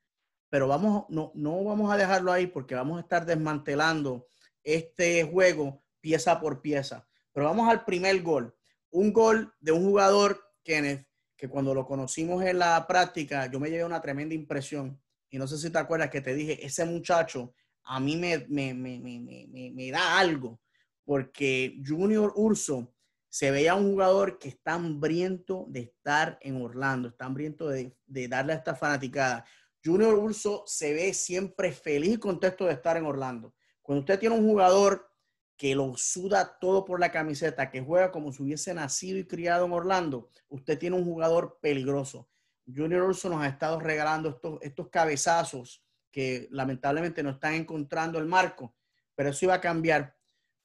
Pero 0.50 0.68
vamos, 0.68 1.06
no, 1.10 1.32
no 1.36 1.64
vamos 1.64 1.91
a 1.91 1.97
dejarlo 1.97 2.32
ahí 2.32 2.47
porque 2.47 2.76
vamos 2.76 2.97
a 2.97 3.02
estar 3.02 3.26
desmantelando 3.26 4.28
este 4.64 5.24
juego 5.24 5.84
pieza 6.00 6.39
por 6.39 6.62
pieza. 6.62 7.08
Pero 7.32 7.45
vamos 7.45 7.70
al 7.70 7.86
primer 7.86 8.22
gol 8.22 8.56
un 8.91 9.14
gol 9.14 9.54
de 9.60 9.72
un 9.72 9.84
jugador, 9.84 10.41
Kenneth, 10.64 11.08
que 11.36 11.47
cuando 11.47 11.74
lo 11.74 11.86
conocimos 11.86 12.43
en 12.43 12.60
la 12.60 12.86
práctica, 12.88 13.50
yo 13.50 13.60
me 13.60 13.70
llevé 13.70 13.86
una 13.86 14.02
tremenda 14.02 14.36
impresión. 14.36 15.00
Y 15.30 15.38
no 15.38 15.47
sé 15.47 15.58
si 15.58 15.70
te 15.70 15.78
acuerdas 15.78 16.10
que 16.10 16.22
te 16.22 16.34
dije, 16.34 16.66
ese 16.66 16.86
muchacho 16.86 17.54
a 17.84 18.00
mí 18.00 18.18
me, 18.18 18.45
me, 18.50 18.74
me, 18.74 19.72
me 19.74 19.91
da 19.91 20.20
algo, 20.20 20.60
porque 21.06 21.80
Junior 21.86 22.34
Urso 22.36 22.93
se 23.30 23.52
veía 23.52 23.76
un 23.76 23.91
jugador 23.91 24.39
que 24.39 24.50
está 24.50 24.74
hambriento 24.74 25.66
de 25.70 25.82
estar 25.82 26.38
en 26.41 26.62
Orlando, 26.62 27.10
está 27.10 27.26
hambriento 27.26 27.70
de, 27.70 27.95
de 28.06 28.28
darle 28.28 28.54
a 28.54 28.58
esta 28.58 28.76
fanaticada. 28.76 29.45
Junior 29.84 30.15
Urso 30.15 30.63
se 30.65 30.93
ve 30.93 31.13
siempre 31.13 31.71
feliz 31.71 32.15
y 32.15 32.19
contento 32.19 32.65
de 32.65 32.73
estar 32.73 32.97
en 32.97 33.05
Orlando. 33.05 33.53
Cuando 33.82 34.01
usted 34.01 34.19
tiene 34.19 34.36
un 34.36 34.45
jugador 34.45 35.09
que 35.55 35.75
lo 35.75 35.95
suda 35.97 36.57
todo 36.59 36.86
por 36.86 36.99
la 36.99 37.11
camiseta, 37.11 37.69
que 37.69 37.82
juega 37.82 38.11
como 38.11 38.32
si 38.32 38.43
hubiese 38.43 38.73
nacido 38.73 39.17
y 39.17 39.27
criado 39.27 39.65
en 39.65 39.73
Orlando, 39.73 40.30
usted 40.47 40.77
tiene 40.77 40.95
un 40.95 41.03
jugador 41.03 41.59
peligroso. 41.61 42.30
Junior 42.65 43.03
Urso 43.03 43.30
nos 43.30 43.41
ha 43.41 43.47
estado 43.47 43.80
regalando 43.80 44.30
estos, 44.30 44.59
estos 44.61 44.89
cabezazos 44.89 45.84
que 46.11 46.47
lamentablemente 46.51 47.23
no 47.23 47.32
están 47.32 47.55
encontrando 47.55 48.19
el 48.19 48.25
marco, 48.25 48.75
pero 49.15 49.30
eso 49.30 49.45
iba 49.45 49.55
a 49.55 49.61
cambiar 49.61 50.15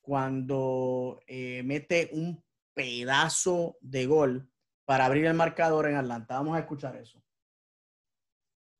cuando 0.01 1.21
eh, 1.27 1.63
mete 1.65 2.11
un 2.13 2.45
pedazo 2.75 3.79
de 3.81 4.07
gol 4.07 4.51
para 4.85 5.07
abrir 5.07 5.25
el 5.25 5.35
marcador 5.35 5.89
en 5.89 5.97
Atlanta. 5.97 6.35
Vamos 6.35 6.57
a 6.57 6.61
escuchar 6.61 6.97
eso. 6.97 7.24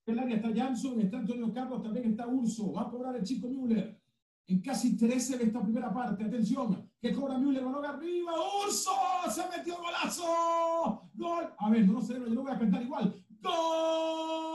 En 0.07 0.15
el 0.15 0.21
área 0.21 0.37
está 0.37 0.55
Jansson, 0.55 1.01
está 1.01 1.19
Antonio 1.19 1.53
Carlos, 1.53 1.83
también 1.83 2.11
está 2.11 2.27
Urso. 2.27 2.73
Va 2.73 2.83
a 2.83 2.91
cobrar 2.91 3.17
el 3.17 3.25
chico 3.25 3.49
Müller. 3.49 3.99
En 4.47 4.61
casi 4.61 4.97
13 4.97 5.39
de 5.39 5.45
esta 5.45 5.63
primera 5.63 5.93
parte. 5.93 6.25
Atención, 6.25 6.91
que 7.01 7.13
cobra 7.13 7.39
Müller, 7.39 7.65
balón 7.65 7.87
arriba. 7.87 8.33
Urso, 8.67 8.91
se 9.31 9.43
metió 9.49 9.77
golazo. 9.79 11.09
Gol. 11.15 11.55
A 11.59 11.71
ver, 11.71 11.89
no 11.89 12.03
sé, 12.03 12.15
yo 12.15 12.27
lo 12.27 12.43
voy 12.43 12.53
a 12.53 12.59
cantar 12.59 12.83
igual. 12.83 13.25
Gol. 13.41 14.54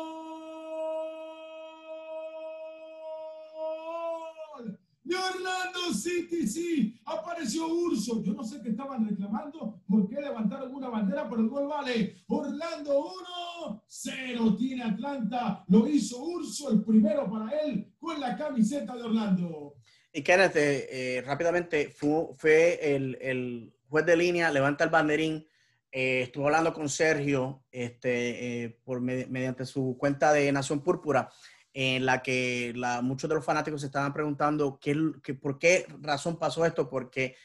Orlando 5.39 5.93
City, 5.93 6.47
sí, 6.47 6.99
apareció 7.05 7.67
Urso. 7.67 8.21
Yo 8.23 8.33
no 8.33 8.43
sé 8.43 8.61
qué 8.61 8.69
estaban 8.69 9.07
reclamando, 9.07 9.81
por 9.87 10.07
qué 10.09 10.21
levantaron 10.21 10.73
una 10.73 10.89
bandera, 10.89 11.29
pero 11.29 11.41
el 11.41 11.49
gol 11.49 11.67
vale. 11.67 12.15
Orlando 12.27 12.99
1, 12.99 13.83
0 13.87 14.55
tiene 14.57 14.83
Atlanta. 14.83 15.63
Lo 15.67 15.87
hizo 15.87 16.21
Urso, 16.21 16.71
el 16.71 16.83
primero 16.83 17.29
para 17.29 17.49
él, 17.61 17.93
con 17.99 18.19
la 18.19 18.37
camiseta 18.37 18.95
de 18.95 19.03
Orlando. 19.03 19.75
Y 20.11 20.21
Kenneth, 20.21 20.55
eh, 20.55 20.87
eh, 21.17 21.21
rápidamente, 21.21 21.89
fue, 21.89 22.27
fue 22.35 22.95
el, 22.95 23.17
el, 23.21 23.73
juez 23.87 24.05
de 24.05 24.17
línea, 24.17 24.51
levanta 24.51 24.83
el 24.83 24.89
banderín. 24.89 25.47
Eh, 25.91 26.21
estuvo 26.21 26.45
hablando 26.45 26.71
con 26.73 26.87
Sergio 26.87 27.63
este, 27.71 28.63
eh, 28.63 28.79
por, 28.83 29.01
mediante 29.01 29.65
su 29.65 29.97
cuenta 29.97 30.31
de 30.31 30.51
Nación 30.51 30.83
Púrpura 30.83 31.29
en 31.81 32.05
la 32.05 32.21
que 32.21 32.73
la, 32.75 33.01
muchos 33.01 33.29
de 33.29 33.35
los 33.35 33.45
fanáticos 33.45 33.79
se 33.79 33.87
estaban 33.87 34.11
preguntando 34.11 34.77
qué, 34.81 34.97
qué, 35.23 35.33
por 35.33 35.57
qué 35.57 35.85
razón 36.01 36.37
pasó 36.37 36.65
esto, 36.65 36.89
porque 36.89 37.37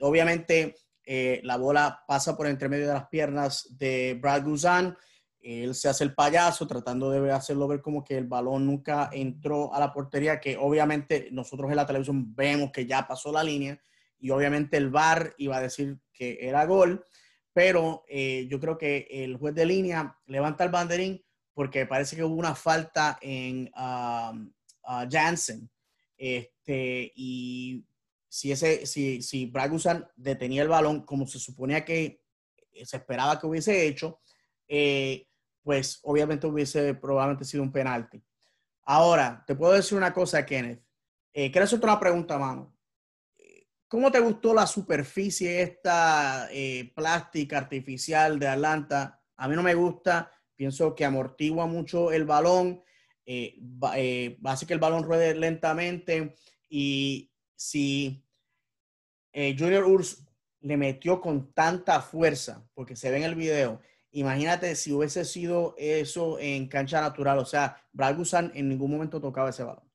obviamente 0.00 0.74
eh, 1.04 1.40
la 1.42 1.56
bola 1.56 2.04
pasa 2.06 2.36
por 2.36 2.48
entre 2.48 2.68
medio 2.68 2.86
de 2.86 2.92
las 2.92 3.08
piernas 3.08 3.66
de 3.78 4.18
Brad 4.20 4.44
Guzan, 4.44 4.94
él 5.40 5.74
se 5.74 5.88
hace 5.88 6.04
el 6.04 6.14
payaso 6.14 6.66
tratando 6.66 7.10
de 7.10 7.32
hacerlo 7.32 7.66
ver 7.66 7.80
como 7.80 8.04
que 8.04 8.18
el 8.18 8.26
balón 8.26 8.66
nunca 8.66 9.08
entró 9.10 9.72
a 9.72 9.80
la 9.80 9.90
portería, 9.90 10.38
que 10.38 10.58
obviamente 10.58 11.30
nosotros 11.32 11.70
en 11.70 11.76
la 11.76 11.86
televisión 11.86 12.34
vemos 12.34 12.70
que 12.70 12.84
ya 12.84 13.08
pasó 13.08 13.32
la 13.32 13.42
línea 13.42 13.80
y 14.18 14.28
obviamente 14.28 14.76
el 14.76 14.90
VAR 14.90 15.32
iba 15.38 15.56
a 15.56 15.62
decir 15.62 15.98
que 16.12 16.36
era 16.42 16.66
gol, 16.66 17.06
pero 17.54 18.04
eh, 18.06 18.46
yo 18.50 18.60
creo 18.60 18.76
que 18.76 19.06
el 19.10 19.38
juez 19.38 19.54
de 19.54 19.64
línea 19.64 20.14
levanta 20.26 20.64
el 20.64 20.70
banderín 20.70 21.24
porque 21.58 21.86
parece 21.86 22.14
que 22.14 22.22
hubo 22.22 22.36
una 22.36 22.54
falta 22.54 23.18
en 23.20 23.68
um, 23.76 24.48
uh, 24.84 25.08
Jansen. 25.10 25.68
Este, 26.16 27.12
y 27.16 27.84
si, 28.28 28.52
ese, 28.52 28.86
si, 28.86 29.22
si 29.22 29.46
Bragusan 29.46 30.06
detenía 30.14 30.62
el 30.62 30.68
balón 30.68 31.04
como 31.04 31.26
se 31.26 31.40
suponía 31.40 31.84
que 31.84 32.22
se 32.84 32.98
esperaba 32.98 33.40
que 33.40 33.48
hubiese 33.48 33.88
hecho, 33.88 34.20
eh, 34.68 35.26
pues 35.64 35.98
obviamente 36.04 36.46
hubiese 36.46 36.94
probablemente 36.94 37.44
sido 37.44 37.64
un 37.64 37.72
penalti. 37.72 38.22
Ahora, 38.84 39.42
te 39.44 39.56
puedo 39.56 39.72
decir 39.72 39.98
una 39.98 40.14
cosa, 40.14 40.46
Kenneth. 40.46 40.84
Eh, 41.32 41.50
quiero 41.50 41.64
hacerte 41.64 41.86
una 41.86 41.98
pregunta, 41.98 42.38
mano. 42.38 42.72
¿Cómo 43.88 44.12
te 44.12 44.20
gustó 44.20 44.54
la 44.54 44.68
superficie 44.68 45.60
esta 45.60 46.46
eh, 46.52 46.92
plástica 46.94 47.58
artificial 47.58 48.38
de 48.38 48.46
Atlanta? 48.46 49.20
A 49.36 49.48
mí 49.48 49.56
no 49.56 49.64
me 49.64 49.74
gusta 49.74 50.30
pienso 50.58 50.96
que 50.96 51.04
amortigua 51.04 51.66
mucho 51.66 52.10
el 52.10 52.24
balón, 52.24 52.82
eh, 53.24 53.60
eh, 53.94 54.36
hace 54.44 54.66
que 54.66 54.74
el 54.74 54.80
balón 54.80 55.04
ruede 55.04 55.34
lentamente 55.36 56.34
y 56.68 57.30
si 57.54 58.26
eh, 59.32 59.54
Junior 59.56 59.84
Urs 59.84 60.26
le 60.60 60.76
metió 60.76 61.20
con 61.20 61.52
tanta 61.52 62.02
fuerza, 62.02 62.68
porque 62.74 62.96
se 62.96 63.08
ve 63.08 63.18
en 63.18 63.22
el 63.22 63.36
video, 63.36 63.80
imagínate 64.10 64.74
si 64.74 64.92
hubiese 64.92 65.24
sido 65.24 65.76
eso 65.78 66.40
en 66.40 66.66
cancha 66.66 67.00
natural, 67.00 67.38
o 67.38 67.46
sea, 67.46 67.80
Brad 67.92 68.18
en 68.54 68.68
ningún 68.68 68.90
momento 68.90 69.20
tocaba 69.20 69.50
ese 69.50 69.62
balón. 69.62 69.88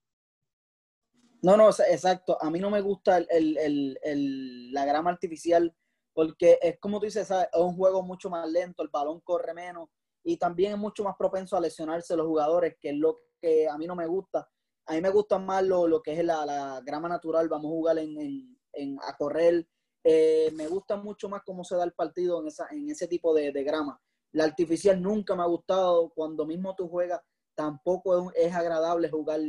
No, 1.41 1.57
no, 1.57 1.70
exacto. 1.70 2.41
A 2.41 2.49
mí 2.49 2.57
no 2.61 2.70
me 2.70 2.80
gusta 2.80 3.18
el, 3.18 3.57
el, 3.57 3.99
el, 4.01 4.72
la 4.72 4.86
grama 4.86 5.09
artificial 5.09 5.76
porque 6.14 6.57
es 6.61 6.80
como 6.80 7.01
tú 7.01 7.05
dices, 7.05 7.30
es 7.30 7.47
un 7.59 7.76
juego 7.76 8.01
mucho 8.01 8.30
más 8.30 8.49
lento, 8.49 8.82
el 8.82 8.88
balón 8.88 9.20
corre 9.20 9.53
menos 9.53 9.89
y 10.24 10.38
también 10.38 10.74
es 10.74 10.78
mucho 10.78 11.03
más 11.03 11.15
propenso 11.17 11.57
a 11.57 11.61
lesionarse 11.61 12.15
los 12.15 12.28
jugadores, 12.28 12.76
que 12.80 12.89
es 12.89 12.95
lo 12.95 13.19
que 13.39 13.67
a 13.67 13.78
mí 13.78 13.86
no 13.86 13.95
me 13.95 14.07
gusta. 14.07 14.49
A 14.86 14.93
mí 14.93 15.01
me 15.01 15.09
gusta 15.09 15.38
más 15.38 15.63
lo, 15.63 15.88
lo 15.88 16.01
que 16.01 16.13
es 16.13 16.24
la, 16.24 16.45
la, 16.45 16.82
grama 16.86 17.09
natural, 17.09 17.49
vamos 17.49 17.67
a 17.67 17.76
jugar 17.76 17.97
en, 17.99 18.99
a 19.01 19.15
correr. 19.17 19.67
Eh, 20.03 20.51
me 20.55 20.67
gusta 20.67 20.97
mucho 20.97 21.30
más 21.30 21.41
cómo 21.45 21.63
se 21.63 21.76
da 21.76 21.84
el 21.84 21.93
partido 21.93 22.41
en, 22.41 22.47
esa, 22.47 22.67
en 22.71 22.89
ese 22.89 23.07
tipo 23.07 23.34
de, 23.34 23.51
de, 23.51 23.63
grama. 23.63 24.01
La 24.32 24.45
artificial 24.45 25.01
nunca 25.01 25.36
me 25.36 25.43
ha 25.43 25.47
gustado, 25.47 26.11
cuando 26.13 26.45
mismo 26.45 26.76
tú 26.76 26.88
juegas, 26.88 27.21
tampoco 27.55 28.32
es, 28.34 28.53
agradable 28.53 29.09
jugar 29.09 29.39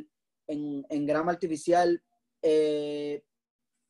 en, 0.46 0.84
en 0.88 1.06
grama 1.06 1.32
artificial. 1.32 2.02
Eh, 2.42 3.24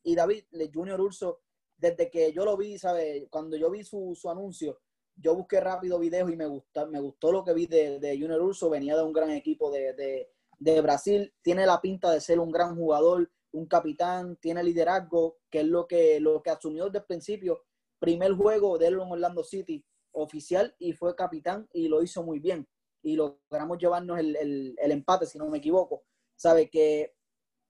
y 0.02 0.14
David, 0.14 0.44
Junior 0.72 1.00
Urso, 1.00 1.40
desde 1.76 2.10
que 2.10 2.32
yo 2.32 2.44
lo 2.44 2.56
vi, 2.56 2.78
¿sabes? 2.78 3.26
Cuando 3.30 3.56
yo 3.56 3.70
vi 3.70 3.84
su, 3.84 4.14
su 4.14 4.30
anuncio, 4.30 4.80
yo 5.16 5.34
busqué 5.34 5.60
rápido 5.60 5.98
videos 5.98 6.30
y 6.30 6.36
me, 6.36 6.46
gusta, 6.46 6.86
me 6.86 7.00
gustó 7.00 7.32
lo 7.32 7.44
que 7.44 7.54
vi 7.54 7.66
de, 7.66 7.98
de 7.98 8.18
Junior 8.18 8.40
Urso, 8.42 8.70
venía 8.70 8.96
de 8.96 9.02
un 9.02 9.12
gran 9.12 9.30
equipo 9.30 9.70
de, 9.70 9.92
de, 9.94 10.30
de, 10.58 10.80
Brasil, 10.80 11.32
tiene 11.42 11.66
la 11.66 11.80
pinta 11.80 12.10
de 12.10 12.20
ser 12.20 12.40
un 12.40 12.50
gran 12.50 12.76
jugador, 12.76 13.30
un 13.52 13.66
capitán, 13.66 14.36
tiene 14.36 14.62
liderazgo, 14.62 15.38
que 15.50 15.60
es 15.60 15.66
lo 15.66 15.86
que, 15.86 16.20
lo 16.20 16.42
que 16.42 16.50
asumió 16.50 16.86
desde 16.86 16.98
el 16.98 17.04
principio. 17.04 17.62
Primer 17.98 18.32
juego 18.32 18.76
de 18.78 18.88
él 18.88 18.94
en 18.94 19.12
Orlando 19.12 19.44
City 19.44 19.84
oficial 20.12 20.74
y 20.78 20.92
fue 20.92 21.14
capitán 21.14 21.68
y 21.72 21.88
lo 21.88 22.02
hizo 22.02 22.22
muy 22.22 22.40
bien. 22.40 22.68
Y 23.02 23.16
logramos 23.16 23.78
llevarnos 23.78 24.18
el, 24.18 24.34
el, 24.36 24.74
el 24.78 24.92
empate, 24.92 25.26
si 25.26 25.38
no 25.38 25.48
me 25.48 25.58
equivoco. 25.58 26.02
Sabe 26.36 26.68
que 26.68 27.14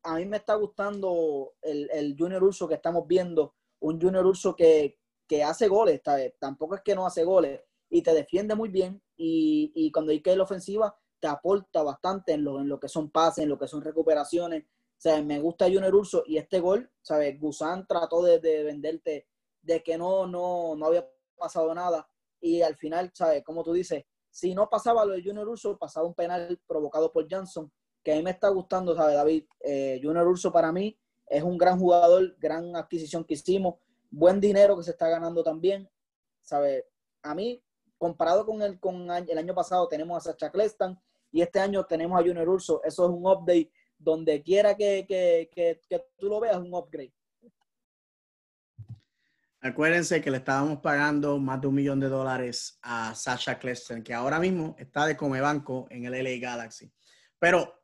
a 0.03 0.17
mí 0.17 0.27
me 0.27 0.39
está 0.39 0.55
gustando 0.55 1.55
el, 1.61 1.91
el 1.93 2.17
Junior 2.19 2.43
Urso 2.43 2.69
que 2.69 2.75
estamos 2.75 3.07
viendo, 3.07 3.55
un 3.81 4.01
Junior 4.01 4.25
Urso 4.25 4.55
que, 4.55 4.99
que 5.27 5.43
hace 5.43 5.69
goles, 5.69 6.01
tampoco 6.39 6.77
es 6.77 6.83
que 6.83 6.95
no 6.95 7.07
hace 7.07 7.25
goles, 7.25 7.61
y 7.89 8.03
te 8.03 8.13
defiende 8.13 8.55
muy 8.55 8.69
bien, 8.69 9.03
y, 9.17 9.73
y 9.75 9.91
cuando 9.93 10.13
hay 10.13 10.21
que 10.21 10.33
ir 10.33 10.39
la 10.39 10.45
ofensiva, 10.45 10.97
te 11.21 11.29
aporta 11.29 11.83
bastante 11.83 12.33
en 12.33 12.45
lo, 12.45 12.61
en 12.61 12.69
lo 12.69 12.79
que 12.79 12.89
son 12.89 13.11
pases, 13.11 13.45
en 13.45 13.49
lo 13.49 13.59
que 13.59 13.67
son 13.67 13.81
recuperaciones. 13.81 14.65
O 15.07 15.23
me 15.23 15.41
gusta 15.41 15.67
Junior 15.67 15.95
Urso 15.95 16.23
y 16.27 16.37
este 16.37 16.61
gol, 16.61 16.91
¿sabes? 17.01 17.39
Gusán 17.41 17.87
trató 17.87 18.23
de, 18.23 18.41
de, 18.41 18.63
venderte 18.63 19.27
de 19.63 19.83
que 19.83 19.97
no, 19.97 20.27
no, 20.27 20.77
no 20.77 20.87
había 20.87 21.09
pasado 21.37 21.75
nada 21.75 22.07
y 22.41 22.61
al 22.61 22.77
final, 22.77 23.11
¿sabes? 23.15 23.43
Como 23.43 23.65
tú 23.65 23.73
dices, 23.73 24.05
si 24.31 24.55
no 24.55 24.69
pasaba 24.69 25.05
lo 25.07 25.15
de 25.15 25.23
Junior 25.23 25.49
Urso, 25.49 25.79
pasaba 25.79 26.07
un 26.07 26.15
penal 26.15 26.61
provocado 26.67 27.11
por 27.11 27.27
Johnson, 27.31 27.73
que 28.03 28.13
a 28.13 28.17
mí 28.17 28.23
me 28.23 28.33
está 28.33 28.51
gustando, 28.51 28.95
¿sabes, 28.95 29.15
David? 29.15 29.45
Eh, 29.61 30.01
Junior 30.03 30.27
Urso 30.27 30.53
para 30.53 30.73
mí 30.73 30.99
es 31.27 31.43
un 31.43 31.57
gran 31.57 31.79
jugador, 31.79 32.37
gran 32.39 32.77
adquisición 32.77 33.25
que 33.25 33.33
hicimos 33.33 33.77
buen 34.15 34.41
dinero 34.41 34.77
que 34.77 34.85
se 34.85 34.93
está 34.93 35.09
ganando 35.09 35.43
también. 35.43 35.89
¿Sabe? 36.41 36.87
A 37.23 37.35
mí, 37.35 37.63
comparado 37.99 38.47
con 38.47 38.63
el, 38.63 38.79
con 38.79 39.11
el 39.11 39.39
año 39.39 39.55
pasado, 39.55 39.89
tenemos 39.89 40.17
a 40.17 40.33
Sacha 40.33 40.51
Cleston 40.51 40.99
y 41.31 41.43
este 41.43 41.59
año 41.61 41.85
tenemos 41.85 42.19
a 42.19 42.23
Junior 42.23 42.49
Urso. 42.49 42.83
Eso 42.85 43.05
es 43.05 43.11
un 43.11 43.27
update. 43.27 43.71
Donde 43.97 44.43
quiera 44.43 44.77
que, 44.77 45.07
que, 45.09 45.51
que, 45.89 46.05
tú 46.17 46.29
lo 46.29 46.41
veas, 46.41 46.59
un 46.59 46.75
upgrade. 46.75 47.15
Acuérdense 49.61 50.21
que 50.21 50.31
le 50.31 50.39
estábamos 50.39 50.81
pagando 50.81 51.39
más 51.39 51.61
de 51.61 51.69
un 51.69 51.75
millón 51.75 52.01
de 52.01 52.09
dólares 52.09 52.79
a 52.83 53.15
Sasha 53.15 53.59
Cleston, 53.59 54.03
que 54.03 54.13
ahora 54.13 54.39
mismo 54.39 54.77
está 54.79 55.07
de 55.07 55.17
comebanco 55.17 55.87
en 55.89 56.05
el 56.05 56.13
LA 56.13 56.39
Galaxy. 56.39 56.93
Pero, 57.39 57.83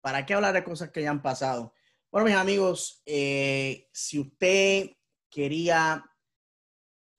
¿para 0.00 0.26
qué 0.26 0.34
hablar 0.34 0.54
de 0.54 0.64
cosas 0.64 0.90
que 0.90 1.02
ya 1.02 1.10
han 1.10 1.22
pasado? 1.22 1.72
Bueno, 2.10 2.26
mis 2.26 2.34
amigos, 2.34 3.00
eh, 3.06 3.88
si 3.92 4.18
usted 4.18 4.90
quería 5.30 6.04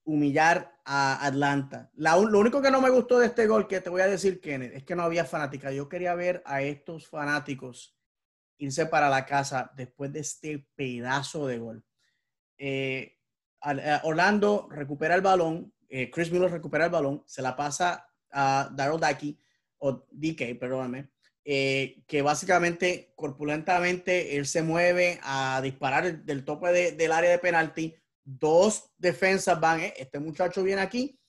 humillar 0.04 0.80
a 0.84 1.26
Atlanta. 1.26 1.90
La, 1.96 2.18
lo 2.18 2.40
único 2.40 2.62
que 2.62 2.72
no 2.72 2.82
me 2.82 2.90
gustó 2.90 3.20
de 3.20 3.28
este 3.28 3.48
gol, 3.48 3.68
que 3.68 3.82
te 3.82 3.90
voy 3.90 4.02
a 4.02 4.08
decir, 4.08 4.42
Kenneth, 4.42 4.74
es 4.74 4.84
que 4.84 4.96
no 4.96 5.04
había 5.04 5.26
fanática. 5.26 5.72
Yo 5.72 5.88
quería 5.88 6.14
ver 6.16 6.44
a 6.46 6.62
estos 6.62 7.08
fanáticos 7.08 7.96
irse 8.58 8.86
para 8.86 9.10
la 9.10 9.26
casa 9.26 9.72
después 9.76 10.12
de 10.14 10.20
este 10.20 10.68
pedazo 10.76 11.48
de 11.48 11.58
gol. 11.58 11.86
Eh, 12.58 13.18
Orlando 14.04 14.68
recupera 14.70 15.16
el 15.16 15.22
balón, 15.22 15.74
eh, 15.90 16.10
Chris 16.12 16.32
Miller 16.32 16.52
recupera 16.52 16.86
el 16.86 16.92
balón, 16.92 17.24
se 17.26 17.42
la 17.42 17.56
pasa 17.56 18.08
a 18.32 18.70
Daryl 18.72 19.00
Dickey, 19.00 19.38
o 19.80 20.06
DK, 20.12 20.60
perdóname, 20.60 21.10
eh, 21.44 22.04
que 22.08 22.22
básicamente, 22.22 23.14
corpulentamente, 23.16 24.38
él 24.38 24.46
se 24.46 24.62
mueve 24.62 25.20
a 25.24 25.60
disparar 25.64 26.24
del 26.24 26.46
tope 26.46 26.94
del 26.94 27.12
área 27.12 27.32
de 27.32 27.40
penalti. 27.40 27.96
Dos 28.24 28.92
defensas 28.98 29.60
van, 29.60 29.82
este 29.98 30.20
muchacho 30.20 30.64
viene 30.64 30.82
aquí. 30.82 31.20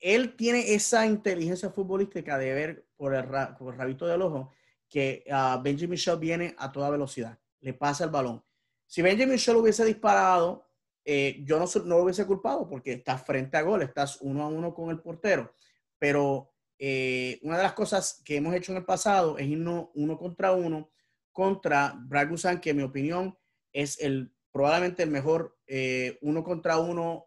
Él 0.00 0.36
tiene 0.36 0.74
esa 0.74 1.06
inteligencia 1.06 1.70
futbolística 1.70 2.38
de 2.38 2.54
ver 2.54 2.86
por 2.96 3.14
el, 3.14 3.24
por 3.58 3.72
el 3.72 3.78
rabito 3.78 4.06
del 4.06 4.22
ojo 4.22 4.52
que 4.88 5.24
uh, 5.28 5.60
Benjamin 5.62 5.98
viene 6.18 6.54
a 6.56 6.72
toda 6.72 6.90
velocidad, 6.90 7.38
le 7.60 7.74
pasa 7.74 8.04
el 8.04 8.10
balón. 8.10 8.42
Si 8.86 9.02
Benjamin 9.02 9.34
Michel 9.34 9.56
hubiese 9.56 9.84
disparado, 9.84 10.66
eh, 11.04 11.42
yo 11.44 11.58
no, 11.58 11.66
no 11.84 11.96
lo 11.96 12.04
hubiese 12.04 12.26
culpado 12.26 12.68
porque 12.68 12.92
estás 12.92 13.24
frente 13.24 13.56
a 13.56 13.62
gol, 13.62 13.82
estás 13.82 14.18
uno 14.22 14.42
a 14.42 14.48
uno 14.48 14.74
con 14.74 14.90
el 14.90 15.00
portero. 15.00 15.52
Pero 15.98 16.52
eh, 16.78 17.38
una 17.42 17.56
de 17.56 17.62
las 17.64 17.72
cosas 17.74 18.22
que 18.24 18.36
hemos 18.36 18.54
hecho 18.54 18.72
en 18.72 18.78
el 18.78 18.84
pasado 18.84 19.36
es 19.36 19.46
irnos 19.46 19.88
uno 19.94 20.16
contra 20.16 20.52
uno 20.52 20.90
contra 21.32 21.94
Brad 21.96 22.30
Guzan, 22.30 22.60
que 22.60 22.70
en 22.70 22.78
mi 22.78 22.82
opinión 22.82 23.38
es 23.72 24.00
el 24.00 24.34
probablemente 24.52 25.02
el 25.02 25.10
mejor 25.10 25.56
eh, 25.66 26.18
uno 26.22 26.42
contra 26.44 26.78
uno 26.78 27.26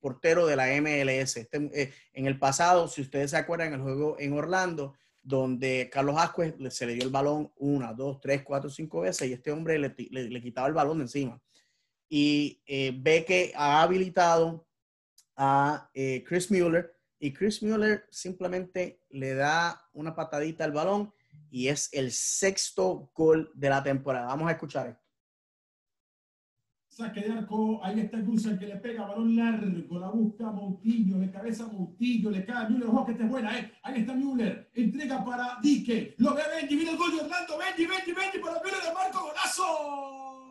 portero 0.00 0.46
de 0.46 0.56
la 0.56 0.68
MLS. 0.80 1.36
Este, 1.36 1.92
en 2.12 2.26
el 2.26 2.38
pasado, 2.38 2.88
si 2.88 3.02
ustedes 3.02 3.30
se 3.30 3.36
acuerdan, 3.36 3.74
el 3.74 3.80
juego 3.80 4.16
en 4.18 4.32
Orlando, 4.32 4.94
donde 5.22 5.90
Carlos 5.92 6.16
Ascuez 6.18 6.54
se 6.70 6.86
le 6.86 6.94
dio 6.94 7.04
el 7.04 7.10
balón 7.10 7.52
una, 7.56 7.92
dos, 7.92 8.18
tres, 8.20 8.42
cuatro, 8.42 8.70
cinco 8.70 9.00
veces 9.00 9.28
y 9.28 9.34
este 9.34 9.52
hombre 9.52 9.78
le, 9.78 9.94
le, 10.10 10.40
quitaba 10.40 10.68
el 10.68 10.74
balón 10.74 10.98
de 10.98 11.04
encima. 11.04 11.40
Y 12.08 12.62
eh, 12.66 12.94
ve 12.98 13.24
que 13.26 13.52
ha 13.54 13.82
habilitado 13.82 14.66
a 15.36 15.90
eh, 15.92 16.24
Chris 16.26 16.50
Mueller 16.50 16.96
y 17.18 17.32
Chris 17.32 17.62
Mueller 17.62 18.06
simplemente 18.10 19.02
le 19.10 19.34
da 19.34 19.86
una 19.92 20.14
patadita 20.14 20.64
al 20.64 20.72
balón 20.72 21.12
y 21.50 21.68
es 21.68 21.90
el 21.92 22.10
sexto 22.10 23.10
gol 23.14 23.50
de 23.54 23.68
la 23.68 23.82
temporada. 23.82 24.28
Vamos 24.28 24.48
a 24.48 24.52
escuchar 24.52 24.88
esto. 24.88 25.07
Saque 26.98 27.20
de 27.20 27.30
arco, 27.30 27.78
ahí 27.84 28.00
está 28.00 28.18
Gusan 28.18 28.58
que 28.58 28.66
le 28.66 28.74
pega 28.74 29.06
balón 29.06 29.36
largo, 29.36 30.00
la 30.00 30.08
busca 30.08 30.50
Moutinho, 30.50 31.18
de 31.18 31.30
cabeza 31.30 31.68
Moutinho, 31.68 32.28
le 32.28 32.44
cae 32.44 32.64
a 32.64 32.68
Müller, 32.68 32.88
ojo 32.88 33.06
que 33.06 33.12
es 33.12 33.28
buena, 33.28 33.56
eh. 33.56 33.70
Ahí 33.84 34.00
está 34.00 34.14
Müller, 34.14 34.68
entrega 34.74 35.24
para 35.24 35.58
Dique, 35.62 36.16
lo 36.18 36.34
ve 36.34 36.42
Benji, 36.56 36.74
viene 36.74 36.90
el 36.90 36.96
gol 36.96 37.12
de 37.12 37.20
Orlando, 37.20 37.56
Benji, 37.56 37.86
Benji, 37.86 38.12
Benji 38.12 38.38
para 38.40 38.60
Müller 38.60 38.82
de 38.82 38.92
Marco, 38.92 39.20
golazo. 39.20 40.47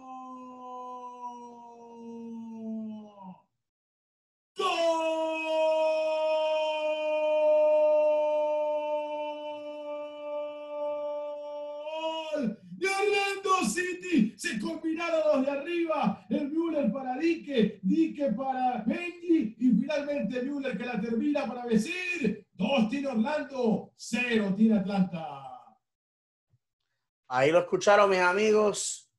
Se 14.36 14.60
combinaron 14.60 15.22
los 15.34 15.46
de 15.46 15.52
arriba, 15.52 16.26
el 16.30 16.50
Müller 16.50 16.92
para 16.92 17.18
Dique, 17.18 17.80
Dique 17.82 18.32
para 18.34 18.84
Benji 18.86 19.56
y 19.58 19.72
finalmente 19.80 20.44
Müller 20.44 20.78
que 20.78 20.86
la 20.86 21.00
termina 21.00 21.48
para 21.48 21.66
decir, 21.66 22.46
dos 22.54 22.90
tiene 22.90 23.08
Orlando, 23.08 23.94
cero 23.96 24.54
tiene 24.56 24.80
Atlanta. 24.80 25.44
Ahí 27.30 27.52
lo 27.52 27.60
escucharon 27.60 28.10
mis 28.10 28.20
amigos. 28.20 29.10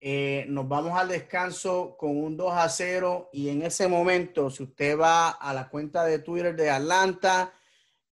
Eh, 0.00 0.46
nos 0.48 0.66
vamos 0.66 0.98
al 0.98 1.08
descanso 1.08 1.96
con 1.96 2.16
un 2.16 2.36
2 2.36 2.52
a 2.52 2.68
0 2.68 3.30
y 3.32 3.50
en 3.50 3.62
ese 3.62 3.86
momento, 3.86 4.50
si 4.50 4.64
usted 4.64 4.98
va 4.98 5.30
a 5.30 5.54
la 5.54 5.68
cuenta 5.68 6.04
de 6.04 6.18
Twitter 6.18 6.56
de 6.56 6.70
Atlanta, 6.70 7.54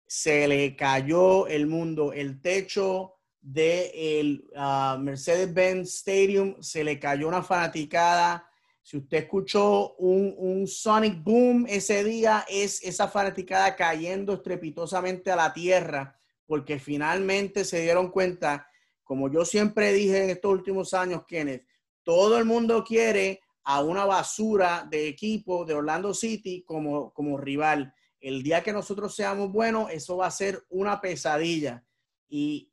se 0.06 0.48
le 0.48 0.76
cayó 0.76 1.48
el 1.48 1.66
mundo, 1.66 2.14
el 2.14 2.42
techo 2.42 3.19
del 3.42 4.46
de 4.50 4.60
uh, 4.60 5.00
Mercedes-Benz 5.00 5.96
Stadium 5.96 6.62
se 6.62 6.84
le 6.84 7.00
cayó 7.00 7.28
una 7.28 7.42
fanaticada. 7.42 8.46
Si 8.82 8.98
usted 8.98 9.20
escuchó 9.20 9.96
un, 9.96 10.34
un, 10.38 10.68
Sonic 10.68 11.24
Boom 11.24 11.66
ese 11.68 12.04
día, 12.04 12.46
es 12.50 12.84
esa 12.84 13.08
fanaticada 13.08 13.76
cayendo 13.76 14.34
estrepitosamente 14.34 15.32
a 15.32 15.36
la 15.36 15.54
tierra, 15.54 16.20
porque 16.46 16.80
finalmente 16.80 17.66
se 17.66 17.82
dieron 17.82 18.10
cuenta, 18.10 18.68
como 19.04 19.32
yo 19.32 19.46
siempre 19.46 19.94
dije 19.94 20.24
en 20.24 20.30
estos 20.32 20.52
últimos 20.52 20.94
años, 20.94 21.24
Kenneth, 21.28 21.66
todo 22.04 22.38
el 22.38 22.46
mundo 22.46 22.84
quiere 22.84 23.42
a 23.64 23.82
una 23.82 24.06
basura 24.06 24.88
de 24.90 25.08
equipo 25.08 25.66
de 25.66 25.76
Orlando 25.76 26.14
City 26.14 26.64
como, 26.66 27.14
como 27.14 27.38
rival. 27.38 27.94
El 28.20 28.42
día 28.42 28.64
que 28.64 28.74
nosotros 28.74 29.16
seamos 29.16 29.52
buenos, 29.52 29.92
eso 29.92 30.18
va 30.18 30.26
a 30.26 30.32
ser 30.32 30.66
una 30.70 31.00
pesadilla. 31.00 31.86
Y 32.28 32.69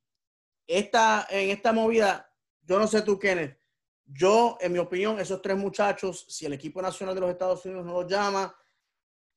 esta, 0.66 1.26
en 1.30 1.50
esta 1.50 1.72
movida, 1.72 2.32
yo 2.62 2.78
no 2.78 2.86
sé 2.86 3.02
tú, 3.02 3.18
Kenneth, 3.18 3.58
yo, 4.06 4.56
en 4.60 4.72
mi 4.72 4.78
opinión, 4.78 5.18
esos 5.18 5.42
tres 5.42 5.56
muchachos, 5.56 6.26
si 6.28 6.46
el 6.46 6.52
equipo 6.52 6.80
nacional 6.80 7.14
de 7.14 7.20
los 7.20 7.30
Estados 7.30 7.64
Unidos 7.64 7.84
no 7.84 8.02
los 8.02 8.10
llama, 8.10 8.54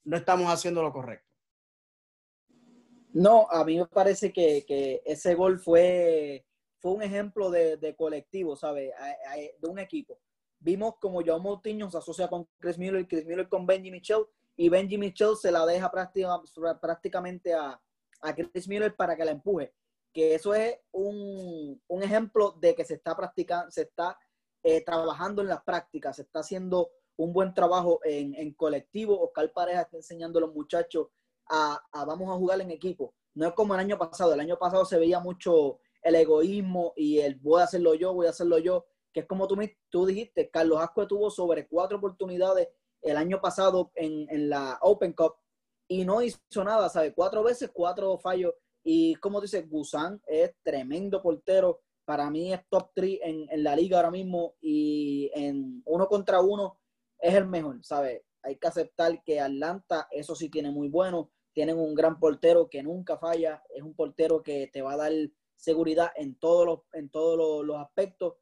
no 0.03 0.17
estamos 0.17 0.51
haciendo 0.51 0.84
lo 0.84 0.93
correcto. 0.93 1.27
No, 3.11 3.47
a 3.49 3.65
mí 3.65 3.77
me 3.77 3.88
parece 3.88 4.32
que, 4.32 5.01
ese 5.05 5.34
gol 5.34 5.59
fue, 5.59 6.45
fue 6.77 6.91
un 6.91 7.01
ejemplo 7.01 7.49
de, 7.49 7.95
colectivo, 7.97 8.55
¿sabes? 8.55 8.91
De 9.59 9.67
un 9.67 9.80
equipo. 9.80 10.19
Vimos 10.59 10.95
como 10.99 11.23
Joao 11.23 11.39
Moutinho 11.39 11.89
se 11.89 11.97
asocia 11.97 12.27
con 12.27 12.47
Chris 12.59 12.77
Miller, 12.77 13.07
Chris 13.07 13.25
Miller 13.25 13.47
con 13.47 13.65
Benji 13.65 13.89
Mitchell, 13.89 14.25
y 14.55 14.69
Benji 14.69 14.97
Mitchell 14.97 15.36
se 15.36 15.51
la 15.51 15.65
deja 15.65 15.89
prácticamente 15.89 17.53
a, 17.53 17.82
a 18.21 18.36
Chris 18.36 18.67
Miller 18.67 18.95
para 18.95 19.15
que 19.15 19.25
la 19.25 19.32
empuje 19.32 19.73
que 20.14 20.36
eso 20.36 20.53
es 20.53 20.78
un, 20.91 21.82
ejemplo 22.01 22.51
de 22.60 22.76
que 22.76 22.86
se 22.86 22.95
está 22.95 23.16
practicando, 23.16 23.72
se 23.72 23.84
está 23.84 24.18
eh, 24.64 24.84
trabajando 24.84 25.41
en 25.41 25.49
las 25.49 25.64
prácticas, 25.64 26.16
se 26.16 26.24
está 26.24 26.39
haciendo 26.39 26.89
un 27.18 27.34
buen 27.34 27.53
trabajo 27.53 27.99
en, 28.03 28.53
colectivo. 28.53 29.22
Oscar 29.22 29.51
Pareja 29.51 29.82
está 29.82 29.97
enseñando 29.97 30.39
a 30.39 30.43
los 30.43 30.53
muchachos 30.53 31.07
a, 31.49 31.82
vamos 32.05 32.30
a 32.30 32.38
jugar 32.38 32.62
en 32.62 32.72
equipo. 32.72 33.14
No 33.36 33.47
es 33.47 33.53
como 33.53 33.74
el 33.74 33.80
año 33.82 33.97
pasado. 33.97 34.34
El 34.34 34.39
año 34.39 34.57
pasado 34.57 34.86
se 34.86 34.97
veía 34.97 35.20
mucho 35.20 35.80
el 36.01 36.16
egoísmo 36.16 36.93
y 36.95 37.20
el 37.20 37.36
voy 37.36 37.62
a 37.62 37.66
hacerlo 37.66 37.93
yo, 37.93 38.14
voy 38.14 38.28
a 38.28 38.30
hacerlo 38.30 38.57
yo, 38.57 38.86
que 39.12 39.22
es 39.22 39.26
como 39.26 39.47
tú, 39.47 39.57
tú 39.89 40.05
dijiste, 40.05 40.49
Carlos 40.49 40.80
Asco 40.80 41.07
tuvo 41.07 41.30
sobre 41.30 41.68
cuatro 41.68 41.97
oportunidades 41.97 42.70
el 43.01 43.18
año 43.18 43.41
pasado 43.41 43.91
en, 43.95 44.28
en 44.30 44.49
la 44.49 44.78
Open 44.82 45.14
Cup 45.14 45.36
y 45.89 46.05
no 46.05 46.22
hizo 46.22 46.64
nada, 46.64 46.88
¿sabes? 46.88 47.14
Cuatro 47.16 47.43
veces, 47.43 47.70
cuatro 47.74 48.18
fallos 48.18 48.53
y 48.92 49.14
como 49.18 49.40
dice, 49.40 49.62
Gusan 49.62 50.20
es 50.26 50.56
tremendo 50.64 51.22
portero. 51.22 51.84
Para 52.06 52.32
mí 52.32 52.52
es 52.52 52.62
top 52.70 52.90
3 52.96 53.20
en, 53.22 53.64
la 53.64 53.76
liga 53.76 53.98
ahora 53.98 54.10
mismo 54.10 54.56
y 54.60 55.30
en 55.36 55.84
uno 55.86 56.08
contra 56.08 56.42
uno 56.42 56.80
es 57.20 57.36
el 57.36 57.46
mejor, 57.46 57.86
¿sabes? 57.86 58.24
Hay 58.42 58.56
que 58.56 58.68
aceptar 58.68 59.24
que 59.24 59.40
Atlanta, 59.40 60.08
eso 60.10 60.34
sí 60.34 60.50
tiene 60.50 60.72
muy 60.72 60.88
bueno. 60.88 61.30
Tienen 61.54 61.78
un 61.78 61.94
gran 61.94 62.20
portero 62.20 62.68
que 62.68 62.82
nunca 62.82 63.20
falla. 63.20 63.62
Es 63.70 63.84
un 63.84 63.94
portero 63.94 64.42
que 64.42 64.72
te 64.74 64.82
va 64.82 64.94
a 64.94 64.98
dar 64.98 65.12
seguridad 65.56 66.10
en 66.16 66.40
todos 66.40 66.66
los, 66.66 66.80
en 66.94 67.12
todos 67.12 67.64
los, 67.64 67.78
aspectos. 67.78 68.38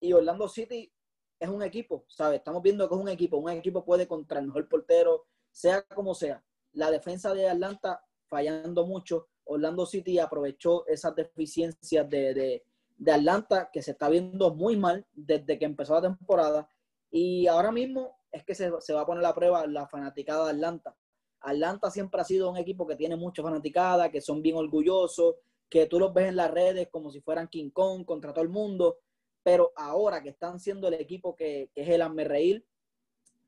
Y 0.00 0.14
Orlando 0.14 0.48
City 0.48 0.90
es 1.38 1.48
un 1.50 1.62
equipo, 1.62 2.06
¿sabes? 2.08 2.38
Estamos 2.38 2.62
viendo 2.62 2.88
que 2.88 2.94
es 2.94 3.00
un 3.02 3.08
equipo. 3.10 3.36
Un 3.36 3.50
equipo 3.50 3.84
puede 3.84 4.08
contra 4.08 4.40
el 4.40 4.46
mejor 4.46 4.66
portero, 4.66 5.26
sea 5.50 5.82
como 5.82 6.14
sea. 6.14 6.42
La 6.72 6.90
defensa 6.90 7.34
de 7.34 7.50
Atlanta 7.50 8.02
fallando 8.30 8.86
mucho. 8.86 9.28
Orlando 9.50 9.84
City 9.84 10.20
aprovechó 10.20 10.86
esas 10.86 11.14
deficiencias 11.16 12.08
de, 12.08 12.62
Atlanta 13.04 13.68
que 13.72 13.82
se 13.82 13.92
está 13.92 14.08
viendo 14.08 14.54
muy 14.54 14.76
mal 14.76 15.04
desde 15.12 15.58
que 15.58 15.64
empezó 15.64 15.94
la 15.94 16.02
temporada. 16.02 16.68
Y 17.10 17.48
ahora 17.48 17.72
mismo 17.72 18.16
es 18.30 18.44
que 18.44 18.54
se, 18.54 18.70
va 18.70 19.00
a 19.00 19.06
poner 19.06 19.24
a 19.24 19.34
prueba 19.34 19.66
la 19.66 19.88
fanaticada 19.88 20.44
de 20.44 20.50
Atlanta. 20.52 20.96
Atlanta 21.40 21.90
siempre 21.90 22.20
ha 22.20 22.24
sido 22.24 22.48
un 22.48 22.58
equipo 22.58 22.86
que 22.86 22.94
tiene 22.94 23.16
mucha 23.16 23.42
fanaticada, 23.42 24.10
que 24.10 24.20
son 24.20 24.40
bien 24.40 24.54
orgullosos, 24.56 25.36
que 25.68 25.86
tú 25.86 25.98
los 25.98 26.14
ves 26.14 26.28
en 26.28 26.36
las 26.36 26.50
redes 26.50 26.88
como 26.88 27.10
si 27.10 27.20
fueran 27.20 27.48
King 27.48 27.70
Kong 27.70 28.04
contra 28.04 28.32
todo 28.32 28.44
el 28.44 28.50
mundo. 28.50 28.98
Pero 29.42 29.72
ahora 29.74 30.22
que 30.22 30.28
están 30.28 30.60
siendo 30.60 30.86
el 30.86 30.94
equipo 30.94 31.34
que, 31.34 31.70
que 31.74 31.82
es 31.82 31.88
el 31.88 32.28
Reír, 32.28 32.64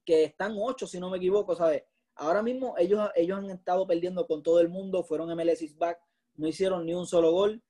que 0.04 0.24
están 0.24 0.56
ocho, 0.58 0.88
si 0.88 0.98
no 0.98 1.10
me 1.10 1.18
equivoco, 1.18 1.54
¿sabes? 1.54 1.84
Ahora 2.14 2.42
mismo 2.42 2.74
ellos, 2.78 3.08
ellos 3.14 3.38
han 3.38 3.50
estado 3.50 3.86
perdiendo 3.86 4.26
con 4.26 4.42
todo 4.42 4.60
el 4.60 4.68
mundo, 4.68 5.02
fueron 5.02 5.34
MLS 5.34 5.76
back, 5.76 5.98
no 6.36 6.46
hicieron 6.46 6.86
ni 6.86 6.94
un 6.94 7.06
solo 7.06 7.32
gol. 7.32 7.62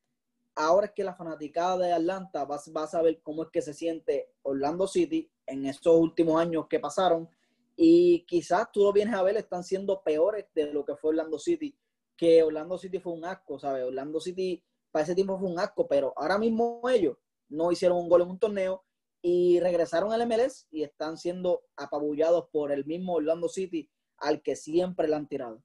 Ahora 0.54 0.86
es 0.86 0.92
que 0.92 1.04
la 1.04 1.14
fanaticada 1.14 1.78
de 1.78 1.92
Atlanta 1.92 2.44
va, 2.44 2.60
va, 2.76 2.82
a 2.82 2.86
saber 2.86 3.22
cómo 3.22 3.44
es 3.44 3.48
que 3.50 3.62
se 3.62 3.72
siente 3.72 4.32
Orlando 4.42 4.86
City 4.86 5.30
en 5.46 5.64
estos 5.66 5.98
últimos 5.98 6.40
años 6.40 6.66
que 6.68 6.78
pasaron. 6.78 7.28
Y 7.74 8.24
quizás 8.26 8.70
tú 8.70 8.82
lo 8.82 8.92
vienes 8.92 9.14
a 9.14 9.22
ver, 9.22 9.36
están 9.36 9.64
siendo 9.64 10.02
peores 10.02 10.46
de 10.54 10.72
lo 10.72 10.84
que 10.84 10.96
fue 10.96 11.10
Orlando 11.10 11.38
City, 11.38 11.74
que 12.16 12.42
Orlando 12.42 12.76
City 12.76 12.98
fue 12.98 13.14
un 13.14 13.24
asco, 13.24 13.58
¿sabes? 13.58 13.84
Orlando 13.84 14.20
City 14.20 14.62
para 14.90 15.04
ese 15.04 15.14
tiempo 15.14 15.38
fue 15.38 15.48
un 15.48 15.58
asco, 15.58 15.88
pero 15.88 16.12
ahora 16.16 16.36
mismo 16.38 16.82
ellos 16.90 17.16
no 17.48 17.72
hicieron 17.72 17.98
un 17.98 18.08
gol 18.08 18.22
en 18.22 18.30
un 18.30 18.38
torneo 18.38 18.84
y 19.22 19.58
regresaron 19.60 20.12
al 20.12 20.26
MLS 20.26 20.66
y 20.70 20.82
están 20.82 21.16
siendo 21.16 21.62
apabullados 21.76 22.48
por 22.52 22.72
el 22.72 22.84
mismo 22.84 23.14
Orlando 23.14 23.48
City 23.48 23.88
al 24.22 24.40
que 24.40 24.56
siempre 24.56 25.08
le 25.08 25.16
han 25.16 25.26
tirado. 25.26 25.62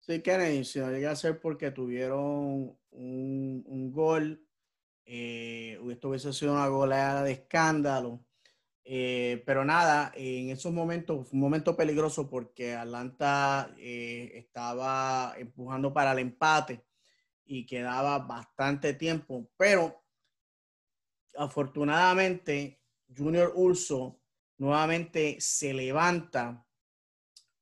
Sí, 0.00 0.22
Kennedy, 0.22 0.64
si 0.64 0.78
no 0.78 0.90
llega 0.90 1.10
a 1.10 1.16
ser 1.16 1.40
porque 1.40 1.70
tuvieron 1.70 2.78
un, 2.90 3.92
gol, 3.92 4.46
eh, 5.04 5.78
esto 5.90 6.08
hubiese 6.08 6.32
sido 6.32 6.52
una 6.52 6.68
goleada 6.68 7.24
de 7.24 7.32
escándalo. 7.32 8.24
Eh, 8.84 9.42
pero 9.44 9.66
nada, 9.66 10.12
en 10.14 10.48
esos 10.48 10.72
momentos, 10.72 11.28
fue 11.28 11.34
un 11.34 11.40
momento 11.40 11.76
peligroso 11.76 12.30
porque 12.30 12.74
Atlanta 12.74 13.74
eh, 13.78 14.32
estaba 14.34 15.34
empujando 15.36 15.92
para 15.92 16.12
el 16.12 16.20
empate 16.20 16.86
y 17.44 17.66
quedaba 17.66 18.18
bastante 18.20 18.94
tiempo. 18.94 19.50
Pero 19.58 20.02
afortunadamente, 21.36 22.80
Junior 23.14 23.52
Urso 23.54 24.17
nuevamente 24.58 25.36
se 25.40 25.72
levanta 25.72 26.64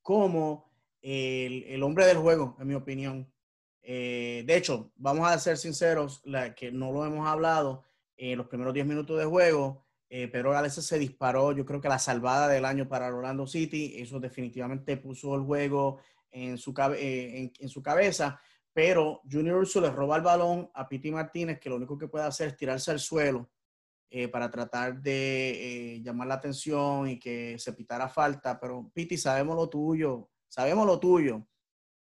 como 0.03 0.71
el, 1.01 1.83
hombre 1.83 2.07
del 2.07 2.19
juego, 2.19 2.57
en 2.59 2.67
mi 2.67 2.75
opinión. 2.75 3.33
Eh, 3.83 4.43
de 4.47 4.57
hecho, 4.57 4.93
vamos 4.97 5.29
a 5.29 5.39
ser 5.39 5.57
sinceros, 5.57 6.23
que 6.57 6.73
no 6.73 6.91
lo 6.91 7.05
hemos 7.05 7.29
hablado 7.29 7.85
en 8.17 8.39
los 8.39 8.49
primeros 8.49 8.75
10 8.75 8.87
minutos 8.87 9.19
de 9.19 9.25
juego. 9.25 9.85
Eh, 10.09 10.29
Pedro 10.29 10.53
se 10.69 10.99
disparó, 10.99 11.53
yo 11.53 11.65
creo 11.65 11.81
que 11.81 11.89
la 11.89 11.99
salvada 11.99 12.49
del 12.49 12.65
año 12.65 12.89
para 12.89 13.15
Orlando 13.15 13.47
City. 13.47 13.95
Eso 13.99 14.19
definitivamente 14.19 14.97
puso 14.97 15.35
el 15.35 15.43
juego 15.43 15.99
en 16.31 16.59
su, 16.59 16.75
eh, 16.97 17.53
en, 17.59 17.69
su 17.69 17.83
cabeza. 17.83 18.41
Pero 18.73 19.23
Junior 19.31 19.59
Urso 19.59 19.81
le 19.81 19.91
roba 19.91 20.17
el 20.17 20.23
balón 20.23 20.71
a 20.75 20.89
Piti 20.89 21.11
Martínez, 21.11 21.59
que 21.61 21.69
lo 21.69 21.77
único 21.77 21.97
que 21.97 22.09
puede 22.09 22.27
hacer 22.27 22.49
es 22.49 22.57
tirarse 22.57 22.91
al 22.91 23.01
suelo 23.01 23.51
eh, 24.09 24.29
para 24.29 24.51
tratar 24.51 25.03
de 25.03 25.97
eh, 25.97 26.03
llamar 26.03 26.29
la 26.29 26.35
atención 26.35 27.09
y 27.09 27.19
que 27.19 27.59
se 27.59 27.73
pitara 27.73 28.09
falta. 28.09 28.61
Pero 28.61 28.91
Piti, 28.95 29.19
sabemos 29.19 29.57
lo 29.57 29.69
tuyo, 29.69 30.31
sabemos 30.49 30.87
lo 30.87 31.01
tuyo. 31.01 31.47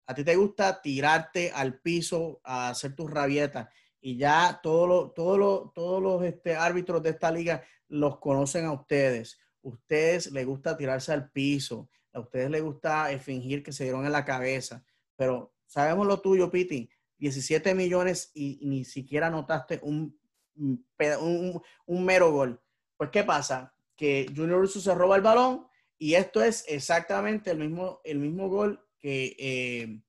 A 0.07 0.13
ti 0.15 0.23
te 0.23 0.35
gusta 0.35 0.81
tirarte 0.81 1.51
al 1.51 1.79
piso 1.81 2.39
a 2.43 2.69
hacer 2.69 2.95
tus 2.95 3.11
rabietas 3.11 3.67
y 4.01 4.17
ya 4.17 4.59
todos 4.63 4.87
los, 4.87 5.13
todos 5.13 5.73
todos 5.73 6.01
los 6.01 6.23
este, 6.23 6.55
árbitros 6.55 7.03
de 7.03 7.11
esta 7.11 7.31
liga 7.31 7.63
los 7.89 8.19
conocen 8.19 8.65
a 8.65 8.71
ustedes. 8.71 9.39
Ustedes 9.61 10.31
les 10.31 10.45
gusta 10.45 10.77
tirarse 10.77 11.11
al 11.11 11.29
piso, 11.31 11.89
a 12.13 12.21
ustedes 12.21 12.49
les 12.49 12.63
gusta 12.63 13.11
eh, 13.11 13.19
fingir 13.19 13.61
que 13.61 13.73
se 13.73 13.83
dieron 13.83 14.05
en 14.05 14.11
la 14.11 14.25
cabeza, 14.25 14.83
pero 15.15 15.53
sabemos 15.65 16.07
lo 16.07 16.21
tuyo, 16.21 16.49
Piti. 16.49 16.89
17 17.17 17.75
millones 17.75 18.31
y, 18.33 18.59
y 18.61 18.67
ni 18.69 18.85
siquiera 18.85 19.29
notaste 19.29 19.79
un 19.83 20.18
un, 20.55 21.61
un, 21.85 22.05
mero 22.05 22.31
gol. 22.31 22.61
Pues, 22.97 23.09
¿qué 23.09 23.23
pasa? 23.23 23.73
Que 23.95 24.25
Junior 24.35 24.59
Urso 24.59 24.79
se 24.79 24.93
roba 24.93 25.15
el 25.15 25.21
balón 25.21 25.67
y 25.97 26.15
esto 26.15 26.41
es 26.41 26.63
exactamente 26.67 27.51
el 27.51 27.59
mismo, 27.59 27.99
el 28.05 28.19
mismo 28.19 28.47
gol 28.47 28.81
que 28.99 29.35
eh, 29.37 30.01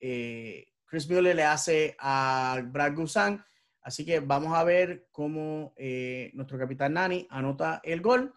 eh, 0.00 0.68
Chris 0.86 1.08
Mueller 1.10 1.36
le 1.36 1.44
hace 1.44 1.94
a 1.98 2.60
Brad 2.64 2.94
Guzan. 2.94 3.44
Así 3.82 4.04
que 4.04 4.20
vamos 4.20 4.56
a 4.56 4.64
ver 4.64 5.08
cómo 5.12 5.74
eh, 5.76 6.30
nuestro 6.34 6.58
capitán 6.58 6.94
Nani 6.94 7.26
anota 7.30 7.80
el 7.84 8.00
gol 8.00 8.32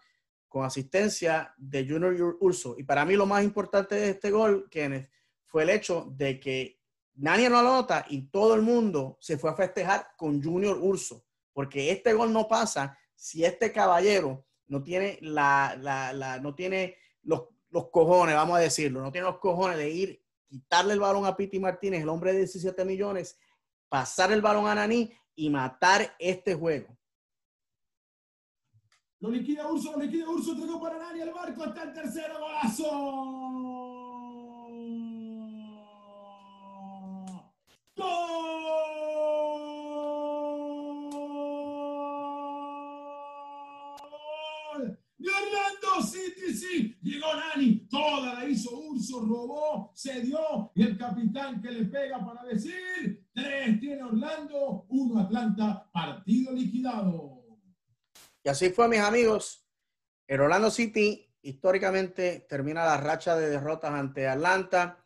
con 0.46 0.64
asistencia 0.64 1.54
de 1.56 1.88
Junior 1.88 2.36
Urso. 2.40 2.76
Y 2.78 2.84
para 2.84 3.04
mí 3.04 3.14
lo 3.14 3.26
más 3.26 3.42
importante 3.42 3.94
de 3.94 4.10
este 4.10 4.30
gol, 4.30 4.68
Kenneth, 4.70 5.10
fue 5.46 5.62
el 5.62 5.70
hecho 5.70 6.12
de 6.16 6.38
que 6.38 6.80
Nani 7.14 7.48
no 7.48 7.58
anota 7.58 8.04
y 8.08 8.28
todo 8.28 8.54
el 8.54 8.62
mundo 8.62 9.16
se 9.20 9.38
fue 9.38 9.50
a 9.50 9.54
festejar 9.54 10.08
con 10.16 10.42
Junior 10.42 10.78
Urso 10.78 11.24
porque 11.52 11.90
este 11.90 12.12
gol 12.12 12.32
no 12.32 12.48
pasa 12.48 12.98
si 13.14 13.44
este 13.44 13.72
caballero 13.72 14.46
no 14.68 14.82
tiene, 14.82 15.18
la, 15.20 15.76
la, 15.80 16.38
no 16.40 16.54
tiene 16.54 16.96
los, 17.22 17.44
los, 17.70 17.90
cojones, 17.90 18.34
vamos 18.34 18.56
a 18.56 18.60
decirlo, 18.60 19.02
no 19.02 19.12
tiene 19.12 19.26
los 19.26 19.38
cojones 19.38 19.76
de 19.76 19.90
ir, 19.90 20.24
quitarle 20.48 20.94
el 20.94 21.00
balón 21.00 21.26
a 21.26 21.36
Piti 21.36 21.58
Martínez, 21.58 22.02
el 22.02 22.08
hombre 22.08 22.32
de 22.32 22.38
17 22.38 22.84
millones, 22.84 23.38
pasar 23.88 24.32
el 24.32 24.40
balón 24.40 24.66
a 24.68 24.74
Nani 24.74 25.12
y 25.34 25.50
matar 25.50 26.14
este 26.18 26.54
juego. 26.54 26.96
Lo 29.18 29.28
liquida 29.28 29.66
Urso, 29.66 29.92
lo 29.92 29.98
liquida 29.98 30.28
Urso, 30.28 30.52
entregó 30.52 30.80
para 30.80 30.98
Nani, 30.98 31.20
el 31.20 31.32
barco 31.32 31.64
está 31.64 31.82
el 31.82 31.92
tercero 31.92 32.38
golazo. 32.38 33.90
Llegó 47.02 47.26
Nani, 47.34 47.88
toda 47.88 48.34
la 48.34 48.48
hizo 48.48 48.76
Urso, 48.78 49.20
robó, 49.20 49.92
se 49.94 50.20
dio 50.20 50.72
y 50.74 50.82
el 50.82 50.98
capitán 50.98 51.60
que 51.60 51.70
le 51.70 51.84
pega 51.86 52.24
para 52.24 52.44
decir, 52.44 53.26
tres 53.32 53.80
tiene 53.80 54.02
Orlando, 54.02 54.86
uno 54.88 55.20
Atlanta, 55.20 55.88
partido 55.92 56.52
liquidado. 56.52 57.44
Y 58.42 58.48
así 58.48 58.70
fue, 58.70 58.88
mis 58.88 59.00
amigos. 59.00 59.66
El 60.26 60.40
Orlando 60.40 60.70
City 60.70 61.28
históricamente 61.42 62.46
termina 62.48 62.84
la 62.84 62.96
racha 62.96 63.36
de 63.36 63.50
derrotas 63.50 63.92
ante 63.92 64.28
Atlanta. 64.28 65.04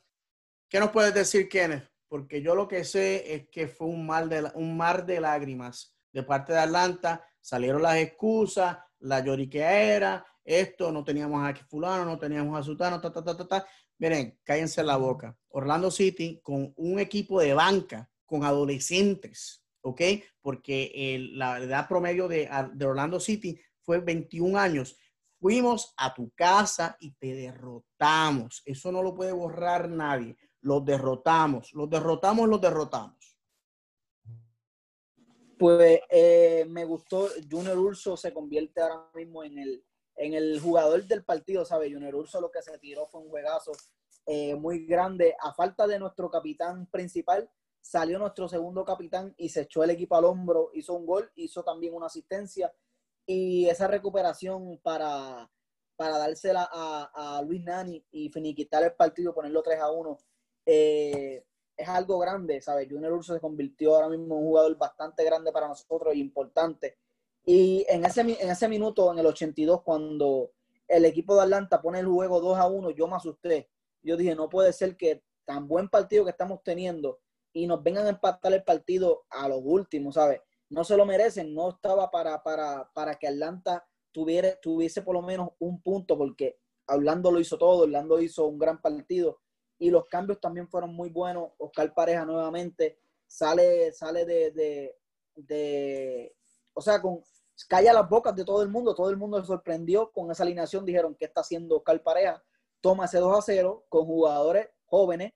¿Qué 0.69 0.79
nos 0.79 0.91
puedes 0.91 1.15
decir, 1.15 1.49
Kenneth? 1.49 1.91
Porque 2.09 2.43
yo 2.43 2.55
lo 2.55 2.69
que 2.69 2.85
sé 2.85 3.35
es 3.35 3.49
que 3.49 3.67
fue 3.67 3.89
un, 3.89 4.07
de, 4.29 4.51
un 4.55 4.77
mar 4.77 5.05
de 5.07 5.21
lágrimas 5.21 5.97
de 6.13 6.23
parte 6.23 6.53
de 6.53 6.61
Atlanta. 6.61 7.27
Salieron 7.41 7.83
las 7.83 7.97
excusas, 7.97 8.79
la 9.05 9.21
lloriquera, 9.21 10.25
esto, 10.45 10.93
no 10.93 11.05
teníamos 11.05 11.43
a 11.43 11.55
fulano, 11.67 12.05
no 12.05 12.19
teníamos 12.19 12.59
a 12.59 12.63
sutano, 12.63 13.01
ta, 13.01 13.13
ta, 13.13 13.23
ta, 13.25 13.37
ta, 13.37 13.49
ta. 13.49 13.67
Miren, 13.99 14.39
cállense 14.43 14.83
la 14.83 14.97
boca. 14.97 15.37
Orlando 15.49 15.91
City 15.91 16.41
con 16.43 16.73
un 16.77 16.99
equipo 16.99 17.41
de 17.41 17.55
banca, 17.55 18.11
con 18.27 18.45
adolescentes, 18.45 19.65
¿ok? 19.83 20.01
Porque 20.41 21.19
la 21.33 21.59
edad 21.59 21.89
promedio 21.89 22.29
de, 22.29 22.49
de 22.75 22.87
Orlando 22.87 23.21
City 23.21 23.59
fue 23.81 24.01
21 24.01 24.59
años. 24.59 24.97
Fuimos 25.41 25.95
a 25.97 26.13
tu 26.15 26.31
casa 26.31 26.97
y 27.01 27.13
te 27.13 27.35
derrotamos. 27.35 28.63
Eso 28.65 28.91
no 28.91 29.03
lo 29.03 29.15
puede 29.15 29.33
borrar 29.33 29.89
nadie. 29.89 30.37
Los 30.61 30.85
derrotamos, 30.85 31.73
los 31.75 31.89
derrotamos, 31.89 32.49
los 32.49 32.61
derrotamos. 32.61 33.14
Pues 35.65 35.99
eh, 36.11 36.67
me 36.69 36.85
gustó, 36.85 37.27
Junior 37.51 37.79
Urso 37.79 38.19
se 38.19 38.35
convierte 38.35 38.83
ahora 38.83 39.09
mismo 39.15 39.43
en 39.43 39.59
el, 39.59 39.83
en 40.15 40.35
el 40.35 40.61
jugador 40.61 41.05
del 41.05 41.25
partido, 41.25 41.65
¿sabe? 41.65 41.91
Junior 41.91 42.15
Urso 42.15 42.39
lo 42.39 42.51
que 42.51 42.61
se 42.61 42.77
tiró 42.77 43.07
fue 43.07 43.23
un 43.23 43.31
juegazo 43.31 43.73
eh, 44.27 44.55
muy 44.57 44.85
grande. 44.85 45.35
A 45.41 45.55
falta 45.55 45.87
de 45.87 45.99
nuestro 45.99 46.29
capitán 46.29 46.87
principal, 46.91 47.49
salió 47.81 48.19
nuestro 48.19 48.47
segundo 48.47 48.85
capitán 48.85 49.33
y 49.39 49.49
se 49.49 49.63
echó 49.63 49.83
el 49.83 49.89
equipo 49.89 50.17
al 50.17 50.27
hombro, 50.27 50.69
hizo 50.75 50.93
un 50.93 51.07
gol, 51.07 51.33
hizo 51.35 51.63
también 51.63 51.95
una 51.95 52.09
asistencia. 52.09 52.71
Y 53.25 53.67
esa 53.67 53.87
recuperación 53.87 54.79
para, 54.83 55.51
para 55.97 56.19
dársela 56.19 56.69
a, 56.71 57.43
Luis 57.43 57.65
Nani 57.65 58.05
y 58.11 58.29
finiquitar 58.29 58.85
el 58.85 58.93
partido, 58.93 59.33
ponerlo 59.33 59.63
3 59.63 59.81
a 59.81 59.91
1, 59.91 60.19
eh, 60.67 61.47
es 61.77 61.89
algo 61.89 62.19
grande, 62.19 62.61
¿sabes? 62.61 62.89
Junior 62.91 63.13
Urso 63.13 63.35
se 63.35 63.41
convirtió 63.41 63.95
ahora 63.95 64.09
mismo 64.09 64.35
en 64.37 64.43
un 64.43 64.47
jugador 64.47 64.77
bastante 64.77 65.25
grande 65.25 65.53
para 65.53 65.69
nosotros 65.69 66.15
y 66.15 66.21
importante 66.21 66.99
y 67.47 67.85
en 67.89 68.05
ese, 68.05 68.23
en 68.23 68.51
ese 68.51 68.69
minuto, 68.69 69.13
en 69.13 69.19
el 69.19 69.27
82, 69.27 69.83
cuando 69.83 70.53
el 70.89 71.05
equipo 71.05 71.35
de 71.35 71.43
Atlanta 71.43 71.81
pone 71.81 72.01
el 72.01 72.07
juego 72.07 72.41
2 72.41 72.59
a 72.59 72.67
1, 72.67 72.91
yo 72.91 73.07
me 73.07 73.17
asusté. 73.17 73.71
Yo 74.03 74.17
dije, 74.17 74.35
no 74.35 74.49
puede 74.49 74.73
ser 74.73 74.97
que 74.97 75.23
tan 75.45 75.69
buen 75.69 75.89
partido 75.89 76.25
que 76.25 76.31
estamos 76.31 76.63
teniendo 76.63 77.21
y 77.53 77.67
nos 77.67 77.83
vengan 77.83 78.07
a 78.07 78.11
empatar 78.11 78.53
el 78.53 78.65
partido 78.65 79.25
a 79.29 79.49
los 79.49 79.61
últimos, 79.63 80.15
¿sabes? 80.15 80.41
No 80.71 80.85
se 80.85 80.97
lo 80.97 81.05
merecen, 81.05 81.55
no 81.55 81.71
estaba 81.71 82.11
para, 82.11 82.43
para, 82.43 82.91
para 82.95 83.15
que 83.17 83.29
Atlanta 83.29 83.87
tuviera, 84.11 84.59
tuviese 84.61 85.03
por 85.03 85.15
lo 85.15 85.23
menos 85.23 85.51
un 85.59 85.83
punto, 85.83 86.17
porque 86.17 86.59
Orlando 86.87 87.31
lo 87.31 87.41
hizo 87.41 87.59
todo, 87.59 87.83
Orlando 87.83 88.21
hizo 88.21 88.47
un 88.47 88.59
gran 88.59 88.81
partido 88.81 89.41
y 89.79 89.91
los 89.91 90.07
cambios 90.07 90.41
también 90.41 90.69
fueron 90.69 90.95
muy 90.95 91.11
buenos. 91.11 91.51
Oscar 91.59 91.93
Pareja 91.95 92.25
nuevamente 92.25 92.99
sale, 93.27 93.93
sale 93.93 94.25
de, 94.25 94.51
de, 94.53 94.97
de 95.35 96.37
o 96.73 96.81
sea, 96.81 97.01
con, 97.01 97.23
calla 97.69 97.93
las 97.93 98.09
bocas 98.09 98.35
de 98.35 98.45
todo 98.45 98.63
el 98.63 98.69
mundo, 98.69 98.95
todo 98.95 99.11
el 99.11 99.17
mundo 99.17 99.41
se 99.41 99.47
sorprendió 99.47 100.11
con 100.11 100.31
esa 100.31 100.43
alineación, 100.43 100.85
dijeron 100.85 101.15
que 101.15 101.27
está 101.27 101.41
haciendo 101.41 101.77
Oscar 101.77 102.03
Pareja, 102.03 102.43
toma 102.81 103.07
ese 103.07 103.19
2 103.19 103.39
a 103.39 103.43
0 103.43 103.87
con 103.89 104.07
jugadores 104.07 104.69
jóvenes 104.87 105.33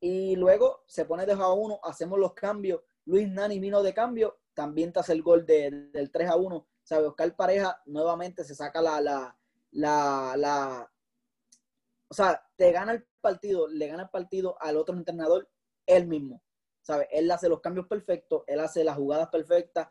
y 0.00 0.36
luego 0.36 0.84
se 0.86 1.04
pone 1.04 1.26
2 1.26 1.40
a 1.40 1.52
1, 1.52 1.80
hacemos 1.82 2.18
los 2.18 2.34
cambios, 2.34 2.82
Luis 3.06 3.28
Nani 3.28 3.58
vino 3.58 3.82
de 3.82 3.94
cambio, 3.94 4.38
también 4.54 4.92
te 4.92 5.00
hace 5.00 5.12
el 5.12 5.22
gol 5.22 5.46
del 5.46 6.10
3 6.12 6.28
a 6.28 6.36
1, 6.36 6.66
sabe, 6.82 7.06
Oscar 7.06 7.34
Pareja 7.34 7.80
nuevamente 7.86 8.44
se 8.44 8.54
saca 8.54 8.82
la, 8.82 9.00
la, 9.00 9.36
la, 9.72 10.34
la, 10.36 10.92
o 12.08 12.14
sea, 12.14 12.46
te 12.56 12.70
gana 12.70 12.92
el 12.92 13.06
partido, 13.30 13.66
le 13.68 13.88
gana 13.88 14.04
el 14.04 14.10
partido 14.10 14.56
al 14.60 14.76
otro 14.76 14.96
entrenador 14.96 15.48
él 15.86 16.06
mismo, 16.06 16.42
¿sabe? 16.82 17.08
Él 17.10 17.30
hace 17.30 17.48
los 17.48 17.60
cambios 17.60 17.86
perfectos, 17.86 18.42
él 18.46 18.60
hace 18.60 18.84
las 18.84 18.96
jugadas 18.96 19.28
perfectas, 19.28 19.88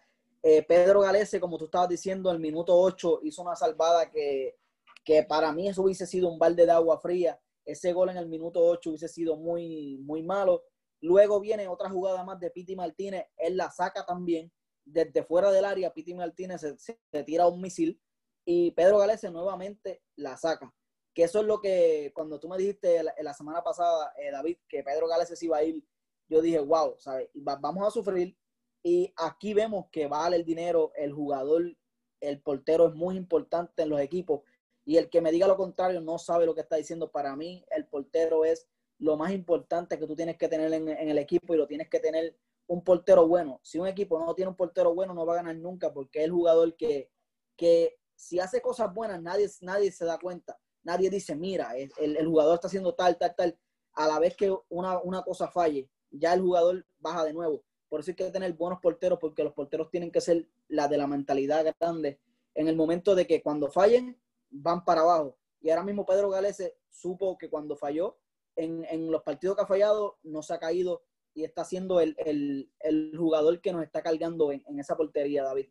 Eh, 0.48 0.62
Pedro 0.62 1.02
Galese, 1.02 1.40
como 1.40 1.58
tú 1.58 1.66
estabas 1.66 1.90
diciendo, 1.90 2.30
el 2.30 2.40
minuto 2.40 2.78
8 2.78 3.22
hizo 3.24 3.42
una 3.42 3.56
salvada 3.56 4.12
que, 4.12 4.56
que 5.04 5.24
para 5.24 5.52
mí 5.52 5.68
eso 5.68 5.82
hubiese 5.82 6.06
sido 6.06 6.30
un 6.30 6.38
balde 6.38 6.68
de 6.68 6.72
agua 6.72 7.00
fría. 7.00 7.40
Ese 7.66 7.94
gol 7.94 8.10
en 8.10 8.18
el 8.18 8.28
minuto 8.28 8.64
8 8.64 8.92
hubiese 8.92 9.08
sido 9.08 9.38
muy, 9.38 9.98
muy 10.04 10.22
malo. 10.22 10.64
Luego 11.02 11.40
viene 11.40 11.68
otra 11.68 11.90
jugada 11.90 12.24
más 12.24 12.40
de 12.40 12.52
Piti 12.52 12.76
Martínez, 12.76 13.26
él 13.38 13.58
la 13.58 13.72
saca 13.72 14.06
también. 14.06 14.52
Desde 14.84 15.24
fuera 15.24 15.52
del 15.52 15.66
área, 15.66 15.92
Piti 15.92 16.14
Martínez 16.14 16.62
se, 16.78 17.24
tira 17.24 17.48
un 17.48 17.60
misil 17.60 18.00
y 18.46 18.72
Pedro 18.72 19.00
Galese 19.00 19.32
nuevamente 19.32 20.04
la 20.16 20.38
saca. 20.38 20.72
Que 21.16 21.24
eso 21.24 21.40
es 21.40 21.46
lo 21.48 21.62
que, 21.62 22.12
cuando 22.14 22.40
tú 22.40 22.50
me 22.50 22.58
dijiste 22.58 23.02
la, 23.02 23.16
la 23.22 23.34
semana 23.34 23.64
pasada, 23.64 24.14
eh, 24.18 24.32
David, 24.32 24.58
que 24.68 24.84
Pedro 24.84 25.08
Galese 25.08 25.36
se 25.36 25.46
iba 25.46 25.58
a 25.58 25.64
ir, 25.64 25.82
yo 26.28 26.42
dije, 26.42 26.60
wow, 26.60 26.96
¿sabes? 27.00 27.30
vamos 27.34 27.88
a 27.88 27.90
sufrir. 27.90 28.38
Y 28.84 29.14
aquí 29.16 29.54
vemos 29.54 29.86
que 29.92 30.08
vale 30.08 30.36
el 30.36 30.46
dinero, 30.46 30.92
el 30.96 31.14
jugador, 31.14 31.76
el 32.20 32.42
portero 32.42 32.90
es 32.90 32.94
muy 32.94 33.16
importante 33.16 33.84
en 33.84 33.90
los 33.90 34.02
equipos. 34.02 34.42
Y 34.84 34.98
el 34.98 35.10
que 35.10 35.22
me 35.22 35.32
diga 35.32 35.48
lo 35.48 35.58
contrario 35.58 36.02
no 36.02 36.20
sabe 36.20 36.46
lo 36.46 36.54
que 36.54 36.62
está 36.62 36.76
diciendo. 36.76 37.10
Para 37.10 37.36
mí, 37.36 37.66
el 37.72 37.88
portero 37.88 38.46
es 38.46 38.68
lo 39.00 39.16
más 39.18 39.32
importante 39.32 39.98
que 39.98 40.06
tú 40.06 40.16
tienes 40.16 40.38
que 40.38 40.48
tener 40.48 40.72
en, 40.74 40.90
en 40.90 41.10
el 41.10 41.18
equipo 41.18 41.54
y 41.56 41.58
lo 41.58 41.66
tienes 41.66 41.90
que 41.90 42.00
tener 42.00 42.38
un 42.68 42.84
portero 42.84 43.28
bueno. 43.28 43.60
Si 43.64 43.80
un 43.80 43.88
equipo 43.88 44.20
no 44.20 44.36
tiene 44.36 44.50
un 44.50 44.56
portero 44.56 44.94
bueno, 44.94 45.14
no 45.14 45.26
va 45.26 45.34
a 45.34 45.38
ganar 45.38 45.56
nunca 45.56 45.94
porque 45.94 46.20
es 46.20 46.26
el 46.26 46.32
jugador 46.32 46.76
que, 46.76 47.10
que 47.56 47.98
si 48.16 48.40
hace 48.40 48.62
cosas 48.62 48.94
buenas, 48.94 49.22
nadie, 49.22 49.50
nadie 49.62 49.92
se 49.92 50.06
da 50.06 50.20
cuenta. 50.20 50.60
Nadie 50.86 51.10
dice, 51.10 51.36
mira, 51.36 51.76
el, 51.76 52.26
jugador 52.26 52.56
está 52.56 52.68
haciendo 52.68 52.94
tal, 52.94 53.18
tal, 53.18 53.36
tal. 53.36 53.60
A 53.94 54.08
la 54.08 54.20
vez 54.20 54.36
que 54.36 54.56
una, 54.70 55.02
cosa 55.24 55.48
falle, 55.48 55.90
ya 56.12 56.34
el 56.34 56.42
jugador 56.42 56.86
baja 57.00 57.26
de 57.26 57.34
nuevo. 57.34 57.64
Por 57.90 58.00
eso 58.00 58.12
hay 58.12 58.16
que 58.16 58.30
tener 58.30 58.54
buenos 58.54 58.80
porteros, 58.80 59.18
porque 59.20 59.44
los 59.44 59.54
porteros 59.54 59.90
tienen 59.90 60.12
que 60.12 60.22
ser 60.22 60.48
la 60.68 60.88
de 60.88 60.98
la 60.98 61.08
mentalidad 61.08 61.66
grande. 61.80 62.20
En 62.54 62.68
el 62.68 62.76
momento 62.76 63.16
de 63.16 63.26
que 63.26 63.42
cuando 63.42 63.72
fallen, 63.72 64.18
van 64.52 64.86
para 64.86 65.02
abajo. 65.02 65.38
Y 65.60 65.72
ahora 65.72 65.84
mismo 65.84 66.06
Pedro 66.06 66.30
Galese 66.30 66.78
supo 66.90 67.38
que 67.38 67.50
cuando 67.50 67.76
falló, 67.76 68.20
en, 68.56 68.86
en 68.86 69.12
los 69.12 69.24
partidos 69.24 69.56
que 69.56 69.64
ha 69.64 69.68
fallado, 69.68 70.20
no 70.24 70.44
se 70.44 70.54
ha 70.54 70.60
caído 70.60 71.04
y 71.34 71.44
está 71.44 71.66
siendo 71.66 72.00
el, 72.00 72.16
el, 72.20 72.72
el 72.80 73.12
jugador 73.18 73.60
que 73.60 73.74
nos 73.74 73.84
está 73.84 74.04
cargando 74.04 74.52
en, 74.52 74.64
en 74.68 74.80
esa 74.80 74.96
portería, 74.96 75.44
David. 75.44 75.68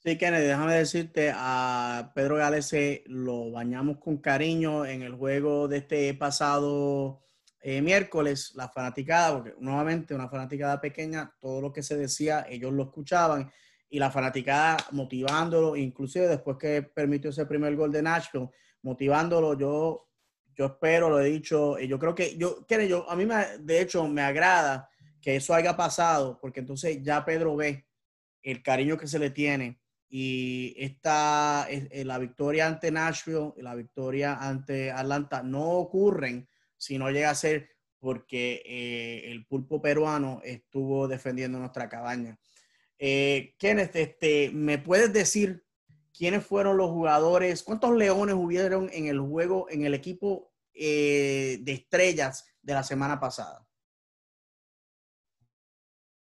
Sí, 0.00 0.16
Kennedy, 0.16 0.46
déjame 0.46 0.74
decirte, 0.74 1.32
a 1.34 2.12
Pedro 2.14 2.36
Galese 2.36 3.02
lo 3.06 3.50
bañamos 3.50 3.98
con 3.98 4.18
cariño 4.18 4.86
en 4.86 5.02
el 5.02 5.16
juego 5.16 5.66
de 5.66 5.78
este 5.78 6.14
pasado 6.14 7.24
eh, 7.60 7.82
miércoles, 7.82 8.52
la 8.54 8.68
fanaticada, 8.68 9.34
porque 9.34 9.54
nuevamente 9.58 10.14
una 10.14 10.28
fanaticada 10.28 10.80
pequeña, 10.80 11.34
todo 11.40 11.60
lo 11.60 11.72
que 11.72 11.82
se 11.82 11.96
decía, 11.96 12.46
ellos 12.48 12.72
lo 12.72 12.84
escuchaban, 12.84 13.50
y 13.90 13.98
la 13.98 14.12
fanaticada 14.12 14.76
motivándolo, 14.92 15.74
inclusive 15.74 16.28
después 16.28 16.58
que 16.58 16.82
permitió 16.82 17.30
ese 17.30 17.46
primer 17.46 17.74
gol 17.74 17.90
de 17.90 18.02
Nashville, 18.02 18.50
motivándolo, 18.82 19.58
yo, 19.58 20.08
yo 20.54 20.66
espero, 20.66 21.10
lo 21.10 21.18
he 21.18 21.28
dicho, 21.28 21.76
yo 21.76 21.98
creo 21.98 22.14
que, 22.14 22.36
yo, 22.38 22.64
Kennedy, 22.66 22.90
yo, 22.90 23.10
a 23.10 23.16
mí 23.16 23.26
me, 23.26 23.58
de 23.58 23.80
hecho 23.80 24.06
me 24.06 24.22
agrada 24.22 24.88
que 25.20 25.34
eso 25.34 25.54
haya 25.54 25.76
pasado, 25.76 26.38
porque 26.40 26.60
entonces 26.60 27.02
ya 27.02 27.24
Pedro 27.24 27.56
ve 27.56 27.88
el 28.44 28.62
cariño 28.62 28.96
que 28.96 29.08
se 29.08 29.18
le 29.18 29.30
tiene 29.30 29.80
y 30.08 30.74
esta, 30.78 31.66
eh, 31.68 32.04
la 32.04 32.18
victoria 32.18 32.66
ante 32.66 32.90
Nashville 32.90 33.52
y 33.56 33.62
la 33.62 33.74
victoria 33.74 34.36
ante 34.36 34.90
Atlanta 34.90 35.42
no 35.42 35.72
ocurren 35.72 36.48
si 36.76 36.96
no 36.96 37.10
llega 37.10 37.30
a 37.30 37.34
ser 37.34 37.68
porque 37.98 38.62
eh, 38.64 39.30
el 39.30 39.44
pulpo 39.46 39.82
peruano 39.82 40.40
estuvo 40.44 41.08
defendiendo 41.08 41.58
nuestra 41.58 41.88
cabaña. 41.88 42.38
Eh, 42.98 43.54
Kenneth, 43.58 43.96
este, 43.96 44.50
¿me 44.50 44.78
puedes 44.78 45.12
decir 45.12 45.64
quiénes 46.16 46.46
fueron 46.46 46.76
los 46.76 46.90
jugadores? 46.90 47.62
¿Cuántos 47.62 47.94
leones 47.94 48.34
hubieron 48.34 48.88
en 48.92 49.06
el 49.06 49.20
juego, 49.20 49.68
en 49.68 49.84
el 49.84 49.94
equipo 49.94 50.52
de 50.72 51.60
estrellas 51.66 52.46
de 52.62 52.72
la 52.72 52.84
semana 52.84 53.18
pasada? 53.18 53.68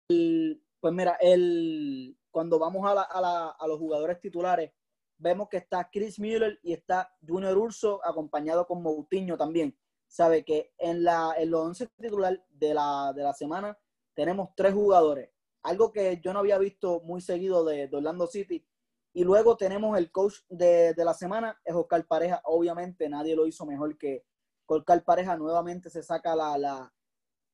pues 0.07 0.93
mira, 0.93 1.17
el, 1.19 2.15
cuando 2.35 2.59
vamos 2.59 2.85
a, 2.85 3.65
los 3.65 3.79
jugadores 3.79 4.19
titulares, 4.19 4.73
vemos 5.17 5.47
que 5.47 5.55
está 5.55 5.89
Chris 5.89 6.19
Miller 6.19 6.59
y 6.63 6.73
está 6.73 7.09
Junior 7.25 7.57
Urso 7.57 8.01
acompañado 8.03 8.67
con 8.67 8.83
Moutinho 8.83 9.37
también. 9.37 9.73
Sabe 10.05 10.43
que 10.43 10.73
en, 10.77 11.05
la, 11.05 11.33
en 11.37 11.49
los 11.49 11.65
11 11.65 11.87
titular 11.95 12.45
de 12.49 12.73
la, 12.73 13.33
semana 13.37 13.79
tenemos 14.13 14.49
tres 14.53 14.73
jugadores, 14.73 15.29
algo 15.63 15.93
que 15.93 16.19
yo 16.21 16.33
no 16.33 16.39
había 16.39 16.57
visto 16.57 16.99
muy 17.05 17.21
seguido 17.21 17.63
de, 17.63 17.89
Orlando 17.89 18.27
City. 18.27 18.67
Y 19.13 19.23
luego 19.23 19.55
tenemos 19.55 19.97
el 19.97 20.11
coach 20.11 20.39
de, 20.49 20.93
de, 20.93 21.05
la 21.05 21.13
semana, 21.13 21.57
es 21.63 21.73
Oscar 21.73 22.05
Pareja. 22.05 22.41
Obviamente 22.43 23.07
nadie 23.07 23.37
lo 23.37 23.47
hizo 23.47 23.65
mejor 23.65 23.97
que 23.97 24.25
Oscar 24.65 25.05
Pareja. 25.05 25.37
Nuevamente 25.37 25.89
se 25.89 26.03
saca 26.03 26.35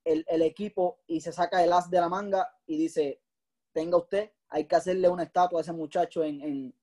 el, 0.06 0.26
el, 0.28 0.42
equipo 0.42 1.02
y 1.06 1.22
se 1.22 1.32
saca 1.32 1.64
el 1.64 1.72
as 1.72 1.88
de 1.92 2.02
la 2.02 2.10
manga 2.10 2.52
y 2.66 2.78
dice, 2.78 3.22
tenga 3.74 3.98
usted, 3.98 4.32
hay 4.52 4.66
que 4.66 4.76
hacerle 4.76 5.10
una 5.10 5.24
estatua 5.24 5.60
a 5.60 5.62
ese 5.62 5.72
muchacho 5.72 6.24
en, 6.24 6.42
en, 6.42 6.76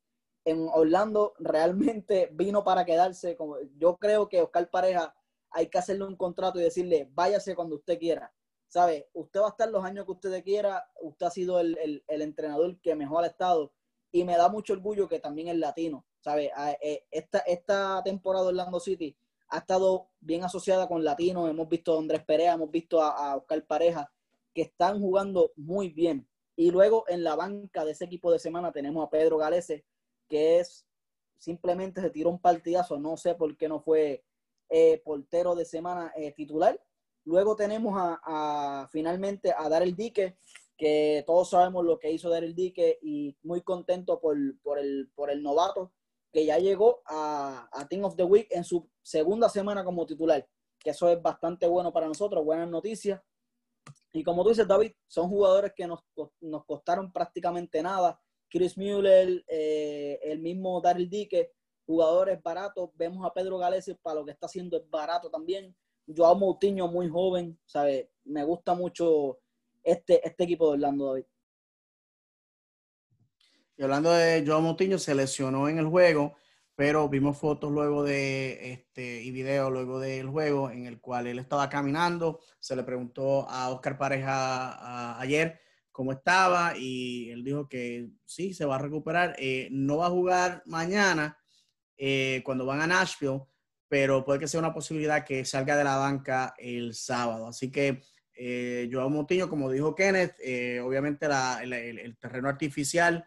en 0.44 0.68
Orlando. 0.72 1.34
Realmente 1.38 2.30
vino 2.32 2.64
para 2.64 2.84
quedarse. 2.84 3.36
Como, 3.36 3.56
yo 3.76 3.98
creo 3.98 4.28
que 4.28 4.40
Oscar 4.40 4.68
Pareja 4.70 5.14
hay 5.50 5.68
que 5.68 5.78
hacerle 5.78 6.06
un 6.06 6.16
contrato 6.16 6.58
y 6.58 6.62
decirle, 6.62 7.08
váyase 7.12 7.54
cuando 7.54 7.76
usted 7.76 7.98
quiera. 7.98 8.32
¿Sabe? 8.68 9.08
Usted 9.14 9.40
va 9.40 9.46
a 9.46 9.50
estar 9.50 9.70
los 9.70 9.84
años 9.84 10.06
que 10.06 10.12
usted 10.12 10.42
quiera. 10.42 10.90
Usted 11.02 11.26
ha 11.26 11.30
sido 11.30 11.60
el, 11.60 12.02
el, 12.06 12.22
entrenador 12.22 12.80
que 12.80 12.94
mejor 12.94 13.24
ha 13.24 13.28
estado. 13.28 13.72
Y 14.10 14.24
me 14.24 14.36
da 14.36 14.48
mucho 14.48 14.72
orgullo 14.72 15.08
que 15.08 15.20
también 15.20 15.48
es 15.48 15.56
latino. 15.56 16.06
¿Sabe? 16.20 16.50
Eh, 16.82 17.06
esta, 17.10 17.38
esta 17.40 18.02
temporada 18.02 18.44
de 18.44 18.50
Orlando 18.50 18.80
City 18.80 19.16
ha 19.50 19.58
estado 19.58 20.08
bien 20.20 20.42
asociada 20.42 20.88
con 20.88 21.04
latinos. 21.04 21.48
Hemos 21.48 21.68
visto 21.68 21.94
a 21.94 21.98
Andrés 21.98 22.24
Perea, 22.24 22.54
hemos 22.54 22.70
visto 22.70 23.02
a, 23.02 23.10
a 23.10 23.36
Oscar 23.36 23.66
Pareja, 23.66 24.10
que 24.54 24.62
están 24.62 25.00
jugando 25.00 25.52
muy 25.56 25.90
bien. 25.90 26.27
Y 26.58 26.72
luego 26.72 27.04
en 27.06 27.22
la 27.22 27.36
banca 27.36 27.84
de 27.84 27.92
ese 27.92 28.06
equipo 28.06 28.32
de 28.32 28.40
semana 28.40 28.72
tenemos 28.72 29.06
a 29.06 29.08
Pedro 29.08 29.38
Galese, 29.38 29.84
que 30.28 30.58
es 30.58 30.84
simplemente 31.36 32.00
se 32.00 32.10
tiró 32.10 32.30
un 32.30 32.40
partidazo, 32.40 32.98
no 32.98 33.16
sé 33.16 33.36
por 33.36 33.56
qué 33.56 33.68
no 33.68 33.78
fue 33.78 34.24
eh, 34.68 35.00
portero 35.04 35.54
de 35.54 35.64
semana 35.64 36.12
eh, 36.16 36.32
titular. 36.32 36.76
Luego 37.22 37.54
tenemos 37.54 37.94
a, 37.96 38.88
finalmente 38.90 39.54
a 39.56 39.68
Dar 39.68 39.84
el 39.84 39.94
Dique, 39.94 40.36
que 40.76 41.22
todos 41.28 41.50
sabemos 41.50 41.84
lo 41.84 41.96
que 42.00 42.10
hizo 42.10 42.28
Dar 42.28 42.42
el 42.42 42.56
Dique 42.56 42.98
y 43.02 43.36
muy 43.44 43.62
contento 43.62 44.18
por, 44.18 44.36
por, 44.60 44.80
el, 44.80 45.12
por 45.14 45.30
el 45.30 45.44
novato 45.44 45.92
que 46.32 46.44
ya 46.44 46.58
llegó 46.58 47.02
a, 47.06 47.68
a 47.70 47.86
Team 47.86 48.02
of 48.02 48.16
the 48.16 48.24
Week 48.24 48.48
en 48.50 48.64
su 48.64 48.90
segunda 49.00 49.48
semana 49.48 49.84
como 49.84 50.06
titular, 50.06 50.44
que 50.80 50.90
eso 50.90 51.08
es 51.08 51.22
bastante 51.22 51.68
bueno 51.68 51.92
para 51.92 52.08
nosotros, 52.08 52.44
buenas 52.44 52.68
noticias. 52.68 53.22
Y 54.12 54.22
como 54.22 54.42
tú 54.42 54.50
dices, 54.50 54.66
David, 54.66 54.92
son 55.06 55.28
jugadores 55.28 55.72
que 55.74 55.86
nos, 55.86 56.00
nos 56.40 56.64
costaron 56.64 57.12
prácticamente 57.12 57.82
nada. 57.82 58.20
Chris 58.48 58.76
Mueller, 58.78 59.44
eh, 59.46 60.18
el 60.22 60.40
mismo 60.40 60.80
Daryl 60.80 61.08
Dique, 61.08 61.52
jugadores 61.86 62.42
baratos. 62.42 62.90
Vemos 62.94 63.24
a 63.26 63.32
Pedro 63.32 63.58
Galese 63.58 63.94
para 63.96 64.20
lo 64.20 64.24
que 64.24 64.32
está 64.32 64.46
haciendo 64.46 64.76
es 64.76 64.88
barato 64.88 65.30
también. 65.30 65.74
Joao 66.06 66.34
Moutinho, 66.34 66.88
muy 66.88 67.08
joven, 67.08 67.58
¿sabe? 67.66 68.10
Me 68.24 68.44
gusta 68.44 68.74
mucho 68.74 69.38
este, 69.82 70.26
este 70.26 70.44
equipo 70.44 70.66
de 70.66 70.72
Orlando, 70.72 71.08
David. 71.08 71.24
Y 73.76 73.82
hablando 73.82 74.10
de 74.10 74.44
Joao 74.46 74.60
Moutinho, 74.60 74.98
se 74.98 75.14
lesionó 75.14 75.68
en 75.68 75.78
el 75.78 75.86
juego 75.86 76.34
pero 76.78 77.08
vimos 77.08 77.36
fotos 77.36 77.72
luego 77.72 78.04
de 78.04 78.70
este 78.72 79.20
y 79.20 79.32
video 79.32 79.68
luego 79.68 79.98
del 79.98 80.28
juego 80.28 80.70
en 80.70 80.86
el 80.86 81.00
cual 81.00 81.26
él 81.26 81.40
estaba 81.40 81.68
caminando. 81.68 82.38
Se 82.60 82.76
le 82.76 82.84
preguntó 82.84 83.50
a 83.50 83.70
Oscar 83.70 83.98
Pareja 83.98 85.18
ayer 85.18 85.60
cómo 85.90 86.12
estaba 86.12 86.74
y 86.78 87.30
él 87.30 87.42
dijo 87.42 87.68
que 87.68 88.10
sí, 88.24 88.54
se 88.54 88.64
va 88.64 88.76
a 88.76 88.78
recuperar. 88.78 89.34
Eh, 89.40 89.66
no 89.72 89.96
va 89.96 90.06
a 90.06 90.10
jugar 90.10 90.62
mañana 90.66 91.36
eh, 91.96 92.42
cuando 92.44 92.64
van 92.64 92.80
a 92.80 92.86
Nashville, 92.86 93.42
pero 93.88 94.24
puede 94.24 94.38
que 94.38 94.46
sea 94.46 94.60
una 94.60 94.72
posibilidad 94.72 95.24
que 95.24 95.44
salga 95.44 95.76
de 95.76 95.82
la 95.82 95.96
banca 95.96 96.54
el 96.58 96.94
sábado. 96.94 97.48
Así 97.48 97.72
que 97.72 98.02
eh, 98.34 98.88
Joao 98.92 99.10
Montiño, 99.10 99.48
como 99.48 99.68
dijo 99.68 99.96
Kenneth, 99.96 100.36
eh, 100.40 100.78
obviamente 100.78 101.26
la, 101.26 101.58
el, 101.60 101.72
el, 101.72 102.16
terreno 102.18 102.48
artificial 102.48 103.26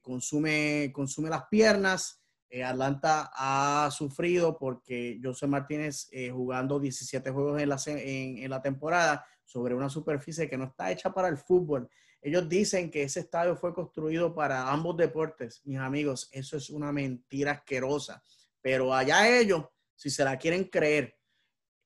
consume, 0.00 0.92
consume 0.94 1.28
las 1.28 1.48
piernas. 1.48 2.22
Eh, 2.48 2.62
Atlanta 2.62 3.30
ha 3.34 3.90
sufrido 3.90 4.56
porque 4.56 5.20
José 5.22 5.46
Martínez 5.46 6.08
eh, 6.12 6.30
jugando 6.30 6.78
17 6.78 7.30
juegos 7.30 7.60
en 7.60 8.50
la, 8.50 8.62
temporada 8.62 9.26
sobre 9.44 9.74
una 9.74 9.88
superficie 9.88 10.48
que 10.48 10.56
no 10.56 10.64
está 10.64 10.90
hecha 10.90 11.12
para 11.12 11.28
el 11.28 11.36
fútbol. 11.36 11.88
Ellos 12.22 12.48
dicen 12.48 12.90
que 12.90 13.02
ese 13.02 13.20
estadio 13.20 13.56
fue 13.56 13.74
construido 13.74 14.34
para 14.34 14.70
ambos 14.70 14.96
deportes. 14.96 15.60
Mis 15.64 15.78
amigos, 15.78 16.28
eso 16.32 16.56
es 16.56 16.70
una 16.70 16.92
mentira 16.92 17.52
asquerosa. 17.52 18.22
Pero 18.60 18.94
allá 18.94 19.28
ellos, 19.38 19.64
si 19.94 20.10
se 20.10 20.24
la 20.24 20.38
quieren 20.38 20.64
creer, 20.64 21.16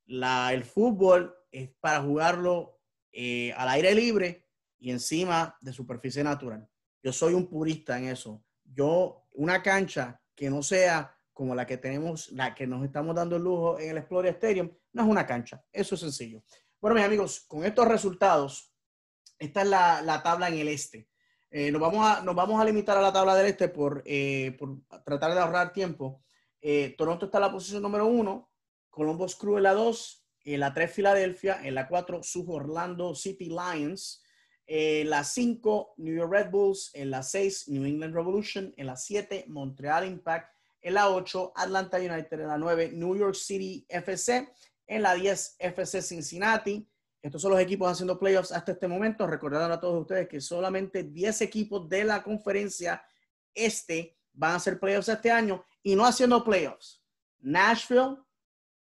el 0.06 0.64
fútbol 0.64 1.34
es 1.50 1.70
para 1.80 2.00
jugarlo 2.02 2.80
eh, 3.12 3.52
al 3.56 3.68
aire 3.70 3.94
libre 3.94 4.46
y 4.78 4.90
encima 4.90 5.56
de 5.60 5.72
superficie 5.72 6.22
natural. 6.24 6.68
Yo 7.02 7.12
soy 7.12 7.34
un 7.34 7.48
purista 7.48 7.98
en 7.98 8.08
eso. 8.08 8.44
Yo, 8.64 9.26
una 9.32 9.62
cancha 9.62 10.20
que 10.40 10.48
no 10.48 10.62
sea 10.62 11.14
como 11.34 11.54
la 11.54 11.66
que 11.66 11.76
tenemos, 11.76 12.32
la 12.32 12.54
que 12.54 12.66
nos 12.66 12.82
estamos 12.82 13.14
dando 13.14 13.36
el 13.36 13.42
lujo 13.42 13.78
en 13.78 13.90
el 13.90 13.98
Explorer 13.98 14.32
Stadium, 14.32 14.70
no 14.94 15.02
es 15.02 15.08
una 15.08 15.26
cancha. 15.26 15.62
Eso 15.70 15.96
es 15.96 16.00
sencillo. 16.00 16.42
Bueno, 16.80 16.94
mis 16.94 17.04
amigos, 17.04 17.40
con 17.46 17.62
estos 17.62 17.86
resultados, 17.86 18.72
esta 19.38 19.60
es 19.60 19.68
la, 19.68 20.20
tabla 20.24 20.48
en 20.48 20.54
el 20.54 20.68
este. 20.68 21.10
Eh, 21.50 21.70
nos, 21.70 21.82
vamos 21.82 22.06
a, 22.06 22.22
nos 22.22 22.34
vamos 22.34 22.58
a 22.58 22.64
limitar 22.64 22.96
a 22.96 23.02
la 23.02 23.12
tabla 23.12 23.34
del 23.34 23.48
este 23.48 23.68
por, 23.68 24.02
eh, 24.06 24.56
por 24.58 24.78
tratar 25.04 25.34
de 25.34 25.40
ahorrar 25.40 25.74
tiempo. 25.74 26.22
Eh, 26.58 26.94
Toronto 26.96 27.26
está 27.26 27.36
en 27.36 27.42
la 27.42 27.52
posición 27.52 27.82
número 27.82 28.06
uno, 28.06 28.50
Columbus 28.88 29.36
Crew 29.36 29.58
en 29.58 29.64
la 29.64 29.74
dos, 29.74 30.24
en 30.42 30.60
la 30.60 30.72
tres 30.72 30.90
Filadelfia, 30.90 31.60
en 31.62 31.74
la 31.74 31.86
cuatro 31.86 32.22
Sus 32.22 32.48
Orlando 32.48 33.14
City 33.14 33.50
Lions, 33.50 34.24
en 34.72 35.10
la 35.10 35.24
cinco 35.24 35.94
New 35.96 36.14
York 36.14 36.30
Red 36.30 36.50
Bulls, 36.52 36.92
en 36.94 37.10
la 37.10 37.24
seis 37.24 37.66
New 37.66 37.84
England 37.84 38.14
Revolution, 38.14 38.72
en 38.76 38.86
la 38.86 38.94
siete 38.94 39.44
Montreal 39.48 40.06
Impact, 40.06 40.54
en 40.80 40.94
la 40.94 41.10
8 41.10 41.54
Atlanta 41.56 41.98
United, 41.98 42.40
en 42.40 42.46
la 42.46 42.56
9 42.56 42.92
New 42.92 43.16
York 43.16 43.34
City 43.34 43.84
FC, 43.88 44.48
en 44.86 45.02
la 45.02 45.14
10 45.14 45.56
FC 45.58 46.00
Cincinnati. 46.00 46.88
Estos 47.20 47.42
son 47.42 47.50
los 47.50 47.60
equipos 47.60 47.90
haciendo 47.90 48.16
playoffs 48.16 48.52
hasta 48.52 48.70
este 48.70 48.86
momento. 48.86 49.26
Recordando 49.26 49.74
a 49.74 49.80
todos 49.80 50.02
ustedes 50.02 50.28
que 50.28 50.40
solamente 50.40 51.02
10 51.02 51.40
equipos 51.40 51.88
de 51.88 52.04
la 52.04 52.22
conferencia 52.22 53.02
este 53.52 54.16
van 54.32 54.52
a 54.52 54.54
hacer 54.54 54.78
playoffs 54.78 55.08
este 55.08 55.32
año 55.32 55.64
y 55.82 55.96
no 55.96 56.06
haciendo 56.06 56.44
playoffs. 56.44 57.02
Nashville 57.40 58.18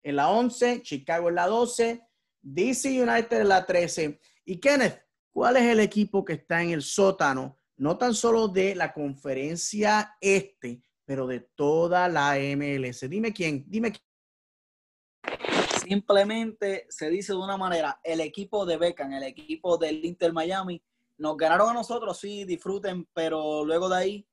en 0.04 0.18
la 0.18 0.32
11, 0.32 0.82
Chicago 0.82 1.30
en 1.30 1.36
la 1.36 1.48
12, 1.48 2.06
DC 2.42 3.02
United 3.02 3.40
en 3.40 3.48
la 3.48 3.66
13. 3.66 4.20
Y 4.44 4.60
Kenneth, 4.60 5.07
¿cuál 5.38 5.56
es 5.58 5.66
el 5.66 5.80
equipo 5.82 6.26
que 6.26 6.34
está 6.34 6.64
en 6.64 6.72
el 6.72 6.82
sótano? 6.82 7.60
No 7.76 7.96
tan 7.96 8.16
solo 8.16 8.48
de 8.48 8.74
la 8.74 8.92
conferencia 8.92 10.18
este, 10.20 10.82
pero 11.06 11.28
de 11.28 11.42
toda 11.42 12.10
la 12.10 12.38
MLS. 12.56 13.08
Dime 13.08 13.32
quién, 13.32 13.64
dime 13.68 13.92
quién. 13.92 15.38
Simplemente 15.80 16.88
se 16.90 17.12
dice 17.12 17.34
de 17.34 17.38
una 17.38 17.56
manera, 17.56 18.00
el 18.04 18.22
equipo 18.22 18.66
de 18.66 18.78
Beckham, 18.78 19.14
el 19.14 19.22
equipo 19.22 19.78
del 19.78 20.04
Inter 20.04 20.34
Miami, 20.34 20.82
nos 21.20 21.38
ganaron 21.38 21.70
a 21.70 21.74
nosotros, 21.74 22.18
sí, 22.20 22.44
disfruten, 22.44 23.08
pero 23.14 23.64
luego 23.64 23.90
de 23.90 23.96
ahí, 23.96 24.28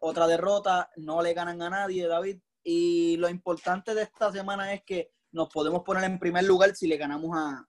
otra 0.00 0.26
derrota, 0.26 0.90
no 0.96 1.22
le 1.22 1.34
ganan 1.34 1.62
a 1.62 1.70
nadie, 1.70 2.08
David. 2.08 2.40
Y 2.64 3.16
lo 3.18 3.28
importante 3.28 3.94
de 3.94 4.02
esta 4.02 4.32
semana 4.32 4.72
es 4.72 4.82
que 4.82 5.12
nos 5.30 5.50
podemos 5.50 5.84
poner 5.84 6.02
en 6.02 6.18
primer 6.18 6.42
lugar 6.42 6.74
si 6.74 6.88
le 6.88 6.96
ganamos 6.96 7.30
a, 7.36 7.67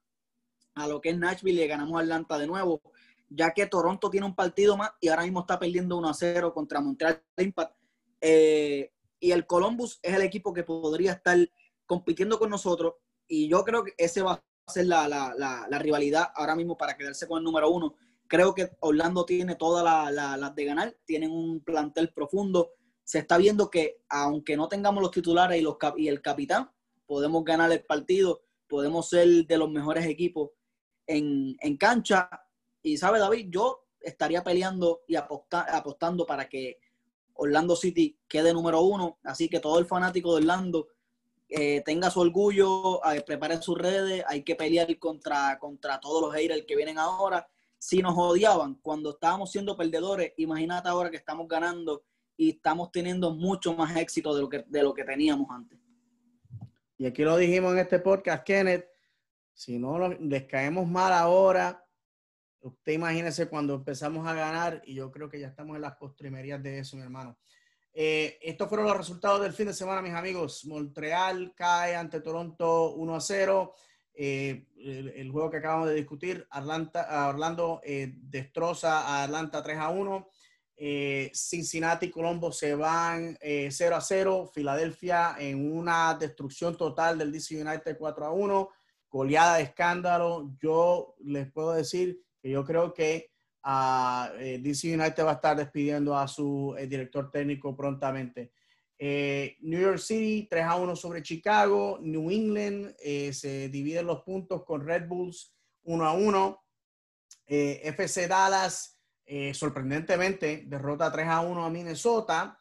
a 0.76 0.88
lo 0.88 1.02
que 1.02 1.10
es 1.10 1.18
Nashville 1.18 1.58
y 1.58 1.62
le 1.62 1.68
ganamos 1.68 2.00
a 2.00 2.04
Atlanta 2.04 2.38
de 2.38 2.48
nuevo, 2.48 2.82
ya 3.30 3.52
que 3.52 3.68
Toronto 3.68 4.10
tiene 4.10 4.26
un 4.26 4.36
partido 4.36 4.78
más 4.78 4.92
y 5.00 5.08
ahora 5.10 5.24
mismo 5.24 5.42
está 5.42 5.60
perdiendo 5.60 5.98
1 5.98 6.10
a 6.10 6.14
0 6.14 6.54
contra 6.54 6.82
Montreal 6.82 7.22
Impact 7.38 7.74
eh, 8.22 8.92
y 9.20 9.32
el 9.32 9.46
Columbus 9.46 10.00
es 10.02 10.16
el 10.16 10.22
equipo 10.22 10.54
que 10.54 10.64
podría 10.64 11.14
estar 11.14 11.38
compitiendo 11.86 12.40
con 12.40 12.50
nosotros. 12.50 12.96
Y 13.28 13.48
yo 13.48 13.64
creo 13.64 13.84
que 13.84 13.94
ese 13.98 14.22
va 14.22 14.34
a 14.34 14.72
ser 14.72 14.86
la, 14.88 15.08
la, 15.08 15.34
la, 15.36 15.80
rivalidad 15.80 16.30
ahora 16.36 16.56
mismo 16.56 16.78
para 16.78 16.96
quedarse 16.96 17.28
con 17.28 17.40
el 17.40 17.44
número 17.44 17.70
uno. 17.70 17.96
Creo 18.28 18.54
que 18.54 18.72
Orlando 18.80 19.26
tiene 19.26 19.56
todas 19.56 20.14
las 20.14 20.56
de 20.56 20.66
ganar, 20.66 20.96
tienen 21.06 21.32
un 21.32 21.62
plantel 21.62 22.14
profundo. 22.14 22.72
Se 23.04 23.20
está 23.20 23.38
viendo 23.38 23.70
que 23.70 24.04
aunque 24.08 24.56
no 24.56 24.68
tengamos 24.68 25.02
los 25.02 25.12
titulares 25.12 25.60
y, 25.60 25.62
los, 25.62 25.78
y 25.98 26.08
el 26.08 26.22
capitán, 26.22 26.70
podemos 27.08 27.44
ganar 27.44 27.72
el 27.72 27.84
partido, 27.84 28.44
podemos 28.68 29.10
ser 29.10 29.28
de 29.48 29.58
los 29.58 29.70
mejores 29.70 30.06
equipos 30.06 30.52
en, 31.10 31.58
en 31.60 31.78
cancha. 31.78 32.30
Y 32.82 32.98
sabe, 32.98 33.20
David, 33.20 33.48
yo 33.50 33.88
estaría 34.00 34.44
peleando 34.44 35.02
y 35.08 35.16
apostando 35.16 36.26
para 36.26 36.48
que 36.48 36.80
Orlando 37.34 37.76
City 37.76 38.18
quede 38.28 38.54
número 38.54 38.82
uno. 38.82 39.18
Así 39.24 39.50
que 39.50 39.60
todo 39.60 39.80
el 39.80 39.86
fanático 39.86 40.32
de 40.32 40.42
Orlando 40.42 40.88
eh, 41.50 41.82
tenga 41.84 42.12
su 42.12 42.20
orgullo, 42.20 43.04
eh, 43.12 43.22
prepare 43.22 43.62
sus 43.62 43.78
redes. 43.78 44.24
Hay 44.28 44.44
que 44.44 44.56
pelear 44.56 44.98
contra, 45.00 45.58
contra 45.58 46.00
todos 46.00 46.22
los 46.22 46.34
haters 46.34 46.66
que 46.68 46.76
vienen 46.76 47.00
ahora. 47.00 47.48
Si 47.78 48.02
nos 48.02 48.16
odiaban 48.18 48.76
cuando 48.76 49.12
estábamos 49.12 49.52
siendo 49.52 49.76
perdedores, 49.76 50.34
imagínate 50.38 50.90
ahora 50.90 51.10
que 51.10 51.18
estamos 51.18 51.48
ganando 51.48 52.04
y 52.38 52.52
estamos 52.52 52.92
teniendo 52.92 53.32
mucho 53.32 53.74
más 53.74 53.96
éxito 53.98 54.36
de 54.36 54.42
lo 54.42 54.50
que, 54.50 54.64
de 54.68 54.84
lo 54.84 54.94
que 54.94 55.04
teníamos 55.04 55.48
antes. 55.50 55.80
Y 56.98 57.06
aquí 57.06 57.24
lo 57.24 57.38
dijimos 57.38 57.74
en 57.74 57.80
este 57.80 58.00
podcast, 58.00 58.44
Kenneth. 58.44 58.99
Si 59.60 59.78
no 59.78 60.08
les 60.08 60.46
caemos 60.46 60.88
mal 60.88 61.12
ahora, 61.12 61.86
Usted 62.62 62.92
imagínese 62.92 63.48
cuando 63.48 63.76
empezamos 63.76 64.28
a 64.28 64.34
ganar 64.34 64.82
y 64.86 64.96
yo 64.96 65.10
creo 65.12 65.30
que 65.30 65.40
ya 65.40 65.48
estamos 65.48 65.76
en 65.78 65.82
las 65.82 65.96
postrimerías 65.96 66.62
de 66.62 66.80
eso, 66.80 66.98
mi 66.98 67.04
hermano. 67.04 67.38
Eh, 67.94 68.38
estos 68.42 68.68
fueron 68.68 68.88
los 68.88 68.98
resultados 68.98 69.42
del 69.42 69.54
fin 69.54 69.68
de 69.68 69.74
semana, 69.74 70.02
mis 70.02 70.14
amigos. 70.14 70.66
Montreal 70.66 71.54
cae 71.56 71.96
ante 71.96 72.20
Toronto 72.20 72.96
1 72.96 73.16
a 73.16 73.22
0. 73.22 73.76
Eh, 74.14 74.68
el, 74.76 75.32
juego 75.32 75.50
que 75.50 75.58
acabamos 75.58 75.88
de 75.88 75.96
discutir, 75.96 76.46
Atlanta, 76.52 77.30
Orlando 77.30 77.80
eh, 77.84 78.12
destroza 78.18 79.08
a 79.08 79.24
Atlanta 79.24 79.64
3 79.64 79.78
a 79.78 79.90
1. 79.90 80.30
Cincinnati 81.34 82.08
y 82.08 82.12
Colombo 82.12 82.52
se 82.52 82.76
van 82.76 83.38
0 83.42 83.96
a 83.96 84.02
0. 84.02 84.52
Filadelfia 84.54 85.36
en 85.40 85.72
una 85.72 86.14
destrucción 86.16 86.76
total 86.76 87.18
del 87.18 87.32
DC 87.32 87.62
United 87.62 87.98
4 87.98 88.26
a 88.26 88.32
1. 88.32 88.70
Goleada 89.10 89.58
de 89.58 89.64
escándalo. 89.64 90.52
Yo 90.62 91.16
les 91.20 91.52
puedo 91.52 91.74
decir 91.74 92.22
que 92.42 92.50
yo 92.50 92.64
creo 92.64 92.94
que 92.94 93.32
uh, 93.66 94.38
DC 94.38 94.94
United 94.94 95.26
va 95.26 95.32
a 95.32 95.36
estar 95.36 95.58
despidiendo 95.58 96.18
a 96.18 96.28
su 96.28 96.76
eh, 96.78 96.88
director 96.88 97.32
técnico 97.32 97.76
prontamente. 97.76 98.54
Eh, 98.98 99.58
New 99.62 99.80
York 99.80 99.98
City 99.98 100.48
3 100.50 100.64
a 100.64 100.76
1 100.76 100.96
sobre 100.96 101.24
Chicago. 101.24 101.98
New 102.02 102.30
England 102.30 102.96
se 102.98 103.70
dividen 103.70 104.06
los 104.06 104.22
puntos 104.24 104.64
con 104.64 104.86
Red 104.86 105.08
Bulls 105.08 105.56
1 105.84 106.06
a 106.06 106.14
1. 106.14 106.64
FC 107.48 108.28
Dallas 108.28 109.00
sorprendentemente 109.54 110.64
derrota 110.68 111.12
3 111.12 111.28
a 111.28 111.42
1 111.42 111.66
a 111.66 111.70
Minnesota. 111.70 112.60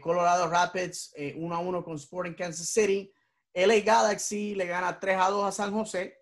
Colorado 0.00 0.48
Rapids 0.48 1.12
1 1.34 1.54
a 1.54 1.58
1 1.58 1.84
con 1.84 1.96
Sporting 1.96 2.34
Kansas 2.34 2.68
City. 2.68 3.12
LA 3.54 3.80
Galaxy 3.80 4.54
le 4.54 4.66
gana 4.66 4.98
3 4.98 5.16
a 5.18 5.30
2 5.30 5.44
a 5.44 5.52
San 5.52 5.72
José. 5.72 6.16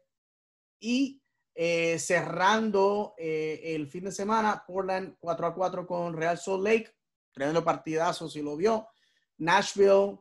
Y 0.81 1.23
eh, 1.55 1.99
cerrando 1.99 3.15
eh, 3.19 3.61
el 3.75 3.89
fin 3.89 4.05
de 4.05 4.13
semana, 4.13 4.63
Portland 4.67 5.17
4 5.19 5.47
a 5.47 5.55
4 5.55 5.87
con 5.87 6.17
Real 6.17 6.39
Salt 6.39 6.63
Lake. 6.63 6.95
Tremendo 7.33 7.65
partidazo, 7.65 8.29
si 8.29 8.43
lo 8.43 8.57
vio. 8.57 8.89
Nashville, 9.39 10.19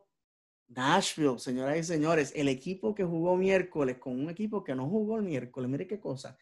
Nashville, 0.68 1.38
señoras 1.38 1.78
y 1.78 1.84
señores, 1.84 2.32
el 2.36 2.48
equipo 2.48 2.94
que 2.94 3.04
jugó 3.04 3.36
miércoles 3.36 3.98
con 3.98 4.20
un 4.20 4.30
equipo 4.30 4.62
que 4.62 4.74
no 4.74 4.88
jugó 4.88 5.16
el 5.16 5.22
miércoles, 5.22 5.68
mire 5.70 5.86
qué 5.86 5.98
cosa. 5.98 6.36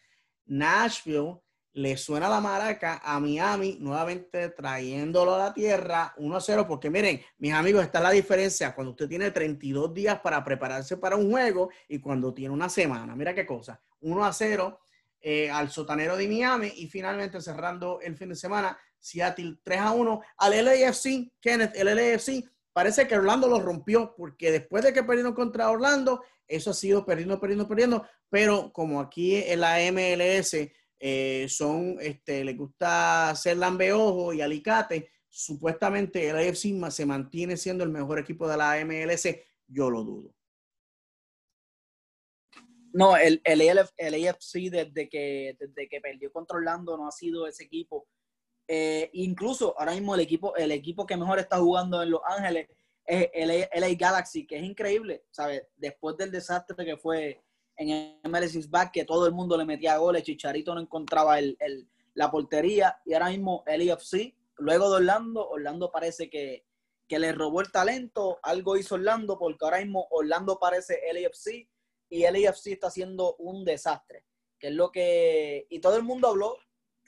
Nashville 0.46 1.40
le 1.76 1.98
suena 1.98 2.26
la 2.26 2.40
maraca 2.40 3.02
a 3.04 3.20
Miami, 3.20 3.76
nuevamente 3.78 4.48
trayéndolo 4.48 5.34
a 5.34 5.38
la 5.38 5.52
tierra 5.52 6.14
1 6.16 6.36
a 6.36 6.40
0, 6.40 6.66
porque 6.66 6.88
miren, 6.88 7.20
mis 7.36 7.52
amigos, 7.52 7.84
está 7.84 8.00
la 8.00 8.12
diferencia 8.12 8.74
cuando 8.74 8.92
usted 8.92 9.06
tiene 9.06 9.30
32 9.30 9.92
días 9.92 10.18
para 10.20 10.42
prepararse 10.42 10.96
para 10.96 11.16
un 11.16 11.30
juego 11.30 11.68
y 11.86 11.98
cuando 11.98 12.32
tiene 12.32 12.54
una 12.54 12.70
semana. 12.70 13.14
Mira 13.14 13.34
qué 13.34 13.44
cosa, 13.44 13.78
1 14.00 14.24
a 14.24 14.32
0 14.32 14.80
eh, 15.20 15.50
al 15.50 15.68
sotanero 15.70 16.16
de 16.16 16.26
Miami 16.26 16.72
y 16.76 16.88
finalmente 16.88 17.42
cerrando 17.42 18.00
el 18.00 18.16
fin 18.16 18.30
de 18.30 18.36
semana, 18.36 18.78
Seattle 18.98 19.58
3 19.62 19.78
a 19.78 19.90
1 19.90 20.22
al 20.38 20.64
LAFC, 20.64 21.30
Kenneth, 21.38 21.76
el 21.76 21.94
LAFC, 21.94 22.42
parece 22.72 23.06
que 23.06 23.16
Orlando 23.16 23.48
lo 23.48 23.60
rompió 23.60 24.14
porque 24.16 24.50
después 24.50 24.82
de 24.82 24.94
que 24.94 25.02
perdieron 25.02 25.34
contra 25.34 25.68
Orlando, 25.70 26.22
eso 26.48 26.70
ha 26.70 26.74
sido 26.74 27.04
perdiendo, 27.04 27.38
perdiendo, 27.38 27.68
perdiendo, 27.68 28.06
pero 28.30 28.72
como 28.72 28.98
aquí 28.98 29.36
en 29.36 29.60
la 29.60 29.76
MLS 29.92 30.56
eh, 30.98 31.46
son, 31.48 31.98
este, 32.00 32.44
les 32.44 32.56
gusta 32.56 33.34
ser 33.34 33.58
lambeojo 33.58 34.32
y 34.32 34.40
alicate, 34.40 35.10
supuestamente 35.28 36.28
el 36.28 36.36
AFC 36.36 36.90
se 36.90 37.06
mantiene 37.06 37.56
siendo 37.56 37.84
el 37.84 37.90
mejor 37.90 38.18
equipo 38.18 38.48
de 38.48 38.56
la 38.56 38.82
MLS, 38.84 39.28
yo 39.66 39.90
lo 39.90 40.02
dudo. 40.02 40.34
No, 42.92 43.14
el, 43.14 43.42
el, 43.44 43.60
el 43.60 44.28
AFC 44.28 44.70
desde 44.70 45.08
que, 45.10 45.54
desde 45.60 45.86
que 45.86 46.00
perdió 46.00 46.32
contra 46.32 46.56
Orlando 46.56 46.96
no 46.96 47.06
ha 47.06 47.12
sido 47.12 47.46
ese 47.46 47.64
equipo. 47.64 48.08
Eh, 48.66 49.10
incluso 49.12 49.78
ahora 49.78 49.92
mismo 49.92 50.14
el 50.14 50.22
equipo, 50.22 50.56
el 50.56 50.72
equipo 50.72 51.06
que 51.06 51.16
mejor 51.16 51.38
está 51.38 51.58
jugando 51.58 52.02
en 52.02 52.10
Los 52.10 52.22
Ángeles 52.26 52.68
es 53.04 53.28
el 53.34 53.68
LA 53.72 53.94
Galaxy, 53.98 54.46
que 54.46 54.56
es 54.56 54.64
increíble, 54.64 55.24
¿sabes? 55.30 55.62
Después 55.76 56.16
del 56.16 56.32
desastre 56.32 56.84
que 56.84 56.96
fue 56.96 57.44
en 57.76 58.20
MLS 58.24 58.70
Back, 58.70 58.92
que 58.92 59.04
todo 59.04 59.26
el 59.26 59.32
mundo 59.32 59.56
le 59.56 59.64
metía 59.64 59.98
goles, 59.98 60.22
Chicharito 60.22 60.74
no 60.74 60.80
encontraba 60.80 61.38
el, 61.38 61.56
el, 61.60 61.88
la 62.14 62.30
portería, 62.30 63.00
y 63.04 63.14
ahora 63.14 63.28
mismo 63.28 63.62
el 63.66 63.90
AFC, 63.90 64.34
luego 64.56 64.90
de 64.90 64.96
Orlando, 64.96 65.48
Orlando 65.48 65.90
parece 65.90 66.30
que, 66.30 66.64
que 67.06 67.18
le 67.18 67.32
robó 67.32 67.60
el 67.60 67.70
talento, 67.70 68.38
algo 68.42 68.76
hizo 68.76 68.94
Orlando, 68.94 69.38
porque 69.38 69.64
ahora 69.64 69.78
mismo 69.78 70.06
Orlando 70.10 70.58
parece 70.58 71.00
el 71.08 71.24
AFC 71.24 71.68
y 72.08 72.24
el 72.24 72.46
AFC 72.46 72.68
está 72.68 72.88
haciendo 72.88 73.36
un 73.36 73.64
desastre, 73.64 74.24
que 74.58 74.68
es 74.68 74.74
lo 74.74 74.90
que, 74.90 75.66
y 75.68 75.80
todo 75.80 75.96
el 75.96 76.02
mundo 76.02 76.28
habló 76.28 76.56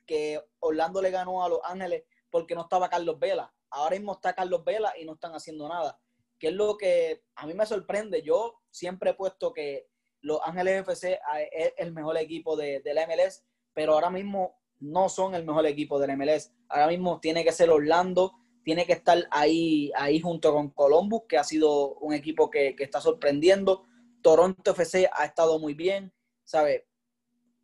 que 0.06 0.42
Orlando 0.60 1.02
le 1.02 1.10
ganó 1.10 1.44
a 1.44 1.48
Los 1.48 1.60
Ángeles 1.64 2.04
porque 2.30 2.54
no 2.54 2.62
estaba 2.62 2.88
Carlos 2.88 3.18
Vela. 3.18 3.54
Ahora 3.70 3.96
mismo 3.96 4.14
está 4.14 4.34
Carlos 4.34 4.64
Vela 4.64 4.92
y 4.98 5.04
no 5.04 5.12
están 5.14 5.32
haciendo 5.32 5.68
nada. 5.68 6.00
Que 6.38 6.48
es 6.48 6.54
lo 6.54 6.76
que 6.76 7.24
a 7.36 7.46
mí 7.46 7.52
me 7.52 7.66
sorprende. 7.66 8.22
Yo 8.22 8.60
siempre 8.70 9.10
he 9.10 9.14
puesto 9.14 9.52
que 9.52 9.88
Los 10.20 10.40
Ángeles 10.44 10.80
FC 10.80 11.18
es 11.52 11.72
el 11.76 11.92
mejor 11.92 12.16
equipo 12.18 12.56
de, 12.56 12.80
de 12.80 12.94
la 12.94 13.06
MLS, 13.06 13.44
pero 13.72 13.94
ahora 13.94 14.10
mismo 14.10 14.58
no 14.80 15.08
son 15.08 15.34
el 15.34 15.44
mejor 15.44 15.66
equipo 15.66 15.98
del 15.98 16.16
MLS. 16.16 16.52
Ahora 16.68 16.88
mismo 16.88 17.20
tiene 17.20 17.44
que 17.44 17.52
ser 17.52 17.70
Orlando, 17.70 18.34
tiene 18.64 18.86
que 18.86 18.92
estar 18.92 19.26
ahí, 19.30 19.90
ahí 19.96 20.20
junto 20.20 20.52
con 20.52 20.70
Columbus, 20.70 21.22
que 21.28 21.38
ha 21.38 21.44
sido 21.44 21.94
un 21.96 22.12
equipo 22.14 22.50
que, 22.50 22.74
que 22.76 22.84
está 22.84 23.00
sorprendiendo. 23.00 23.84
Toronto 24.22 24.72
FC 24.72 25.08
ha 25.12 25.24
estado 25.24 25.58
muy 25.58 25.74
bien, 25.74 26.12
¿sabes? 26.44 26.82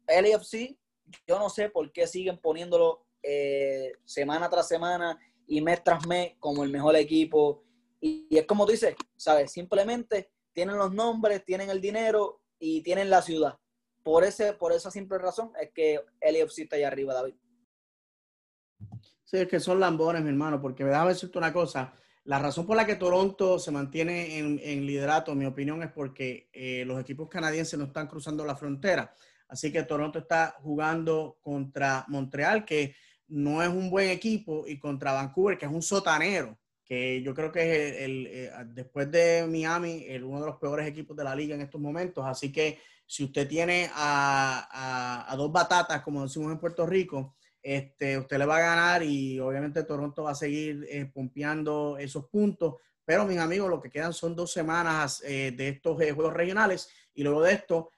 LFC, 0.07 0.79
yo 1.27 1.39
no 1.39 1.51
sé 1.51 1.69
por 1.69 1.93
qué 1.93 2.07
siguen 2.07 2.39
poniéndolo 2.39 3.07
eh, 3.23 3.93
semana 4.05 4.49
tras 4.49 4.69
semana 4.69 5.19
y 5.47 5.61
mes 5.61 5.83
tras 5.83 6.07
mes 6.07 6.35
como 6.39 6.65
el 6.65 6.71
mejor 6.71 6.97
equipo. 6.97 7.63
Y, 8.01 8.27
y, 8.31 8.39
es 8.39 8.47
como 8.47 8.67
tú 8.67 8.73
dices, 8.73 8.95
¿sabes? 9.17 9.53
Simplemente 9.53 10.31
tienen 10.53 10.77
los 10.77 10.93
nombres, 10.93 11.45
tienen 11.45 11.71
el 11.71 11.81
dinero 11.81 12.43
y 12.59 12.83
tienen 12.83 13.11
la 13.11 13.23
ciudad. 13.23 13.59
Por, 14.03 14.25
ese, 14.25 14.53
por 14.53 14.73
esa 14.73 14.91
simple 14.91 15.19
razón 15.19 15.53
es 15.61 15.71
que 15.73 16.01
LFC 16.21 16.61
está 16.61 16.77
allá 16.77 16.89
arriba, 16.89 17.15
David. 17.15 17.35
Sí, 19.25 19.39
es 19.39 19.49
que 19.49 19.61
son 19.61 19.81
lambones, 19.81 20.23
mi 20.23 20.29
hermano, 20.29 20.61
porque 20.61 20.85
déjame 20.85 21.11
decirte 21.11 21.39
una 21.39 21.53
cosa. 21.53 21.95
La 22.25 22.39
razón 22.39 22.67
por 22.67 22.77
la 22.77 22.87
que 22.87 22.97
Toronto 22.97 23.59
se 23.59 23.71
mantiene 23.71 24.39
en, 24.39 24.61
en 24.63 24.87
liderato, 24.87 25.33
en 25.33 25.39
mi 25.39 25.47
opinión, 25.47 25.83
es 25.83 25.91
porque 25.91 26.49
eh, 26.53 26.85
los 26.87 27.01
equipos 27.01 27.29
canadienses 27.29 27.79
no 27.79 27.87
están 27.87 28.07
cruzando 28.07 28.45
la 28.45 28.57
frontera. 28.57 29.15
Así 29.49 29.71
que 29.71 29.83
Toronto 29.83 30.19
está 30.19 30.57
jugando 30.63 31.39
contra 31.41 32.05
Montreal, 32.09 32.65
que 32.65 32.97
no 33.29 33.63
es 33.63 33.69
un 33.69 33.91
buen 33.91 34.11
equipo, 34.11 34.67
y 34.67 34.79
contra 34.79 35.13
Vancouver, 35.13 35.59
que 35.59 35.67
es 35.67 35.73
un 35.73 35.83
sotanero, 35.83 36.59
que 36.85 37.23
yo 37.23 37.35
creo 37.35 37.51
que 37.51 37.63
es 37.63 37.97
el, 38.03 38.03
el, 38.03 38.27
eh, 38.27 38.51
después 38.67 39.11
de 39.11 39.47
Miami, 39.49 40.05
el, 40.09 40.25
uno 40.25 40.41
de 40.41 40.47
los 40.47 40.57
peores 40.57 40.87
equipos 40.87 41.17
de 41.17 41.25
la 41.25 41.35
liga 41.35 41.55
en 41.55 41.63
estos 41.63 41.81
momentos. 41.81 42.25
Así 42.27 42.53
que 42.53 42.79
si 43.07 43.25
usted 43.25 43.49
tiene 43.49 43.91
a, 43.95 45.27
a, 45.31 45.37
dos 45.37 45.53
batatas, 45.53 46.03
como 46.03 46.23
decimos 46.23 46.53
en 46.53 46.59
Puerto 46.59 46.87
Rico, 46.87 47.37
este, 47.63 48.19
usted 48.19 48.39
le 48.39 48.47
va 48.47 48.59
a 48.59 48.61
ganar 48.61 49.03
y 49.03 49.41
obviamente 49.41 49.85
Toronto 49.85 50.25
va 50.25 50.33
a 50.33 50.35
seguir 50.35 50.87
eh, 50.91 51.07
pompeando 51.07 51.97
esos 51.99 52.27
puntos. 52.27 52.77
Pero 53.05 53.27
mis 53.27 53.39
amigos, 53.39 53.69
lo 53.69 53.81
que 53.81 53.91
quedan 53.91 54.13
son 54.13 54.35
dos 54.35 54.53
semanas 54.53 55.23
eh, 55.25 55.53
de 55.55 55.69
estos 55.69 56.01
eh, 56.01 56.13
juegos 56.13 56.35
regionales 56.35 56.89
y 57.15 57.23
luego 57.23 57.43
de 57.43 57.53
esto 57.53 57.91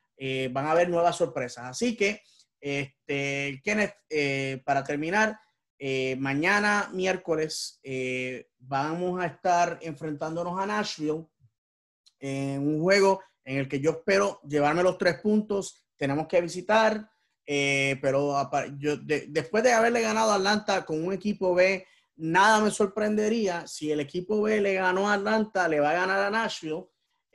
van 0.50 0.64
a 0.64 0.70
haber 0.70 0.88
nuevas 0.88 1.14
sorpresas. 1.14 1.64
Así 1.64 1.94
que, 1.94 2.22
este, 2.58 3.60
Kenneth, 3.62 3.96
para 4.64 4.82
terminar, 4.82 5.38
eh, 5.78 6.16
mañana 6.18 6.90
miércoles 6.92 7.80
vamos 8.58 9.20
a 9.20 9.26
estar 9.26 9.78
enfrentándonos 9.82 10.58
a 10.58 10.66
Nashville 10.66 11.26
en 12.18 12.66
un 12.66 12.80
juego 12.80 13.20
en 13.44 13.58
el 13.58 13.68
que 13.68 13.80
yo 13.80 13.90
espero 13.90 14.40
llevarme 14.48 14.82
los 14.82 14.98
tres 14.98 15.20
puntos. 15.20 15.84
Tenemos 15.96 16.26
que 16.26 16.40
visitar, 16.40 17.10
pero 17.44 18.50
yo, 18.78 18.96
de, 18.96 19.26
después 19.28 19.62
de 19.62 19.72
haberle 19.72 20.02
ganado 20.02 20.32
a 20.32 20.36
Atlanta 20.36 20.84
con 20.84 21.04
un 21.04 21.12
equipo 21.12 21.54
B, 21.54 21.86
nada 22.16 22.60
me 22.60 22.70
sorprendería 22.70 23.66
si 23.66 23.92
el 23.92 24.00
equipo 24.00 24.42
B 24.42 24.60
le 24.60 24.74
ganó 24.74 25.08
a 25.08 25.14
Atlanta, 25.14 25.68
le 25.68 25.80
va 25.80 25.90
a 25.90 25.94
ganar 25.94 26.20
a 26.20 26.30
Nashville 26.30 26.86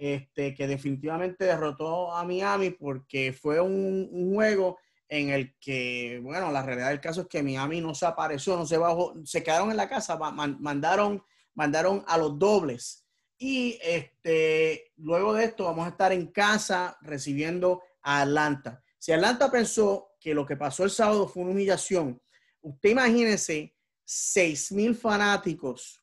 este, 0.01 0.55
que 0.55 0.65
definitivamente 0.65 1.45
derrotó 1.45 2.11
a 2.11 2.23
Miami 2.23 2.71
porque 2.71 3.33
fue 3.33 3.61
un, 3.61 4.33
juego 4.33 4.79
en 5.11 5.29
el 5.29 5.53
que, 5.59 6.21
bueno, 6.23 6.49
la 6.53 6.63
realidad 6.63 6.87
del 6.87 7.01
caso 7.01 7.21
es 7.21 7.27
que 7.27 7.43
Miami 7.43 7.81
no 7.81 7.93
se 7.93 8.05
apareció, 8.05 8.55
no 8.55 8.65
se 8.65 8.77
bajó, 8.77 9.13
se 9.25 9.43
quedaron 9.43 9.69
en 9.69 9.75
la 9.75 9.89
casa, 9.89 10.17
mandaron, 10.17 11.21
mandaron 11.53 12.05
a 12.07 12.17
los 12.17 12.39
dobles. 12.39 13.05
Y 13.37 13.77
este, 13.83 14.93
luego 14.95 15.33
de 15.33 15.43
esto 15.43 15.65
vamos 15.65 15.85
a 15.85 15.89
estar 15.89 16.13
en 16.13 16.27
casa 16.27 16.97
recibiendo 17.01 17.81
a 18.01 18.21
Atlanta. 18.21 18.81
Si 18.97 19.11
Atlanta 19.11 19.51
pensó 19.51 20.13
que 20.17 20.33
lo 20.33 20.45
que 20.45 20.55
pasó 20.55 20.85
el 20.85 20.89
sábado 20.89 21.27
fue 21.27 21.43
una 21.43 21.51
humillación, 21.51 22.21
usted 22.61 22.91
imagínese 22.91 23.75
6 24.05 24.71
mil 24.71 24.95
fanáticos 24.95 26.01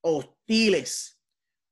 hostiles 0.00 1.20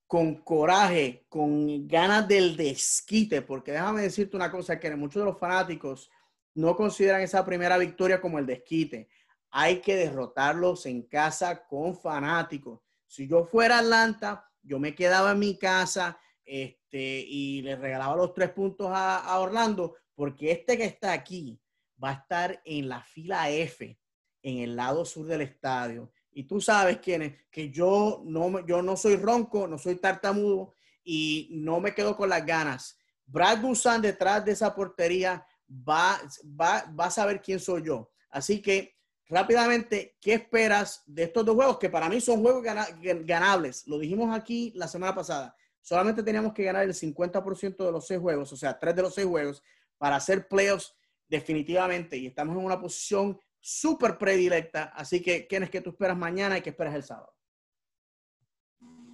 con 0.06 0.34
coraje, 0.42 1.24
con 1.30 1.88
ganas 1.88 2.28
del 2.28 2.58
desquite, 2.58 3.40
porque 3.40 3.72
déjame 3.72 4.02
decirte 4.02 4.36
una 4.36 4.50
cosa, 4.50 4.78
que 4.78 4.94
muchos 4.96 5.22
de 5.22 5.30
los 5.30 5.38
fanáticos 5.38 6.10
no 6.56 6.74
consideran 6.74 7.20
esa 7.20 7.44
primera 7.44 7.78
victoria 7.78 8.20
como 8.20 8.38
el 8.38 8.46
desquite. 8.46 9.08
Hay 9.50 9.80
que 9.80 9.94
derrotarlos 9.94 10.86
en 10.86 11.02
casa 11.02 11.66
con 11.66 11.96
fanáticos. 11.96 12.80
Si 13.06 13.28
yo 13.28 13.44
fuera 13.44 13.78
Atlanta, 13.78 14.50
yo 14.62 14.78
me 14.78 14.94
quedaba 14.94 15.32
en 15.32 15.38
mi 15.38 15.58
casa 15.58 16.18
este, 16.44 17.24
y 17.28 17.62
le 17.62 17.76
regalaba 17.76 18.16
los 18.16 18.34
tres 18.34 18.50
puntos 18.50 18.88
a, 18.90 19.38
Orlando, 19.38 19.94
porque 20.14 20.50
este 20.50 20.76
que 20.76 20.84
está 20.84 21.12
aquí 21.12 21.60
va 22.02 22.10
a 22.10 22.14
estar 22.14 22.60
en 22.64 22.88
la 22.88 23.02
fila 23.02 23.50
F, 23.50 23.98
en 24.42 24.58
el 24.58 24.76
lado 24.76 25.04
sur 25.04 25.26
del 25.26 25.42
estadio 25.42 26.10
y 26.36 26.44
tú 26.44 26.60
sabes 26.60 26.98
quién 26.98 27.22
es, 27.22 27.34
que 27.50 27.70
yo 27.70 28.22
no, 28.26 28.64
yo 28.66 28.82
no 28.82 28.94
soy 28.98 29.16
ronco, 29.16 29.66
no 29.66 29.78
soy 29.78 29.96
tartamudo 29.96 30.74
y 31.02 31.48
no 31.50 31.80
me 31.80 31.94
quedo 31.94 32.14
con 32.14 32.28
las 32.28 32.44
ganas. 32.44 32.98
Brad 33.24 33.62
Busan 33.62 34.02
detrás 34.02 34.44
de 34.44 34.52
esa 34.52 34.74
portería 34.74 35.46
va, 35.68 36.20
va, 36.44 36.84
va 36.98 37.06
a 37.06 37.10
saber 37.10 37.40
quién 37.40 37.60
soy 37.60 37.84
yo. 37.84 38.10
Así 38.30 38.60
que 38.60 38.96
rápidamente, 39.28 40.16
¿qué 40.20 40.34
esperas 40.34 41.02
de 41.06 41.24
estos 41.24 41.44
dos 41.44 41.54
juegos? 41.54 41.78
Que 41.78 41.90
para 41.90 42.08
mí 42.08 42.20
son 42.20 42.42
juegos 42.42 42.62
ganables. 42.62 43.86
Lo 43.86 43.98
dijimos 43.98 44.36
aquí 44.36 44.72
la 44.74 44.88
semana 44.88 45.14
pasada. 45.14 45.56
Solamente 45.80 46.22
teníamos 46.22 46.52
que 46.52 46.64
ganar 46.64 46.82
el 46.82 46.94
50% 46.94 47.76
de 47.84 47.92
los 47.92 48.06
seis 48.06 48.20
juegos, 48.20 48.52
o 48.52 48.56
sea, 48.56 48.78
tres 48.78 48.96
de 48.96 49.02
los 49.02 49.14
seis 49.14 49.26
juegos, 49.26 49.62
para 49.98 50.16
hacer 50.16 50.48
playoffs 50.48 50.94
definitivamente. 51.28 52.16
Y 52.16 52.26
estamos 52.26 52.56
en 52.56 52.64
una 52.64 52.80
posición 52.80 53.38
súper 53.60 54.18
predilecta. 54.18 54.84
Así 54.94 55.22
que, 55.22 55.46
¿quién 55.46 55.62
es 55.62 55.70
que 55.70 55.80
tú 55.80 55.90
esperas 55.90 56.16
mañana 56.16 56.58
y 56.58 56.62
qué 56.62 56.70
esperas 56.70 56.94
el 56.94 57.02
sábado? 57.02 57.32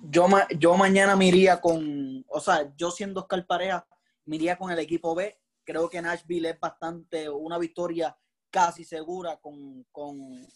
Yo, 0.04 0.26
yo 0.58 0.76
mañana 0.76 1.14
me 1.14 1.26
iría 1.28 1.60
con, 1.60 2.24
o 2.28 2.40
sea, 2.40 2.74
yo 2.76 2.90
siendo 2.90 3.20
Oscar 3.20 3.46
Pareja, 3.46 3.86
me 4.24 4.36
iría 4.36 4.56
con 4.56 4.70
el 4.70 4.78
equipo 4.78 5.14
B. 5.14 5.38
Creo 5.64 5.88
que 5.88 6.02
Nashville 6.02 6.50
es 6.50 6.60
bastante 6.60 7.28
una 7.28 7.58
victoria 7.58 8.16
casi 8.50 8.84
segura 8.84 9.40
con, 9.40 9.84
con 9.90 10.46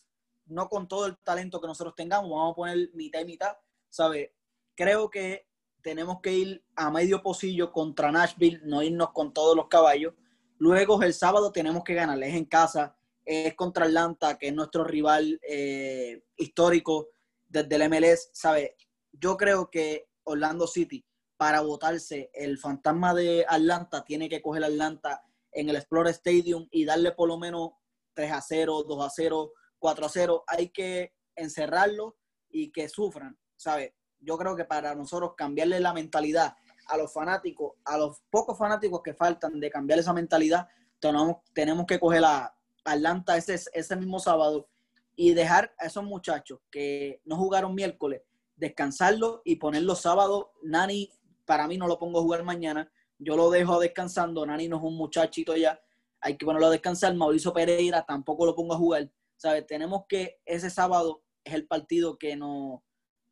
no 0.47 0.69
con 0.69 0.87
todo 0.87 1.07
el 1.07 1.17
talento 1.19 1.61
que 1.61 1.67
nosotros 1.67 1.95
tengamos, 1.97 2.31
vamos 2.31 2.53
a 2.53 2.57
poner 2.57 2.91
mitad 2.95 3.21
y 3.21 3.25
mitad, 3.25 3.57
¿sabes? 3.91 4.31
Creo 4.75 5.11
que 5.11 5.49
tenemos 5.83 6.21
que 6.21 6.33
ir 6.33 6.65
a 6.75 6.91
medio 6.91 7.23
pocillo 7.23 7.73
contra 7.73 8.13
Nashville, 8.13 8.61
no 8.65 8.83
irnos 8.83 9.13
con 9.13 9.33
todos 9.33 9.57
los 9.57 9.69
caballos. 9.69 10.15
Luego 10.59 11.03
el 11.03 11.15
sábado 11.15 11.53
tenemos 11.53 11.85
que 11.85 11.95
ganarles 11.95 12.35
en 12.35 12.45
casa, 12.45 12.97
es 13.25 13.55
contra 13.55 13.87
Atlanta, 13.87 14.39
que 14.39 14.49
es 14.49 14.55
nuestro 14.55 14.85
rival 14.85 15.41
eh, 15.49 16.25
histórico 16.37 17.09
desde 17.49 17.77
el 17.77 17.89
MLS, 17.91 18.31
¿sabe? 18.33 18.77
Yo 19.13 19.37
creo 19.37 19.71
que 19.71 20.09
Orlando 20.25 20.67
City, 20.67 21.05
para 21.37 21.61
votarse 21.61 22.31
el 22.35 22.59
fantasma 22.59 23.15
de 23.15 23.45
Atlanta, 23.49 24.05
tiene 24.05 24.29
que 24.29 24.43
coger 24.43 24.65
Atlanta 24.65 25.23
en 25.53 25.69
el 25.69 25.77
Explorer 25.77 26.13
Stadium 26.13 26.67
y 26.71 26.85
darle 26.85 27.13
por 27.13 27.29
lo 27.29 27.39
menos 27.39 27.71
3 28.15 28.33
a 28.33 28.41
0, 28.41 28.85
2 28.89 29.05
a 29.05 29.11
0, 29.11 29.53
4 29.79 30.07
a 30.07 30.09
0. 30.09 30.45
Hay 30.47 30.71
que 30.71 31.15
encerrarlo 31.35 32.17
y 32.49 32.73
que 32.73 32.89
sufran, 32.89 33.39
¿sabe? 33.57 33.95
Yo 34.19 34.39
creo 34.39 34.57
que 34.57 34.65
para 34.65 34.95
nosotros 34.95 35.35
cambiarle 35.37 35.81
la 35.81 35.93
mentalidad 35.93 36.57
a 36.89 36.97
los 36.97 37.13
fanáticos, 37.13 37.75
a 37.85 37.99
los 37.99 38.23
pocos 38.31 38.57
fanáticos 38.57 39.03
que 39.03 39.15
faltan 39.15 39.61
de 39.61 39.71
cambiar 39.71 39.99
esa 39.99 40.13
mentalidad, 40.13 40.69
tenemos, 40.99 41.39
tenemos 41.53 41.87
que 41.87 41.99
coger 41.99 42.23
la, 42.23 42.57
Atlanta 42.87 43.37
ese, 43.37 43.59
ese 43.73 43.97
mismo 43.97 44.21
sábado 44.21 44.69
y 45.17 45.35
dejar 45.35 45.75
a 45.79 45.87
esos 45.87 46.05
muchachos 46.05 46.61
que 46.71 47.21
no 47.25 47.37
jugaron 47.37 47.75
miércoles, 47.75 48.23
descansarlo 48.55 49.43
y 49.45 49.57
ponerlo 49.57 49.97
sábado. 49.97 50.53
Nani, 50.63 51.11
para 51.47 51.67
mí 51.67 51.79
no 51.79 51.87
lo 51.87 51.99
pongo 51.99 52.19
a 52.19 52.23
jugar 52.23 52.43
mañana, 52.43 52.91
yo 53.19 53.37
lo 53.37 53.51
dejo 53.51 53.81
descansando. 53.81 54.45
Nani 54.45 54.69
no 54.69 54.77
es 54.77 54.83
un 54.83 54.97
muchachito 54.97 55.57
ya, 55.57 55.81
hay 56.21 56.37
que 56.37 56.45
ponerlo 56.45 56.67
a 56.67 56.71
descansar. 56.71 57.15
Mauricio 57.15 57.53
Pereira 57.53 58.05
tampoco 58.05 58.45
lo 58.45 58.55
pongo 58.55 58.75
a 58.75 58.79
jugar. 58.79 59.11
¿Sabes? 59.37 59.67
Tenemos 59.67 60.05
que 60.09 60.41
ese 60.45 60.71
sábado 60.71 61.23
es 61.45 61.55
el 61.55 61.67
partido 61.67 62.19
que 62.19 62.37
nos, 62.37 62.81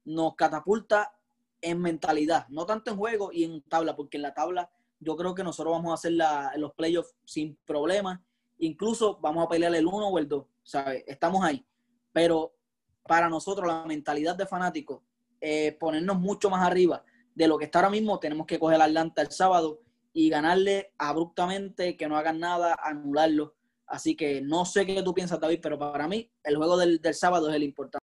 nos 0.05 0.35
catapulta 0.37 1.12
en 1.61 1.81
mentalidad, 1.81 2.47
no 2.49 2.67
tanto 2.67 2.91
en 2.91 2.99
juego 2.99 3.33
y 3.33 3.45
en 3.45 3.62
tabla, 3.62 3.97
porque 3.97 4.19
en 4.19 4.23
la 4.23 4.35
tabla 4.35 4.71
yo 5.01 5.17
creo 5.17 5.35
que 5.35 5.43
nosotros 5.43 5.73
vamos 5.73 5.93
a 5.93 5.95
hacer 5.95 6.12
los 6.57 6.73
playoffs 6.75 7.15
sin 7.25 7.57
problemas 7.65 8.21
incluso 8.59 9.19
vamos 9.21 9.45
a 9.45 9.49
pelear 9.49 9.75
el 9.75 9.87
uno 9.87 10.09
o 10.09 10.19
el 10.19 10.29
dos, 10.29 10.47
¿sabes? 10.62 11.05
Estamos 11.07 11.45
ahí. 11.45 11.65
Pero 12.12 12.55
para 13.07 13.29
nosotros 13.29 13.67
la 13.67 13.85
mentalidad 13.85 14.37
de 14.37 14.47
fanáticos, 14.47 15.03
eh, 15.41 15.77
ponernos 15.79 16.19
mucho 16.19 16.49
más 16.49 16.67
arriba 16.67 17.05
de 17.35 17.49
lo 17.49 17.59
que 17.59 17.66
está 17.66 17.80
ahora 17.80 17.91
mismo, 17.91 18.18
tenemos 18.18 18.47
que 18.47 18.59
coger 18.59 18.80
Atlanta 18.80 19.22
el 19.22 19.30
sábado 19.30 19.80
y 20.12 20.28
ganarle 20.30 20.93
abruptamente, 20.99 21.97
que 21.97 22.09
no 22.09 22.16
hagan 22.16 22.39
nada, 22.39 22.78
anularlo. 22.82 23.57
Así 23.87 24.16
que 24.16 24.41
no 24.41 24.64
sé 24.64 24.87
qué 24.87 25.03
tú 25.03 25.12
piensas, 25.12 25.41
David, 25.41 25.61
pero 25.62 25.78
para 25.78 26.09
mí 26.09 26.30
el 26.45 26.57
juego 26.57 26.76
del, 26.76 27.01
del 27.01 27.14
sábado 27.14 27.51
es 27.51 27.57
el 27.57 27.64
importante. 27.64 28.05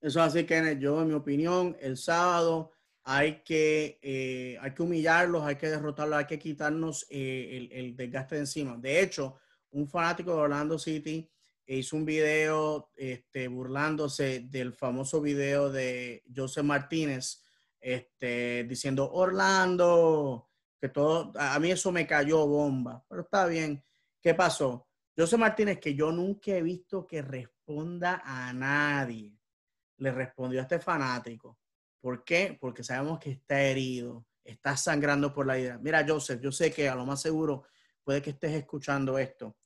Eso 0.00 0.20
así 0.22 0.44
que 0.44 0.78
yo, 0.80 1.02
en 1.02 1.08
mi 1.08 1.14
opinión, 1.14 1.76
el 1.80 1.96
sábado 1.96 2.72
hay 3.04 3.42
que, 3.42 3.98
eh, 4.02 4.58
hay 4.60 4.74
que 4.74 4.82
humillarlos, 4.82 5.44
hay 5.44 5.56
que 5.56 5.68
derrotarlos, 5.68 6.18
hay 6.18 6.26
que 6.26 6.38
quitarnos 6.38 7.06
eh, 7.10 7.56
el, 7.56 7.72
el, 7.72 7.96
desgaste 7.96 8.34
de 8.34 8.40
encima. 8.42 8.76
De 8.76 9.00
hecho, 9.00 9.36
un 9.70 9.88
fanático 9.88 10.32
de 10.32 10.40
Orlando 10.40 10.78
City 10.78 11.30
hizo 11.66 11.96
un 11.96 12.04
video 12.04 12.90
este, 12.96 13.48
burlándose 13.48 14.40
del 14.40 14.72
famoso 14.72 15.20
video 15.20 15.70
de 15.70 16.24
José 16.34 16.62
Martínez, 16.62 17.42
este, 17.80 18.64
diciendo 18.64 19.10
Orlando, 19.10 20.50
que 20.80 20.88
todo, 20.88 21.32
a 21.36 21.58
mí 21.58 21.70
eso 21.70 21.92
me 21.92 22.06
cayó 22.06 22.46
bomba, 22.46 23.04
pero 23.08 23.22
está 23.22 23.46
bien. 23.46 23.84
¿Qué 24.20 24.34
pasó? 24.34 24.86
José 25.16 25.36
Martínez, 25.36 25.78
que 25.78 25.94
yo 25.94 26.12
nunca 26.12 26.52
he 26.52 26.62
visto 26.62 27.06
que 27.06 27.20
responda 27.22 28.22
a 28.24 28.52
nadie, 28.52 29.36
le 29.98 30.12
respondió 30.12 30.60
a 30.60 30.62
este 30.62 30.78
fanático. 30.78 31.58
¿Por 32.00 32.24
qué? 32.24 32.56
Porque 32.58 32.82
sabemos 32.82 33.18
que 33.18 33.32
está 33.32 33.60
herido, 33.60 34.26
está 34.42 34.76
sangrando 34.76 35.32
por 35.32 35.46
la 35.46 35.58
idea. 35.58 35.78
Mira, 35.78 36.04
Joseph, 36.06 36.40
yo 36.40 36.50
sé 36.50 36.72
que 36.72 36.88
a 36.88 36.94
lo 36.94 37.04
más 37.04 37.20
seguro 37.20 37.64
puede 38.02 38.22
que 38.22 38.30
estés 38.30 38.52
escuchando 38.52 39.18
esto. 39.18 39.58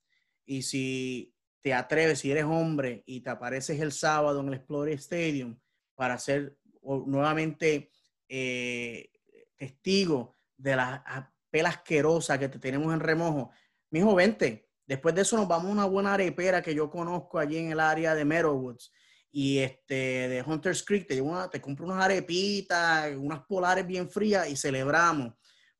Y 0.44 0.62
si 0.62 1.32
te 1.60 1.72
atreves, 1.72 2.18
si 2.18 2.30
eres 2.30 2.44
hombre 2.44 3.04
y 3.06 3.20
te 3.20 3.30
apareces 3.30 3.80
el 3.80 3.92
sábado 3.92 4.40
en 4.40 4.48
el 4.48 4.54
Explorer 4.54 4.94
Stadium 4.94 5.58
para 5.94 6.18
ser 6.18 6.58
nuevamente 6.82 7.90
eh, 8.36 9.10
testigo 9.56 10.36
de 10.56 10.76
la 10.76 11.32
pela 11.50 11.68
asquerosa 11.68 12.38
que 12.38 12.48
te 12.48 12.58
tenemos 12.58 12.92
en 12.92 13.00
remojo, 13.00 13.50
mijo, 13.90 14.14
vente. 14.14 14.68
Después 14.86 15.14
de 15.14 15.22
eso 15.22 15.36
nos 15.36 15.48
vamos 15.48 15.70
a 15.70 15.72
una 15.72 15.84
buena 15.84 16.14
arepera 16.14 16.62
que 16.62 16.74
yo 16.74 16.90
conozco 16.90 17.38
allí 17.38 17.58
en 17.58 17.70
el 17.70 17.80
área 17.80 18.14
de 18.14 18.24
Meadowwoods 18.24 18.92
y 19.30 19.58
este 19.58 20.28
de 20.28 20.42
Hunters 20.42 20.82
Creek. 20.82 21.06
Te, 21.06 21.22
te 21.50 21.60
compro 21.60 21.86
unas 21.86 22.04
arepitas, 22.04 23.14
unas 23.16 23.40
polares 23.46 23.86
bien 23.86 24.10
frías 24.10 24.48
y 24.48 24.56
celebramos 24.56 25.34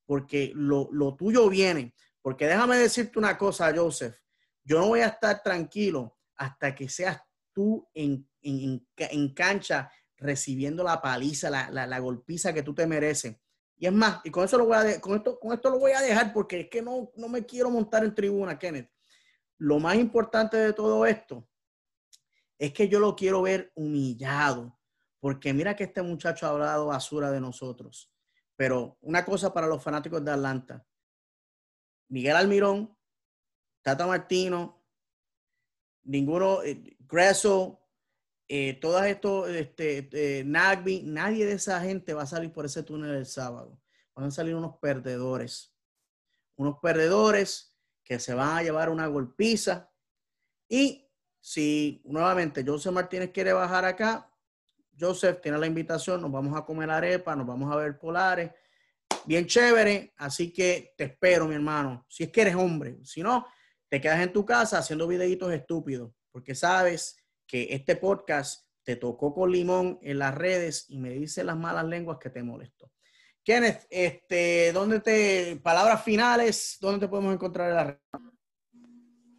porque 0.07 0.53
lo, 0.55 0.89
lo 0.93 1.17
tuyo 1.17 1.49
viene. 1.49 1.95
Porque 2.23 2.47
déjame 2.47 2.79
decirte 2.79 3.19
una 3.19 3.37
cosa, 3.37 3.75
Joseph 3.75 4.17
yo 4.65 4.79
no 4.79 4.89
voy 4.89 5.01
a 5.01 5.09
estar 5.09 5.43
tranquilo 5.43 6.17
hasta 6.37 6.75
que 6.75 6.89
seas 6.89 7.21
tú 7.53 7.87
en, 7.93 8.29
en, 8.41 8.87
en 8.97 9.35
cancha 9.35 9.91
recibiendo 10.17 10.83
la 10.85 11.01
paliza, 11.01 11.51
la, 11.51 11.71
la, 11.71 11.99
golpiza 11.99 12.53
que 12.53 12.62
tú 12.62 12.75
te 12.75 12.87
mereces. 12.87 13.37
Y 13.77 13.87
es 13.87 13.93
más, 13.93 14.21
y 14.25 14.31
con 14.31 14.45
eso 14.45 14.57
lo 14.57 14.67
voy 14.67 14.77
a 14.77 15.01
con 15.01 15.17
esto, 15.17 15.39
con 15.39 15.53
esto 15.53 15.71
lo 15.71 15.79
voy 15.79 15.93
a 15.93 16.01
dejar 16.01 16.33
porque 16.33 16.61
es 16.61 16.69
que 16.69 16.81
no, 16.81 17.11
no 17.17 17.29
me 17.29 17.45
quiero 17.45 17.71
montar 17.71 18.05
en 18.05 18.15
tribuna, 18.15 18.59
Kenneth. 18.59 18.91
Lo 19.59 19.79
más 19.79 19.97
importante 19.97 20.57
de 20.57 20.73
todo 20.73 21.07
esto 21.07 21.49
es 22.59 22.73
que 22.73 22.89
yo 22.89 23.01
lo 23.01 23.17
quiero 23.17 23.43
ver 23.43 23.73
humillado, 23.75 24.79
porque 25.21 25.53
mira 25.53 25.75
que 25.75 25.85
este 25.85 26.03
muchacho 26.03 26.47
ha 26.47 26.51
hablado 26.51 26.87
basura 26.87 27.31
de 27.31 27.41
nosotros. 27.41 28.12
Pero 28.57 28.97
una 29.01 29.25
cosa 29.25 29.53
para 29.53 29.67
los 29.67 29.83
fanáticos 29.83 30.25
de 30.25 30.31
Atlanta. 30.31 30.87
Miguel 32.09 32.37
Almirón 32.37 32.95
Tata 33.85 34.07
Martino, 34.07 34.83
ninguno, 36.05 36.62
eh, 36.62 36.97
Gresso, 37.01 37.84
eh, 38.49 38.75
todas 38.75 39.07
estos, 39.07 39.49
este, 39.49 40.09
eh, 40.13 40.45
nadie 40.45 41.47
de 41.47 41.53
esa 41.53 41.81
gente 41.81 42.13
va 42.13 42.23
a 42.23 42.27
salir 42.27 42.53
por 42.53 42.67
ese 42.67 42.83
túnel 42.83 43.15
el 43.15 43.27
sábado. 43.27 43.81
Van 44.15 44.27
a 44.27 44.31
salir 44.31 44.55
unos 44.55 44.77
perdedores. 44.79 45.75
Unos 46.57 46.79
perdedores 46.81 47.75
que 48.05 48.19
se 48.21 48.35
van 48.35 48.59
a 48.59 48.63
llevar 48.63 48.91
una 48.91 49.07
golpiza. 49.07 49.91
Y 50.69 51.09
si 51.41 52.03
nuevamente 52.05 52.65
Joseph 52.67 52.93
Martínez 52.93 53.31
quiere 53.33 53.53
bajar 53.53 53.85
acá, 53.85 54.31
Joseph 54.99 55.41
tiene 55.41 55.59
la 55.59 55.67
invitación, 55.67 56.21
nos 56.21 56.31
vamos 56.31 56.57
a 56.57 56.65
comer 56.65 56.91
arepa, 56.91 57.35
nos 57.35 57.47
vamos 57.47 57.73
a 57.73 57.77
ver 57.77 57.99
polares. 57.99 58.51
Bien 59.25 59.47
chévere, 59.47 60.13
así 60.19 60.53
que 60.53 60.95
te 60.97 61.05
espero, 61.05 61.49
mi 61.49 61.55
hermano. 61.55 62.05
Si 62.09 62.25
es 62.25 62.31
que 62.31 62.43
eres 62.43 62.55
hombre, 62.55 62.99
si 63.05 63.23
no, 63.23 63.47
te 63.89 64.01
quedas 64.01 64.21
en 64.21 64.33
tu 64.33 64.45
casa 64.45 64.79
haciendo 64.79 65.09
videitos 65.09 65.51
estúpidos, 65.53 66.13
porque 66.31 66.55
sabes 66.55 67.24
que 67.47 67.69
este 67.71 67.97
podcast 67.97 68.67
te 68.85 68.97
tocó 68.97 69.35
con 69.35 69.51
limón 69.51 69.99
en 70.03 70.19
las 70.19 70.35
redes 70.35 70.87
y 70.89 70.99
me 70.99 71.11
dice 71.11 71.43
las 71.43 71.57
malas 71.57 71.85
lenguas 71.87 72.19
que 72.19 72.31
te 72.31 72.43
molesto. 72.43 72.91
Kenneth, 73.43 73.87
este, 73.91 74.73
¿dónde 74.73 75.01
te, 75.01 75.57
palabras 75.63 76.03
finales, 76.03 76.79
dónde 76.81 77.01
te 77.01 77.09
podemos 77.09 77.35
encontrar 77.35 77.71
en 77.71 77.77
la 77.77 77.85
red? 77.85 77.99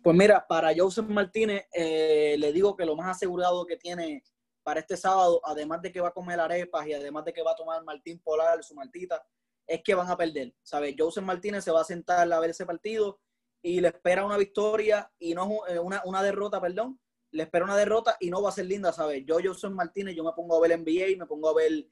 Pues 0.03 0.15
mira, 0.15 0.45
para 0.47 0.71
Joseph 0.75 1.07
Martínez, 1.07 1.65
eh, 1.73 2.35
le 2.37 2.53
digo 2.53 2.75
que 2.75 2.85
lo 2.85 2.95
más 2.95 3.15
asegurado 3.15 3.65
que 3.65 3.77
tiene 3.77 4.23
para 4.61 4.79
este 4.79 4.95
sábado, 4.97 5.41
además 5.43 5.81
de 5.81 5.91
que 5.91 6.01
va 6.01 6.09
a 6.09 6.13
comer 6.13 6.39
arepas 6.39 6.85
y 6.87 6.93
además 6.93 7.25
de 7.25 7.33
que 7.33 7.41
va 7.41 7.53
a 7.53 7.55
tomar 7.55 7.83
Martín 7.83 8.19
Polar, 8.19 8.63
su 8.63 8.75
martita, 8.75 9.25
es 9.65 9.81
que 9.83 9.95
van 9.95 10.09
a 10.09 10.17
perder. 10.17 10.53
¿Sabes? 10.61 10.95
Joseph 10.97 11.23
Martínez 11.23 11.63
se 11.63 11.71
va 11.71 11.81
a 11.81 11.85
sentar 11.85 12.31
a 12.31 12.39
ver 12.39 12.51
ese 12.51 12.65
partido 12.65 13.19
y 13.63 13.81
le 13.81 13.87
espera 13.87 14.23
una 14.23 14.37
victoria 14.37 15.11
y 15.17 15.33
no 15.33 15.65
eh, 15.67 15.79
una, 15.79 16.03
una 16.05 16.21
derrota, 16.21 16.61
perdón, 16.61 16.99
le 17.35 17.43
espera 17.43 17.65
una 17.65 17.75
derrota 17.75 18.15
y 18.21 18.29
no 18.29 18.41
va 18.41 18.47
a 18.47 18.53
ser 18.53 18.65
linda, 18.65 18.93
¿sabes? 18.93 19.25
Yo, 19.25 19.41
yo 19.41 19.53
soy 19.53 19.69
Martínez, 19.71 20.15
yo 20.15 20.23
me 20.23 20.31
pongo 20.31 20.55
a 20.55 20.65
ver 20.65 20.79
NBA, 20.79 21.17
me 21.17 21.25
pongo 21.25 21.49
a 21.49 21.53
ver 21.53 21.85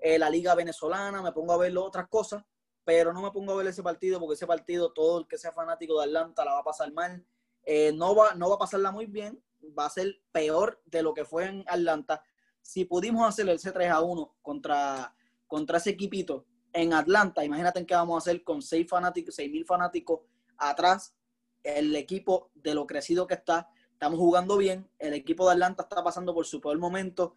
eh, 0.00 0.18
la 0.18 0.28
liga 0.28 0.56
venezolana, 0.56 1.22
me 1.22 1.30
pongo 1.30 1.52
a 1.52 1.56
ver 1.56 1.76
otras 1.78 2.08
cosas, 2.08 2.44
pero 2.84 3.12
no 3.12 3.22
me 3.22 3.30
pongo 3.30 3.52
a 3.52 3.56
ver 3.56 3.68
ese 3.68 3.80
partido 3.80 4.18
porque 4.18 4.34
ese 4.34 4.46
partido, 4.46 4.92
todo 4.92 5.20
el 5.20 5.28
que 5.28 5.38
sea 5.38 5.52
fanático 5.52 5.96
de 5.98 6.06
Atlanta 6.06 6.44
la 6.44 6.54
va 6.54 6.58
a 6.60 6.64
pasar 6.64 6.92
mal. 6.92 7.24
Eh, 7.62 7.92
no, 7.94 8.12
va, 8.16 8.34
no 8.34 8.48
va 8.48 8.56
a 8.56 8.58
pasarla 8.58 8.90
muy 8.90 9.06
bien, 9.06 9.40
va 9.78 9.86
a 9.86 9.90
ser 9.90 10.20
peor 10.32 10.82
de 10.84 11.02
lo 11.02 11.14
que 11.14 11.24
fue 11.24 11.46
en 11.46 11.64
Atlanta. 11.68 12.20
Si 12.60 12.84
pudimos 12.84 13.28
hacer 13.28 13.48
el 13.48 13.60
C3 13.60 13.90
a 13.90 14.00
1 14.00 14.36
contra, 14.42 15.14
contra 15.46 15.78
ese 15.78 15.90
equipito 15.90 16.44
en 16.72 16.92
Atlanta, 16.92 17.44
imagínate 17.44 17.86
qué 17.86 17.94
vamos 17.94 18.16
a 18.16 18.18
hacer 18.18 18.42
con 18.42 18.62
seis 18.62 18.88
fanáticos, 18.88 19.36
seis 19.36 19.50
mil 19.50 19.64
fanáticos 19.64 20.22
atrás 20.56 21.14
el 21.62 21.94
equipo 21.94 22.50
de 22.54 22.74
lo 22.74 22.84
crecido 22.84 23.28
que 23.28 23.34
está, 23.34 23.68
estamos 23.98 24.20
jugando 24.20 24.56
bien, 24.56 24.88
el 25.00 25.12
equipo 25.12 25.44
de 25.44 25.54
Atlanta 25.54 25.82
está 25.82 26.04
pasando 26.04 26.32
por 26.32 26.46
su 26.46 26.60
peor 26.60 26.78
momento, 26.78 27.36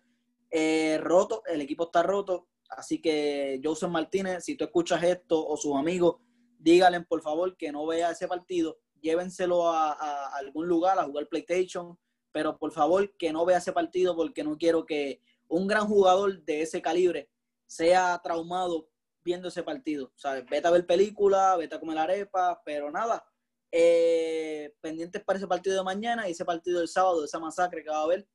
eh, 0.51 0.99
roto, 1.01 1.41
el 1.47 1.59
equipo 1.59 1.85
está 1.85 2.03
roto, 2.03 2.49
así 2.69 3.01
que 3.01 3.59
Joseph 3.63 3.89
Martínez, 3.89 4.45
si 4.45 4.55
tú 4.55 4.65
escuchas 4.65 5.01
esto 5.01 5.43
o 5.43 5.57
sus 5.57 5.75
amigos, 5.75 6.17
díganle 6.59 7.01
por 7.01 7.23
favor 7.23 7.57
que 7.57 7.71
no 7.71 7.87
vea 7.87 8.11
ese 8.11 8.27
partido, 8.27 8.77
llévenselo 9.01 9.71
a, 9.71 10.37
algún 10.37 10.67
lugar 10.67 10.99
a 10.99 11.05
jugar 11.05 11.27
PlayStation, 11.29 11.97
pero 12.31 12.59
por 12.59 12.71
favor 12.71 13.11
que 13.17 13.33
no 13.33 13.43
vea 13.43 13.57
ese 13.57 13.73
partido 13.73 14.15
porque 14.15 14.43
no 14.43 14.55
quiero 14.55 14.85
que 14.85 15.19
un 15.47 15.65
gran 15.65 15.87
jugador 15.87 16.43
de 16.43 16.61
ese 16.61 16.79
calibre 16.79 17.31
sea 17.65 18.21
traumado 18.23 18.87
viendo 19.23 19.47
ese 19.47 19.63
partido. 19.63 20.11
¿sabes? 20.15 20.45
Vete 20.45 20.67
a 20.67 20.71
ver 20.71 20.85
película, 20.85 21.57
vete 21.57 21.73
a 21.73 21.79
comer 21.79 21.97
arepa, 21.97 22.61
pero 22.63 22.91
nada, 22.91 23.25
eh, 23.71 24.73
pendientes 24.81 25.23
para 25.23 25.37
ese 25.37 25.47
partido 25.47 25.77
de 25.77 25.83
mañana 25.83 26.27
y 26.27 26.31
ese 26.31 26.43
partido 26.43 26.79
del 26.79 26.89
sábado, 26.89 27.23
esa 27.23 27.39
masacre 27.39 27.83
que 27.83 27.89
va 27.89 27.99
a 27.99 28.03
haber. 28.03 28.27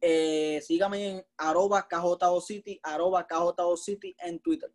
Eh, 0.00 0.60
sígame 0.62 1.08
en 1.10 1.26
arroba 1.38 1.88
City, 2.40 2.78
arroba 2.82 3.26
City 3.76 4.14
en 4.18 4.38
Twitter. 4.40 4.72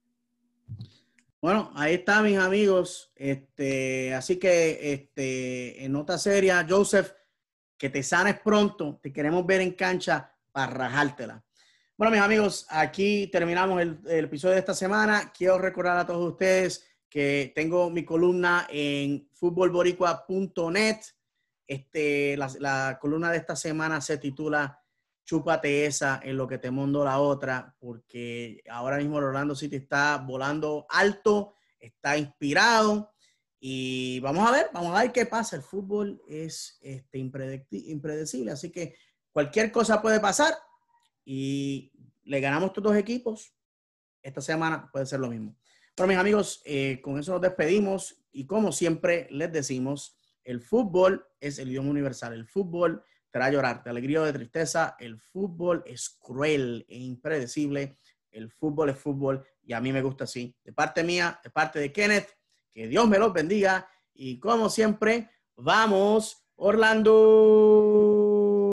Bueno, 1.42 1.72
ahí 1.76 1.96
está, 1.96 2.22
mis 2.22 2.38
amigos. 2.38 3.12
Este, 3.16 4.14
así 4.14 4.38
que, 4.38 4.94
este, 4.94 5.84
en 5.84 5.92
nota 5.92 6.18
seria, 6.18 6.66
Joseph, 6.68 7.14
que 7.78 7.90
te 7.90 8.04
sanes 8.04 8.40
pronto. 8.42 9.00
Te 9.02 9.12
queremos 9.14 9.46
ver 9.46 9.62
en 9.62 9.72
cancha 9.72 10.36
para 10.52 10.72
rajártela. 10.72 11.44
Bueno, 11.98 12.12
mis 12.12 12.22
amigos, 12.22 12.66
aquí 12.70 13.28
terminamos 13.28 13.82
el 13.82 14.26
episodio 14.26 14.54
de 14.54 14.60
esta 14.60 14.74
semana. 14.74 15.32
Quiero 15.36 15.58
recordar 15.58 15.98
a 15.98 16.06
todos 16.06 16.32
ustedes 16.32 16.91
que 17.12 17.52
tengo 17.54 17.90
mi 17.90 18.06
columna 18.06 18.68
en 18.70 19.28
futbolboricua.net. 19.34 20.98
Este, 21.68 22.38
la, 22.38 22.98
columna 23.00 23.32
de 23.32 23.38
esta 23.38 23.56
semana 23.58 24.00
se 24.00 24.18
titula 24.18 24.82
Chúpate 25.26 25.86
esa 25.86 26.22
en 26.24 26.38
lo 26.38 26.48
que 26.48 26.58
te 26.58 26.72
mundo 26.72 27.04
la 27.04 27.20
otra, 27.20 27.76
porque 27.80 28.64
ahora 28.70 28.98
mismo 28.98 29.20
el 29.20 29.26
Orlando 29.26 29.56
City 29.56 29.76
está 29.76 30.18
volando 30.26 30.86
alto, 30.90 31.56
está 31.78 32.18
inspirado 32.18 33.14
y 33.60 34.22
vamos 34.22 34.48
a 34.48 34.52
ver, 34.52 34.70
vamos 34.74 34.96
a 34.96 35.02
ver 35.02 35.12
qué 35.12 35.26
pasa. 35.26 35.58
El 35.58 35.64
fútbol 35.64 36.22
es 36.30 36.80
este, 36.82 37.18
impredecible, 37.20 38.52
así 38.52 38.72
que 38.72 38.96
cualquier 39.34 39.70
cosa 39.70 40.02
puede 40.02 40.22
pasar 40.22 40.54
y 41.26 41.92
le 42.24 42.40
ganamos 42.40 42.68
estos 42.68 42.86
dos 42.86 42.96
equipos. 42.96 43.54
Esta 44.24 44.40
semana 44.40 44.90
puede 44.92 45.06
ser 45.06 45.20
lo 45.20 45.28
mismo. 45.28 45.58
Bueno, 45.98 46.14
mis 46.14 46.20
amigos, 46.20 46.62
eh, 46.66 47.00
con 47.02 47.20
eso 47.20 47.34
nos 47.34 47.42
despedimos 47.42 48.24
y 48.32 48.46
como 48.46 48.72
siempre 48.72 49.28
les 49.30 49.52
decimos, 49.52 50.16
el 50.44 50.62
fútbol 50.62 51.28
es 51.40 51.60
el 51.60 51.70
idioma 51.70 51.90
universal. 51.92 52.34
El 52.34 52.48
fútbol 52.48 53.04
te 53.30 53.38
hará 53.38 53.52
llorar 53.52 53.84
de 53.84 53.90
alegría 53.90 54.22
o 54.22 54.26
de 54.26 54.34
tristeza. 54.34 54.96
El 55.00 55.20
fútbol 55.20 55.84
es 55.86 56.10
cruel 56.10 56.86
e 56.90 56.98
impredecible. 56.98 57.98
El 58.32 58.50
fútbol 58.50 58.90
es 58.90 58.98
fútbol 58.98 59.46
y 59.64 59.74
a 59.74 59.82
mí 59.82 59.92
me 59.92 60.02
gusta 60.02 60.24
así. 60.24 60.56
De 60.64 60.74
parte 60.74 61.04
mía, 61.04 61.40
de 61.44 61.50
parte 61.50 61.80
de 61.80 61.92
Kenneth, 61.92 62.30
que 62.72 62.88
Dios 62.88 63.08
me 63.08 63.20
los 63.20 63.34
bendiga 63.34 63.88
y 64.14 64.40
como 64.40 64.70
siempre, 64.70 65.30
Vamos, 65.64 66.44
Orlando. 66.56 68.31